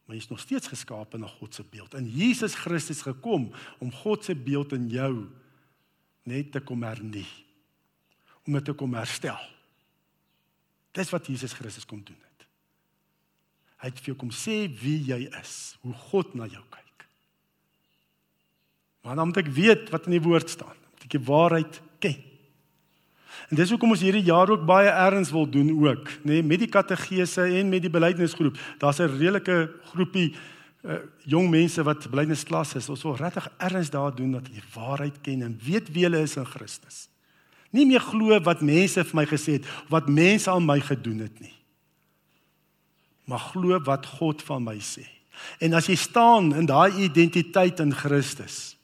Maar 0.06 0.18
jy's 0.18 0.30
nog 0.30 0.42
steeds 0.42 0.70
geskape 0.70 1.18
na 1.18 1.30
God 1.40 1.54
se 1.54 1.64
beeld. 1.64 1.94
En 1.94 2.06
Jesus 2.06 2.54
Christus 2.58 3.02
gekom 3.06 3.48
om 3.78 3.92
God 4.02 4.26
se 4.26 4.36
beeld 4.36 4.74
in 4.76 4.88
jou 4.92 5.14
net 6.28 6.52
te 6.52 6.60
kom 6.62 6.84
hernie. 6.86 7.28
Om 8.46 8.58
dit 8.58 8.68
te 8.70 8.74
kom 8.76 8.94
herstel. 8.98 9.40
Dis 10.96 11.12
wat 11.14 11.26
Jesus 11.30 11.54
Christus 11.54 11.86
kom 11.86 12.02
doen 12.04 12.18
het. 12.18 12.46
Hy 13.80 13.88
het 13.88 14.00
vir 14.00 14.12
jou 14.12 14.18
kom 14.20 14.32
sê 14.34 14.64
wie 14.82 14.98
jy 15.08 15.22
is, 15.40 15.76
hoe 15.84 15.94
God 16.10 16.34
na 16.36 16.48
jou 16.50 16.62
kyk. 16.68 17.06
Maar 19.04 19.16
dan 19.16 19.30
moet 19.30 19.40
ek 19.40 19.54
weet 19.56 19.88
wat 19.94 20.08
in 20.10 20.18
die 20.18 20.24
woord 20.24 20.50
staan. 20.52 20.76
Moet 20.92 21.06
ek 21.06 21.14
die 21.16 21.24
waarheid 21.30 21.80
ken. 22.02 22.18
En 23.48 23.58
dis 23.58 23.70
hoekom 23.72 23.94
ons 23.94 24.02
hierdie 24.04 24.26
jaar 24.26 24.50
ook 24.52 24.66
baie 24.68 24.90
erns 24.90 25.32
wil 25.32 25.46
doen 25.48 25.70
ook, 25.72 26.10
nê, 26.22 26.38
nee, 26.38 26.46
met 26.46 26.60
die 26.62 26.70
kategese 26.70 27.46
en 27.58 27.70
met 27.72 27.82
die 27.82 27.92
belydenisgroep. 27.92 28.58
Daar's 28.78 29.00
'n 29.00 29.10
redelike 29.16 29.70
groepie 29.94 30.34
uh, 30.84 31.00
jong 31.24 31.48
mense 31.50 31.82
wat 31.82 32.10
belydensklas 32.10 32.74
is. 32.74 32.88
Ons 32.88 33.02
wil 33.02 33.16
regtig 33.16 33.48
erns 33.58 33.90
daar 33.90 34.14
doen 34.14 34.32
dat 34.32 34.46
hulle 34.46 34.60
die 34.60 34.72
waarheid 34.74 35.20
ken 35.22 35.42
en 35.42 35.58
weet 35.62 35.88
wie 35.92 36.04
hulle 36.04 36.20
is 36.20 36.36
in 36.36 36.46
Christus. 36.46 37.08
Nie 37.70 37.86
meer 37.86 38.02
glo 38.02 38.34
wat 38.42 38.64
mense 38.66 39.04
vir 39.06 39.16
my 39.16 39.26
gesê 39.30 39.58
het 39.58 39.68
wat 39.92 40.10
mense 40.10 40.50
aan 40.50 40.66
my 40.66 40.80
gedoen 40.82 41.22
het 41.26 41.40
nie. 41.42 41.54
Maar 43.30 43.50
glo 43.52 43.78
wat 43.86 44.08
God 44.18 44.42
van 44.42 44.64
my 44.66 44.78
sê. 44.82 45.06
En 45.62 45.76
as 45.78 45.88
jy 45.88 45.96
staan 45.96 46.50
in 46.58 46.66
daai 46.68 47.06
identiteit 47.06 47.80
in 47.80 47.94
Christus, 47.94 48.74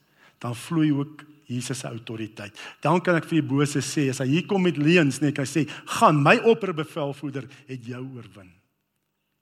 dan 0.41 0.55
vloei 0.57 0.93
ook 0.95 1.25
Jesus 1.47 1.79
se 1.79 1.89
autoriteit. 1.89 2.55
Dan 2.83 3.01
kan 3.03 3.19
ek 3.19 3.29
vir 3.31 3.41
die 3.41 3.49
bose 3.49 3.83
sê 3.85 4.09
as 4.11 4.21
hy 4.23 4.29
hier 4.33 4.47
kom 4.51 4.65
met 4.67 4.79
leuns 4.81 5.21
net 5.23 5.39
hy 5.39 5.47
sê 5.47 5.65
gaan 5.99 6.19
my 6.23 6.37
opperbevelvoerder 6.43 7.47
het 7.69 7.87
jou 7.87 8.03
oorwin. 8.03 8.51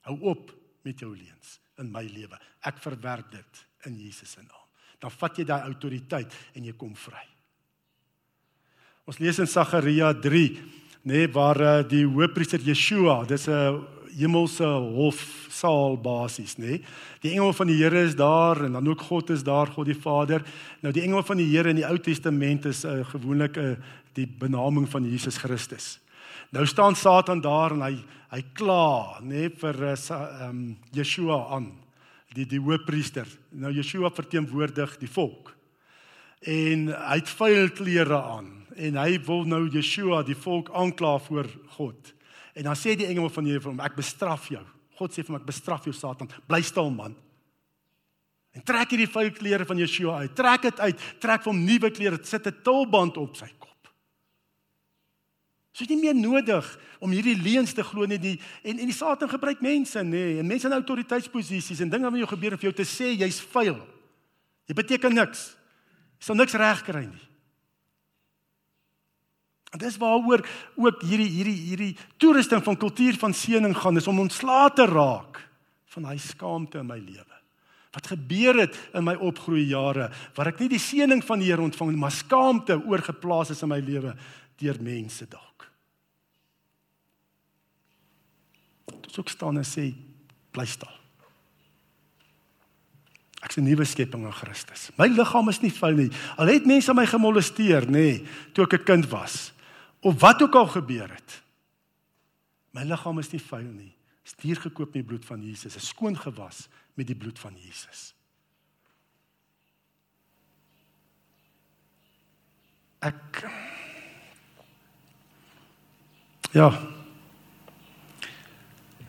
Hou 0.05 0.19
op 0.35 0.53
met 0.85 1.01
jou 1.01 1.15
leuns 1.15 1.59
in 1.81 1.89
my 1.93 2.05
lewe. 2.05 2.37
Ek 2.65 2.81
verwerp 2.85 3.33
dit 3.33 3.65
in 3.89 3.97
Jesus 4.01 4.37
se 4.37 4.45
naam. 4.45 4.61
Dan 5.01 5.13
vat 5.13 5.41
jy 5.41 5.49
daai 5.49 5.65
autoriteit 5.65 6.37
en 6.57 6.69
jy 6.69 6.77
kom 6.81 6.93
vry. 6.97 7.25
Ons 9.05 9.19
lees 9.21 9.37
in 9.37 9.49
Sagaria 9.49 10.15
3 10.17 10.47
nê 11.05 11.27
nee, 11.27 11.29
waar 11.29 11.59
uh, 11.61 11.73
die 11.85 12.07
hoofpriester 12.09 12.63
Yeshua, 12.65 13.27
dis 13.29 13.45
'n 13.53 13.83
hemelse 14.17 14.65
hofsaal 14.65 15.99
basies, 16.01 16.57
nê. 16.57 16.65
Nee. 16.65 16.81
Die 17.21 17.33
engel 17.35 17.53
van 17.53 17.67
die 17.67 17.77
Here 17.83 18.01
is 18.01 18.17
daar 18.17 18.65
en 18.65 18.73
dan 18.73 18.89
ook 18.89 19.01
God 19.01 19.31
is 19.31 19.43
daar, 19.45 19.67
God 19.67 19.87
die 19.87 20.01
Vader. 20.01 20.41
Nou 20.81 20.93
die 20.93 21.03
engel 21.03 21.23
van 21.23 21.37
die 21.37 21.51
Here 21.51 21.69
in 21.69 21.77
die 21.77 21.85
Ou 21.85 21.99
Testament 21.99 22.65
is 22.65 22.85
uh, 22.85 23.05
gewoonlik 23.05 23.57
'n 23.57 23.61
uh, 23.61 23.77
die 24.15 24.27
benaming 24.27 24.89
van 24.89 25.05
Jesus 25.05 25.37
Christus. 25.37 26.01
Nou 26.51 26.65
staan 26.67 26.97
Satan 26.97 27.41
daar 27.41 27.73
en 27.73 27.83
hy 27.83 27.99
hy 28.31 28.43
kla, 28.55 29.21
nê, 29.21 29.27
nee, 29.29 29.51
vir 29.51 29.85
ehm 29.85 30.49
um, 30.49 30.77
Yeshua 30.93 31.47
aan, 31.51 31.73
die 32.35 32.47
die 32.47 32.61
hoofpriester. 32.61 33.27
Nou 33.51 33.73
Yeshua 33.73 34.11
verteenwoordig 34.11 34.97
die 34.99 35.11
volk. 35.11 35.55
En 36.41 36.89
hy 36.89 37.17
het 37.21 37.29
vuil 37.29 37.69
klere 37.71 38.23
aan 38.23 38.64
en 38.77 38.97
hy 38.97 39.19
wil 39.27 39.45
nou 39.49 39.65
Yeshua 39.69 40.23
die 40.27 40.37
volk 40.39 40.71
aankla 40.75 41.19
voor 41.27 41.49
God. 41.77 42.15
En 42.55 42.69
dan 42.69 42.79
sê 42.79 42.95
die 42.97 43.07
engel 43.07 43.29
van 43.31 43.45
die 43.45 43.55
Here 43.55 43.63
vir 43.65 43.73
hom, 43.73 43.83
ek 43.83 43.97
bestraf 43.99 44.49
jou. 44.53 44.63
God 44.99 45.13
sê 45.13 45.25
vir 45.25 45.35
hom, 45.35 45.41
ek 45.41 45.49
bestraf 45.49 45.87
jou 45.89 45.95
Satan. 45.97 46.31
Bly 46.47 46.63
stil 46.63 46.91
man. 46.95 47.17
En 48.55 48.63
trek 48.63 48.95
hierdie 48.95 49.11
vuil 49.11 49.33
klere 49.35 49.67
van 49.67 49.79
Yeshua 49.83 50.21
uit. 50.23 50.35
Trek 50.39 50.69
dit 50.69 50.81
uit. 50.81 51.07
Trek 51.23 51.47
hom 51.49 51.59
nuwe 51.67 51.91
klere. 51.91 52.21
Sit 52.23 52.47
'n 52.47 52.63
tulband 52.63 53.17
op 53.17 53.37
sy 53.37 53.51
kop. 53.59 53.71
Dit 55.75 55.81
is 55.81 55.89
nie 55.89 56.03
meer 56.05 56.15
nodig 56.15 56.63
om 57.01 57.11
hierdie 57.11 57.35
leuns 57.35 57.73
te 57.75 57.83
glo 57.83 58.07
nie 58.07 58.19
die 58.19 58.41
en 58.63 58.79
en 58.79 58.87
die 58.87 58.95
Satan 58.95 59.29
gebruik 59.29 59.61
mense 59.61 59.99
nê 59.99 60.11
nee, 60.11 60.39
en 60.39 60.47
mense 60.47 60.67
in 60.67 60.73
autoriteitsposisies 60.73 61.81
en 61.81 61.91
dinge 61.91 62.11
wat 62.11 62.21
jou 62.21 62.29
gebeur 62.31 62.53
en 62.53 62.59
vir 62.59 62.71
jou 62.71 62.77
te 62.79 62.87
sê 62.87 63.11
jy's 63.19 63.41
vuil. 63.41 63.81
Jy 64.69 64.75
beteken 64.75 65.15
niks. 65.15 65.57
Jy 66.21 66.29
sal 66.29 66.37
niks 66.37 66.55
reg 66.55 66.85
kry 66.87 67.03
nie. 67.09 67.34
En 69.75 69.81
dis 69.83 69.97
waaroor 69.99 70.45
ook 70.79 71.03
hierdie 71.03 71.31
hierdie 71.35 71.61
hierdie 71.67 71.95
toerusting 72.23 72.63
van 72.63 72.79
kultuur 72.79 73.17
van 73.19 73.35
seëning 73.35 73.75
gaan 73.75 73.99
is 73.99 74.07
om 74.07 74.23
ontslae 74.23 74.71
te 74.71 74.87
raak 74.87 75.41
van 75.97 76.07
daai 76.07 76.19
skaamte 76.23 76.79
in 76.79 76.87
my 76.87 76.99
lewe. 76.99 77.41
Wat 77.95 78.07
gebeur 78.11 78.59
het 78.63 78.77
in 78.95 79.07
my 79.07 79.17
opgroei 79.19 79.65
jare 79.67 80.09
waar 80.37 80.53
ek 80.53 80.63
nie 80.63 80.71
die 80.77 80.83
seëning 80.83 81.23
van 81.27 81.43
die 81.43 81.51
Here 81.51 81.63
ontvang 81.63 81.91
nie, 81.91 81.99
maar 81.99 82.15
skaamte 82.15 82.79
oorgeplaas 82.79 83.51
is 83.55 83.63
in 83.67 83.73
my 83.73 83.81
lewe 83.83 84.15
deur 84.63 84.79
mense 84.83 85.27
dalk. 85.31 85.67
Dit 88.95 89.11
sou 89.11 89.27
staan 89.27 89.59
en 89.59 89.67
sê 89.67 89.89
bly 90.55 90.67
stil. 90.71 91.01
Ek 93.43 93.51
is 93.51 93.59
'n 93.59 93.67
nuwe 93.67 93.85
skepping 93.85 94.25
in 94.25 94.33
Christus. 94.33 94.91
My 94.97 95.07
liggaam 95.07 95.49
is 95.49 95.61
nie 95.63 95.71
vuil 95.71 95.97
nie. 95.97 96.11
Al 96.39 96.47
het 96.47 96.67
mense 96.67 96.95
my 96.95 97.07
gemolesteer, 97.07 97.91
nê, 97.91 98.25
toe 98.55 98.65
ek 98.65 98.81
'n 98.81 98.85
kind 98.85 99.11
was 99.11 99.54
of 100.05 100.21
wat 100.21 100.43
ook 100.43 100.55
al 100.55 100.67
gebeur 100.69 101.09
het. 101.09 101.43
My 102.77 102.85
liggaam 102.85 103.19
is 103.23 103.31
nie 103.33 103.41
vuil 103.41 103.71
nie. 103.73 103.93
Is 104.25 104.37
duur 104.41 104.61
gekoop 104.61 104.93
met 104.93 105.01
die 105.01 105.09
bloed 105.09 105.25
van 105.25 105.43
Jesus, 105.45 105.77
is 105.77 105.89
skoon 105.89 106.17
gewas 106.19 106.67
met 106.95 107.09
die 107.09 107.17
bloed 107.17 107.39
van 107.39 107.57
Jesus. 107.57 108.13
Ek 113.05 113.45
Ja. 116.55 116.71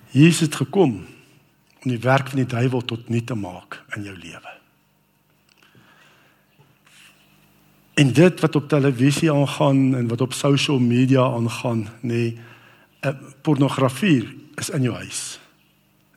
Jesus 0.10 0.40
het 0.40 0.56
gekom 0.56 0.96
om 1.84 1.92
die 1.92 2.00
werk 2.00 2.32
van 2.32 2.40
die 2.42 2.50
duiwel 2.50 2.82
tot 2.82 3.10
nul 3.10 3.24
te 3.24 3.36
maak 3.38 3.84
in 3.94 4.08
jou 4.08 4.16
lewe. 4.18 4.54
En 7.96 8.14
dit 8.14 8.40
wat 8.40 8.56
op 8.56 8.68
televisie 8.68 9.32
aangaan 9.32 9.96
en 9.96 10.08
wat 10.08 10.22
op 10.22 10.34
social 10.34 10.80
media 10.80 11.24
aangaan, 11.24 11.88
nê, 12.02 12.12
nee, 12.12 12.38
pornografie 13.42 14.50
is 14.56 14.70
in 14.70 14.82
jou 14.82 14.96
huis, 14.96 15.40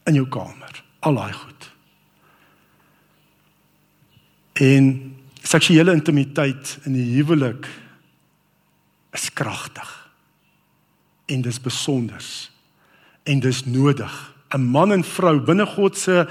in 0.04 0.14
jou 0.14 0.26
kamer, 0.28 0.82
al 0.98 1.14
daai 1.14 1.32
goed. 1.32 1.68
En 4.58 4.88
seksuele 5.42 5.92
intimiteit 5.94 6.78
in 6.88 6.96
die 6.96 7.06
huwelik 7.14 7.68
is 9.14 9.28
kragtig. 9.32 9.92
En 11.26 11.44
dis 11.44 11.60
besonder. 11.60 12.24
En 13.22 13.40
dis 13.40 13.64
nodig. 13.64 14.34
'n 14.50 14.60
Man 14.60 14.92
en 14.92 15.04
vrou 15.04 15.40
binne 15.40 15.66
God 15.66 15.98
se 15.98 16.26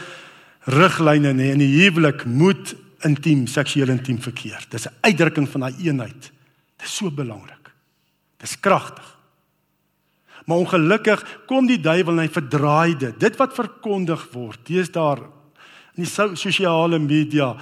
riglyne 0.65 1.33
nê 1.33 1.51
in 1.53 1.61
die 1.61 1.83
huwelik 1.83 2.25
moet 2.25 2.75
intiem 3.05 3.47
seksueel 3.47 3.89
intiem 3.89 4.21
verkeer. 4.21 4.65
Dis 4.69 4.87
'n 4.87 4.93
uitdrukking 5.01 5.49
van 5.49 5.61
daai 5.61 5.75
eenheid. 5.85 6.31
Dis 6.77 6.95
so 6.95 7.11
belangrik. 7.11 7.71
Dis 8.37 8.59
kragtig. 8.59 9.17
Maar 10.45 10.57
ongelukkig 10.57 11.43
kom 11.45 11.65
die 11.67 11.79
duiwel 11.79 12.13
en 12.13 12.23
hy 12.23 12.29
verdraai 12.31 12.95
dit. 12.95 13.19
Dit 13.19 13.35
wat 13.35 13.53
verkondig 13.53 14.31
word, 14.31 14.59
dis 14.65 14.91
daar 14.91 15.19
in 15.97 16.05
die 16.05 16.35
sosiale 16.37 16.99
media 16.99 17.55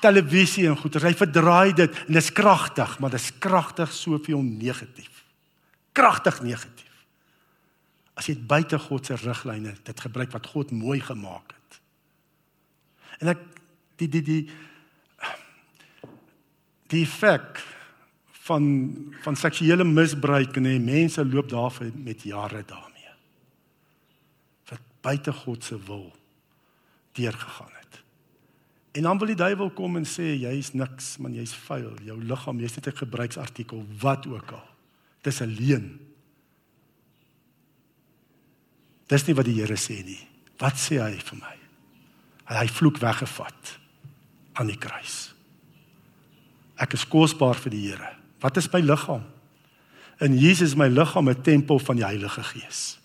televisie 0.00 0.66
en 0.66 0.76
goeie. 0.76 1.02
Hy 1.04 1.14
verdraai 1.14 1.72
dit 1.76 2.00
en 2.06 2.12
dit 2.12 2.22
is 2.22 2.32
kragtig, 2.32 2.98
maar 2.98 3.14
dit 3.14 3.20
is 3.20 3.32
kragtig 3.38 3.92
soveel 3.92 4.42
negatief. 4.42 5.22
Kragtig 5.92 6.40
negatief. 6.42 6.94
As 8.16 8.26
jy 8.26 8.36
buite 8.40 8.78
God 8.78 9.06
se 9.06 9.14
riglyne 9.20 9.76
dit 9.84 10.00
gebruik 10.00 10.32
wat 10.32 10.46
God 10.46 10.72
mooi 10.72 11.00
gemaak 11.04 11.52
het. 11.52 11.80
En 13.20 13.32
ek 13.36 13.44
die 13.96 14.08
die 14.08 14.22
die 14.22 14.42
die 16.86 17.02
effek 17.02 17.62
van 18.46 18.66
van 19.24 19.36
seksuele 19.36 19.84
misbruik 19.84 20.56
en 20.56 20.68
mense 20.84 21.24
loop 21.24 21.48
daarvoor 21.50 21.90
met 21.94 22.22
jare 22.22 22.62
daarmee. 22.64 23.14
Wat 24.68 24.80
buite 25.00 25.32
God 25.32 25.64
se 25.64 25.78
wil 25.86 26.12
deurgegaan 27.12 27.72
het. 27.72 28.02
En 28.92 29.02
dan 29.02 29.18
wil 29.18 29.26
die 29.26 29.36
duiwel 29.36 29.70
kom 29.70 29.96
en 29.96 30.06
sê 30.08 30.34
jy's 30.36 30.72
niks, 30.72 31.16
man, 31.18 31.34
jy's 31.34 31.54
vuil. 31.66 31.96
Jou 32.04 32.16
liggaam, 32.22 32.60
jy's 32.60 32.76
net 32.76 32.86
'n 32.86 32.96
gebruiksartikel, 32.96 33.84
wat 34.00 34.26
ook 34.26 34.52
al. 34.52 34.68
Dis 35.22 35.40
'n 35.40 35.56
leuen. 35.58 36.00
Dis 39.06 39.26
nie 39.26 39.34
wat 39.34 39.44
die 39.44 39.60
Here 39.60 39.76
sê 39.76 40.04
nie. 40.04 40.28
Wat 40.58 40.74
sê 40.74 41.00
hy 41.00 41.18
vir 41.18 41.38
my? 41.38 41.56
Hy 42.44 42.66
vloek 42.66 42.98
weggevat 42.98 43.78
aan 44.56 44.70
die 44.72 44.78
kruis. 44.80 45.32
Ek 46.80 46.92
is 46.96 47.06
kosbaar 47.08 47.58
vir 47.60 47.72
die 47.72 47.84
Here. 47.88 48.12
Wat 48.40 48.56
is 48.60 48.68
my 48.72 48.80
liggaam? 48.84 49.24
In 50.20 50.36
Jesus 50.36 50.76
my 50.76 50.88
liggaam 50.88 51.28
'n 51.28 51.42
tempel 51.42 51.78
van 51.78 51.96
die 51.96 52.04
Heilige 52.04 52.42
Gees. 52.42 52.98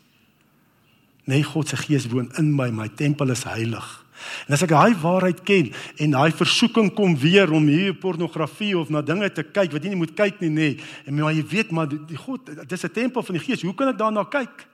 Nee, 1.25 1.43
God 1.43 1.67
se 1.67 1.77
Gees 1.77 2.07
woon 2.07 2.31
in 2.37 2.55
my, 2.55 2.69
my 2.69 2.87
tempel 2.87 3.29
is 3.29 3.43
heilig. 3.43 4.05
En 4.47 4.53
as 4.53 4.61
ek 4.61 4.73
daai 4.73 4.95
waarheid 5.01 5.41
ken 5.43 5.71
en 5.97 6.11
daai 6.11 6.31
versoeking 6.31 6.91
kom 6.93 7.15
weer 7.17 7.51
om 7.51 7.67
hier 7.67 7.93
pornografie 7.93 8.77
of 8.77 8.89
na 8.89 9.01
dinge 9.01 9.29
te 9.33 9.43
kyk 9.43 9.71
wat 9.71 9.83
jy 9.83 9.93
nie 9.93 10.01
moet 10.01 10.13
kyk 10.17 10.41
nie. 10.43 10.49
Nee, 10.49 10.79
en 11.05 11.17
maar 11.17 11.33
jy 11.33 11.45
weet 11.47 11.71
maar 11.71 11.89
die 11.89 12.17
God, 12.17 12.49
dis 12.67 12.83
'n 12.83 12.93
tempel 12.93 13.23
van 13.23 13.35
die 13.35 13.43
Gees. 13.43 13.61
Hoe 13.61 13.75
kan 13.75 13.87
ek 13.87 13.97
daarna 13.97 14.23
kyk? 14.23 14.67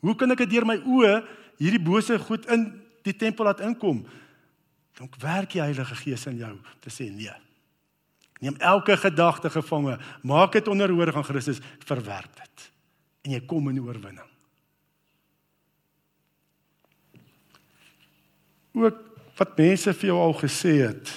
Hoe 0.00 0.14
kan 0.14 0.30
ek 0.30 0.38
dit 0.38 0.50
deur 0.50 0.66
my 0.66 0.76
oë 0.76 1.24
hierdie 1.58 1.82
bose 1.82 2.18
goed 2.18 2.46
in 2.46 2.72
die 3.02 3.16
tempel 3.16 3.44
laat 3.44 3.60
inkom? 3.60 4.04
Dan 4.96 5.10
werk 5.20 5.52
die 5.52 5.60
Heilige 5.60 5.94
Gees 5.94 6.24
in 6.26 6.38
jou 6.40 6.54
te 6.80 6.92
sê 6.92 7.10
nee. 7.12 7.34
Neem 8.40 8.56
elke 8.60 8.96
gedagte 9.00 9.50
gevange, 9.52 9.96
maak 10.24 10.56
dit 10.56 10.68
onderhoor 10.68 11.12
aan 11.14 11.24
Christus, 11.24 11.60
verwerp 11.84 12.32
dit. 12.36 12.64
En 13.24 13.34
jy 13.36 13.40
kom 13.48 13.68
in 13.72 13.80
oorwinning. 13.80 14.28
Ook 18.76 19.00
wat 19.36 19.56
mense 19.60 19.92
vir 19.96 20.10
jou 20.10 20.18
al 20.20 20.36
gesê 20.36 20.74
het. 20.84 21.12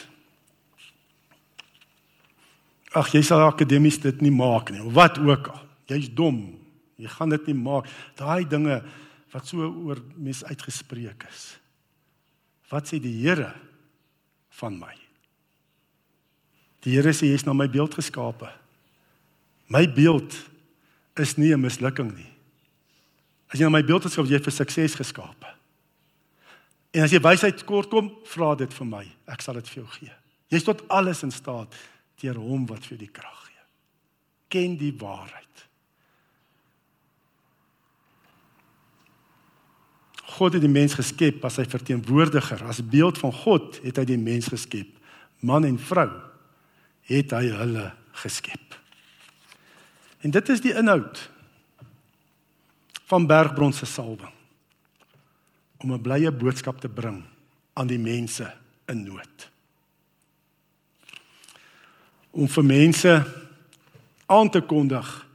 Ag, 2.96 3.12
jy 3.14 3.22
sal 3.24 3.46
akademies 3.46 4.00
dit 4.04 4.24
nie 4.24 4.34
maak 4.34 4.72
nie. 4.74 4.82
Wat 4.96 5.20
ook 5.22 5.52
al. 5.54 5.64
Jy's 5.92 6.10
dom. 6.16 6.40
Jy 7.00 7.12
gaan 7.14 7.32
dit 7.32 7.52
nie 7.52 7.56
maak. 7.60 7.88
Daai 8.20 8.48
dinge 8.50 8.82
wat 9.32 9.48
so 9.48 9.68
oor 9.68 10.02
mense 10.18 10.48
uitgespreek 10.48 11.28
is. 11.30 11.44
Wat 12.72 12.90
sê 12.90 13.00
die 13.02 13.16
Here 13.22 13.54
van 14.60 14.78
my? 14.80 14.96
Die 16.86 16.96
Here 16.96 17.12
sê 17.16 17.28
jy's 17.32 17.46
na 17.48 17.54
my 17.54 17.68
beeld 17.72 17.98
geskape. 17.98 18.52
My 19.70 19.86
beeld 19.86 20.36
is 21.20 21.38
nie 21.38 21.54
'n 21.54 21.62
mislukking 21.62 22.16
nie. 22.16 22.32
As 23.50 23.60
jy 23.60 23.66
na 23.66 23.70
my 23.70 23.84
beeld 23.84 24.04
geskaap 24.04 24.26
is, 24.26 24.32
jy 24.32 24.40
vir 24.40 24.52
sukses 24.52 24.96
geskape. 24.96 25.48
En 26.94 27.04
as 27.04 27.12
jy 27.12 27.20
wysheid 27.20 27.66
kort 27.66 27.90
kom, 27.90 28.10
vra 28.26 28.56
dit 28.56 28.74
vir 28.74 28.86
my. 28.86 29.06
Ek 29.28 29.42
sal 29.42 29.54
dit 29.60 29.68
vir 29.68 29.84
jou 29.84 29.88
gee. 30.00 30.14
Jy's 30.50 30.64
tot 30.64 30.88
alles 30.90 31.24
in 31.24 31.32
staat 31.32 31.76
deur 32.22 32.36
hom 32.36 32.66
wat 32.66 32.86
vir 32.86 32.98
die 32.98 33.12
krag 33.12 33.46
gee. 33.46 33.66
Ken 34.50 34.78
die 34.78 34.94
waarheid. 34.98 35.69
God 40.30 40.54
het 40.54 40.62
die 40.62 40.72
mens 40.72 40.94
geskep 40.94 41.44
as 41.48 41.58
sy 41.58 41.66
verteenwoordiger, 41.66 42.62
as 42.70 42.84
beeld 42.86 43.18
van 43.18 43.34
God 43.34 43.80
het 43.84 43.98
hy 43.98 44.06
die 44.12 44.20
mens 44.22 44.50
geskep, 44.52 44.92
man 45.42 45.66
en 45.66 45.80
vrou 45.82 46.10
het 47.10 47.34
hy 47.34 47.50
hulle 47.50 47.88
geskep. 48.22 48.78
En 50.22 50.36
dit 50.36 50.50
is 50.54 50.62
die 50.62 50.76
inhoud 50.76 51.22
van 53.10 53.26
Bergbron 53.26 53.74
se 53.74 53.88
salwing 53.90 54.36
om 55.80 55.94
'n 55.94 56.02
blye 56.02 56.32
boodskap 56.32 56.80
te 56.80 56.90
bring 56.90 57.24
aan 57.74 57.88
die 57.88 58.00
mense 58.00 58.54
in 58.88 59.04
nood. 59.04 59.50
Om 62.32 62.48
vir 62.48 62.66
mense 62.66 63.14
aan 64.26 64.50
te 64.50 64.62
kondig 64.62 65.28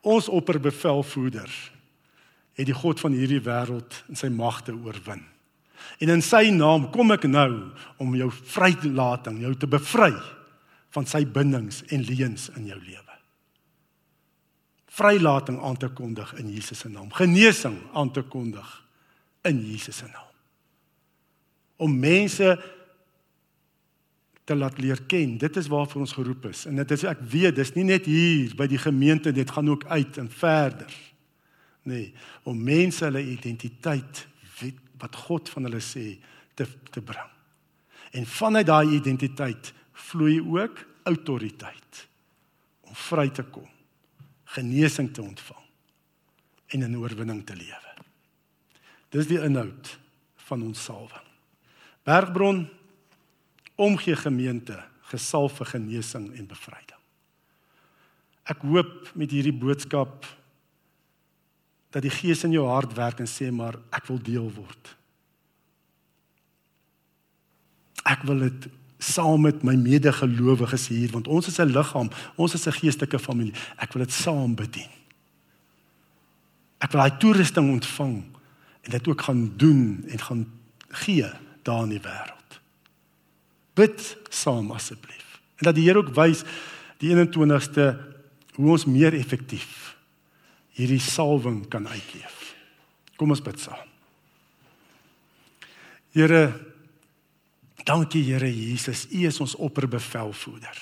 ons 0.00 0.28
opperbevelvoerder 0.28 1.75
het 2.56 2.68
die 2.68 2.76
God 2.76 3.00
van 3.00 3.16
hierdie 3.16 3.42
wêreld 3.44 4.02
in 4.08 4.18
sy 4.18 4.30
magte 4.32 4.72
oorwin. 4.74 5.24
En 6.00 6.12
in 6.16 6.22
sy 6.24 6.48
naam 6.54 6.88
kom 6.92 7.12
ek 7.14 7.26
nou 7.28 7.50
om 8.02 8.14
jou 8.16 8.30
vrylating, 8.32 9.42
jou 9.44 9.52
te 9.60 9.68
bevry 9.70 10.12
van 10.96 11.08
sy 11.08 11.22
bindings 11.28 11.82
en 11.92 12.04
leuns 12.08 12.48
in 12.56 12.70
jou 12.70 12.78
lewe. 12.80 13.02
Vrylating 14.96 15.58
aan 15.60 15.76
te 15.76 15.90
kondig 15.92 16.32
in 16.40 16.48
Jesus 16.48 16.80
se 16.80 16.88
naam. 16.88 17.10
Genesing 17.12 17.76
aan 17.92 18.12
te 18.16 18.22
kondig 18.24 18.68
in 19.44 19.60
Jesus 19.60 20.00
se 20.00 20.08
naam. 20.08 20.32
Om 21.76 21.98
mense 22.00 22.54
te 24.46 24.54
laat 24.56 24.78
leer 24.78 25.02
ken, 25.10 25.34
dit 25.42 25.56
is 25.58 25.68
waarvoor 25.68 26.06
ons 26.06 26.14
geroep 26.16 26.46
is. 26.48 26.64
En 26.70 26.78
dit 26.80 26.94
is 26.96 27.04
ek 27.10 27.20
weet, 27.20 27.58
dis 27.58 27.74
nie 27.74 27.84
net 27.84 28.06
hier 28.08 28.54
by 28.56 28.68
die 28.70 28.80
gemeente, 28.80 29.34
dit 29.34 29.50
gaan 29.52 29.68
ook 29.68 29.84
uit 29.90 30.16
en 30.22 30.30
verder. 30.32 30.92
Nee, 31.86 32.10
om 32.42 32.58
mense 32.58 33.04
hulle 33.06 33.22
identiteit 33.22 34.24
wat 34.98 35.16
God 35.26 35.50
van 35.52 35.68
hulle 35.68 35.82
sê 35.84 36.16
te 36.56 36.66
te 36.90 37.02
bring. 37.04 37.32
En 38.16 38.26
vanuit 38.26 38.66
daai 38.66 38.96
identiteit 38.96 39.72
vloei 40.06 40.40
ook 40.40 40.80
autoriteit 41.06 42.06
om 42.86 42.94
vry 42.94 43.28
te 43.30 43.44
kom, 43.44 43.68
genesing 44.56 45.12
te 45.14 45.22
ontvang 45.22 45.62
en 46.74 46.82
in 46.82 46.98
oorwinning 46.98 47.44
te 47.46 47.54
lewe. 47.56 47.92
Dis 49.14 49.28
die 49.30 49.38
inhoud 49.42 49.92
van 50.48 50.64
ons 50.66 50.82
salwing. 50.88 51.28
Bergbron 52.06 52.64
omgee 53.76 54.16
gemeente 54.16 54.78
gesalf 55.10 55.60
vir 55.60 55.74
genesing 55.76 56.30
en 56.34 56.48
bevryding. 56.48 56.98
Ek 58.46 58.62
hoop 58.62 59.10
met 59.18 59.30
hierdie 59.34 59.54
boodskap 59.54 60.26
dat 61.96 62.04
die 62.04 62.12
Gees 62.12 62.44
in 62.44 62.52
jou 62.52 62.66
hart 62.68 62.92
werk 62.92 63.22
en 63.24 63.28
sê 63.30 63.48
maar 63.48 63.78
ek 63.96 64.04
wil 64.10 64.18
deel 64.20 64.50
word. 64.52 64.90
Ek 68.04 68.26
wil 68.28 68.44
dit 68.44 68.66
saam 69.00 69.46
met 69.46 69.62
my 69.64 69.72
medegelowiges 69.80 70.90
hier 70.92 71.14
want 71.14 71.28
ons 71.32 71.48
is 71.48 71.56
'n 71.58 71.72
liggaam, 71.72 72.10
ons 72.36 72.54
is 72.54 72.66
'n 72.66 72.78
geestelike 72.80 73.18
familie. 73.18 73.54
Ek 73.80 73.92
wil 73.92 74.04
dit 74.04 74.12
saam 74.12 74.54
bedien. 74.54 74.92
Ek 76.80 76.92
wil 76.92 77.00
daai 77.00 77.18
toerusting 77.18 77.70
ontvang 77.70 78.24
en 78.82 78.90
dit 78.90 79.08
ook 79.08 79.20
gaan 79.20 79.56
doen 79.56 80.04
en 80.08 80.18
gaan 80.18 80.46
gee 80.88 81.32
daar 81.62 81.82
in 81.82 81.88
die 81.96 82.00
wêreld. 82.00 82.60
Bid 83.74 84.16
saam 84.28 84.70
asseblief. 84.70 85.40
En 85.56 85.64
dat 85.64 85.74
die 85.74 85.84
Here 85.84 85.98
ook 85.98 86.14
wys 86.14 86.44
die 86.98 87.14
21ste 87.14 87.96
hoe 88.54 88.70
ons 88.70 88.84
meer 88.84 89.14
effektief 89.14 89.85
hierdie 90.76 91.00
salwing 91.00 91.64
kan 91.72 91.88
uitleef. 91.88 92.54
Kom 93.16 93.32
ons 93.32 93.42
bid 93.44 93.60
saam. 93.60 93.92
Here 96.16 96.42
Dankie 97.86 98.24
Here 98.26 98.48
Jesus, 98.50 99.06
U 99.14 99.26
is 99.28 99.38
ons 99.40 99.54
opperbevelvoerder. 99.62 100.78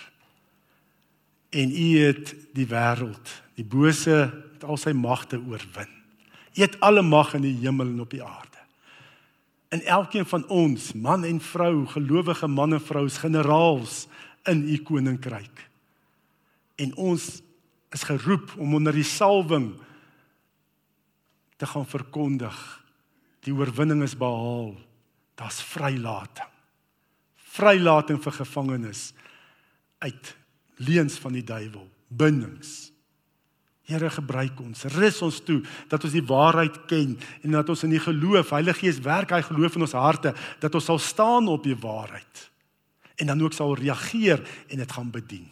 En 1.52 1.70
U 1.70 1.88
het 2.00 2.32
die 2.56 2.66
wêreld, 2.66 3.32
die 3.58 3.66
bose 3.66 4.16
met 4.32 4.64
al 4.64 4.80
sy 4.80 4.94
magte 4.96 5.36
oorwin. 5.36 5.90
U 6.56 6.62
het 6.62 6.78
alle 6.80 7.02
mag 7.04 7.34
in 7.36 7.44
die 7.44 7.58
hemel 7.60 7.92
en 7.92 8.00
op 8.06 8.14
die 8.14 8.22
aarde. 8.24 8.62
En 9.74 9.84
elkeen 9.84 10.24
van 10.26 10.46
ons, 10.48 10.92
man 10.94 11.26
en 11.28 11.40
vrou, 11.42 11.84
gelowige 11.92 12.48
man 12.48 12.78
en 12.78 12.80
vrou, 12.80 13.04
is 13.10 13.20
generaals 13.20 14.06
in 14.48 14.64
U 14.64 14.80
koninkryk. 14.86 15.64
En 16.80 16.94
ons 16.96 17.42
is 17.94 18.06
geroep 18.06 18.56
om 18.58 18.74
onder 18.74 18.96
die 18.96 19.06
salwing 19.06 19.70
te 21.56 21.66
gaan 21.70 21.86
verkondig 21.86 22.58
die 23.46 23.54
oorwinning 23.54 24.02
is 24.02 24.16
behaal. 24.18 24.74
Daar's 25.38 25.62
vrylating 25.62 26.50
vrylating 27.54 28.18
vir 28.22 28.34
gevangenes 28.40 29.12
uit 30.04 30.32
leuns 30.82 31.18
van 31.22 31.36
die 31.36 31.44
duiwel, 31.46 31.86
bindings. 32.08 32.90
Here 33.84 34.08
gebruik 34.10 34.58
ons, 34.64 34.86
rus 34.96 35.20
ons 35.22 35.42
toe 35.44 35.60
dat 35.92 36.06
ons 36.06 36.14
die 36.16 36.24
waarheid 36.24 36.78
ken 36.88 37.18
en 37.44 37.56
dat 37.58 37.68
ons 37.68 37.84
in 37.84 37.92
die 37.92 38.02
geloof, 38.02 38.54
Heilige 38.56 38.80
Gees 38.80 39.02
werk 39.04 39.34
hy 39.36 39.42
geloof 39.44 39.76
in 39.76 39.84
ons 39.86 39.96
harte 39.98 40.32
dat 40.62 40.74
ons 40.74 40.88
sal 40.88 41.00
staan 41.02 41.50
op 41.52 41.66
die 41.66 41.76
waarheid 41.76 42.46
en 43.20 43.30
dan 43.30 43.44
ook 43.44 43.54
sal 43.54 43.76
reageer 43.78 44.40
en 44.72 44.80
dit 44.80 44.96
gaan 44.96 45.12
bedien. 45.12 45.46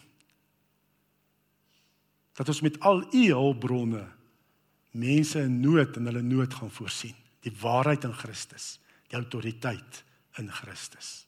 Dat 2.33 2.49
ons 2.49 2.61
met 2.61 2.79
al 2.79 3.03
u 3.13 3.23
hulpbronne 3.31 4.03
mense 4.91 5.41
in 5.41 5.59
nood 5.59 5.97
en 5.97 6.09
hulle 6.09 6.21
nood 6.21 6.53
gaan 6.53 6.71
voorsien. 6.71 7.15
Die 7.43 7.53
waarheid 7.61 8.05
in 8.07 8.13
Christus, 8.13 8.79
die 9.07 9.17
autoriteit 9.17 10.03
in 10.39 10.51
Christus. 10.51 11.25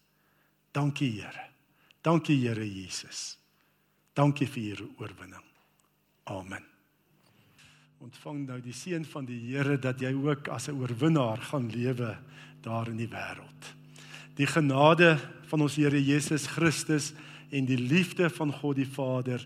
Dankie 0.71 1.11
Here. 1.21 1.49
Dankie 2.01 2.37
Here 2.39 2.65
Jesus. 2.65 3.37
Dankie 4.15 4.47
vir 4.47 4.81
u 4.81 4.89
oorwinning. 4.97 5.43
Amen. 6.23 6.63
Ontvang 8.03 8.45
nou 8.47 8.59
die 8.61 8.73
seën 8.75 9.05
van 9.07 9.25
die 9.27 9.39
Here 9.49 9.77
dat 9.81 10.01
jy 10.01 10.13
ook 10.13 10.47
as 10.47 10.67
'n 10.67 10.79
oorwinnaar 10.79 11.41
gaan 11.41 11.69
lewe 11.69 12.17
daar 12.61 12.87
in 12.87 12.97
die 12.97 13.09
wêreld. 13.09 13.75
Die 14.35 14.47
genade 14.47 15.17
van 15.47 15.61
ons 15.61 15.75
Here 15.75 16.03
Jesus 16.03 16.47
Christus 16.47 17.13
en 17.49 17.65
die 17.65 17.77
liefde 17.77 18.29
van 18.29 18.51
God 18.51 18.75
die 18.75 18.89
Vader 18.89 19.45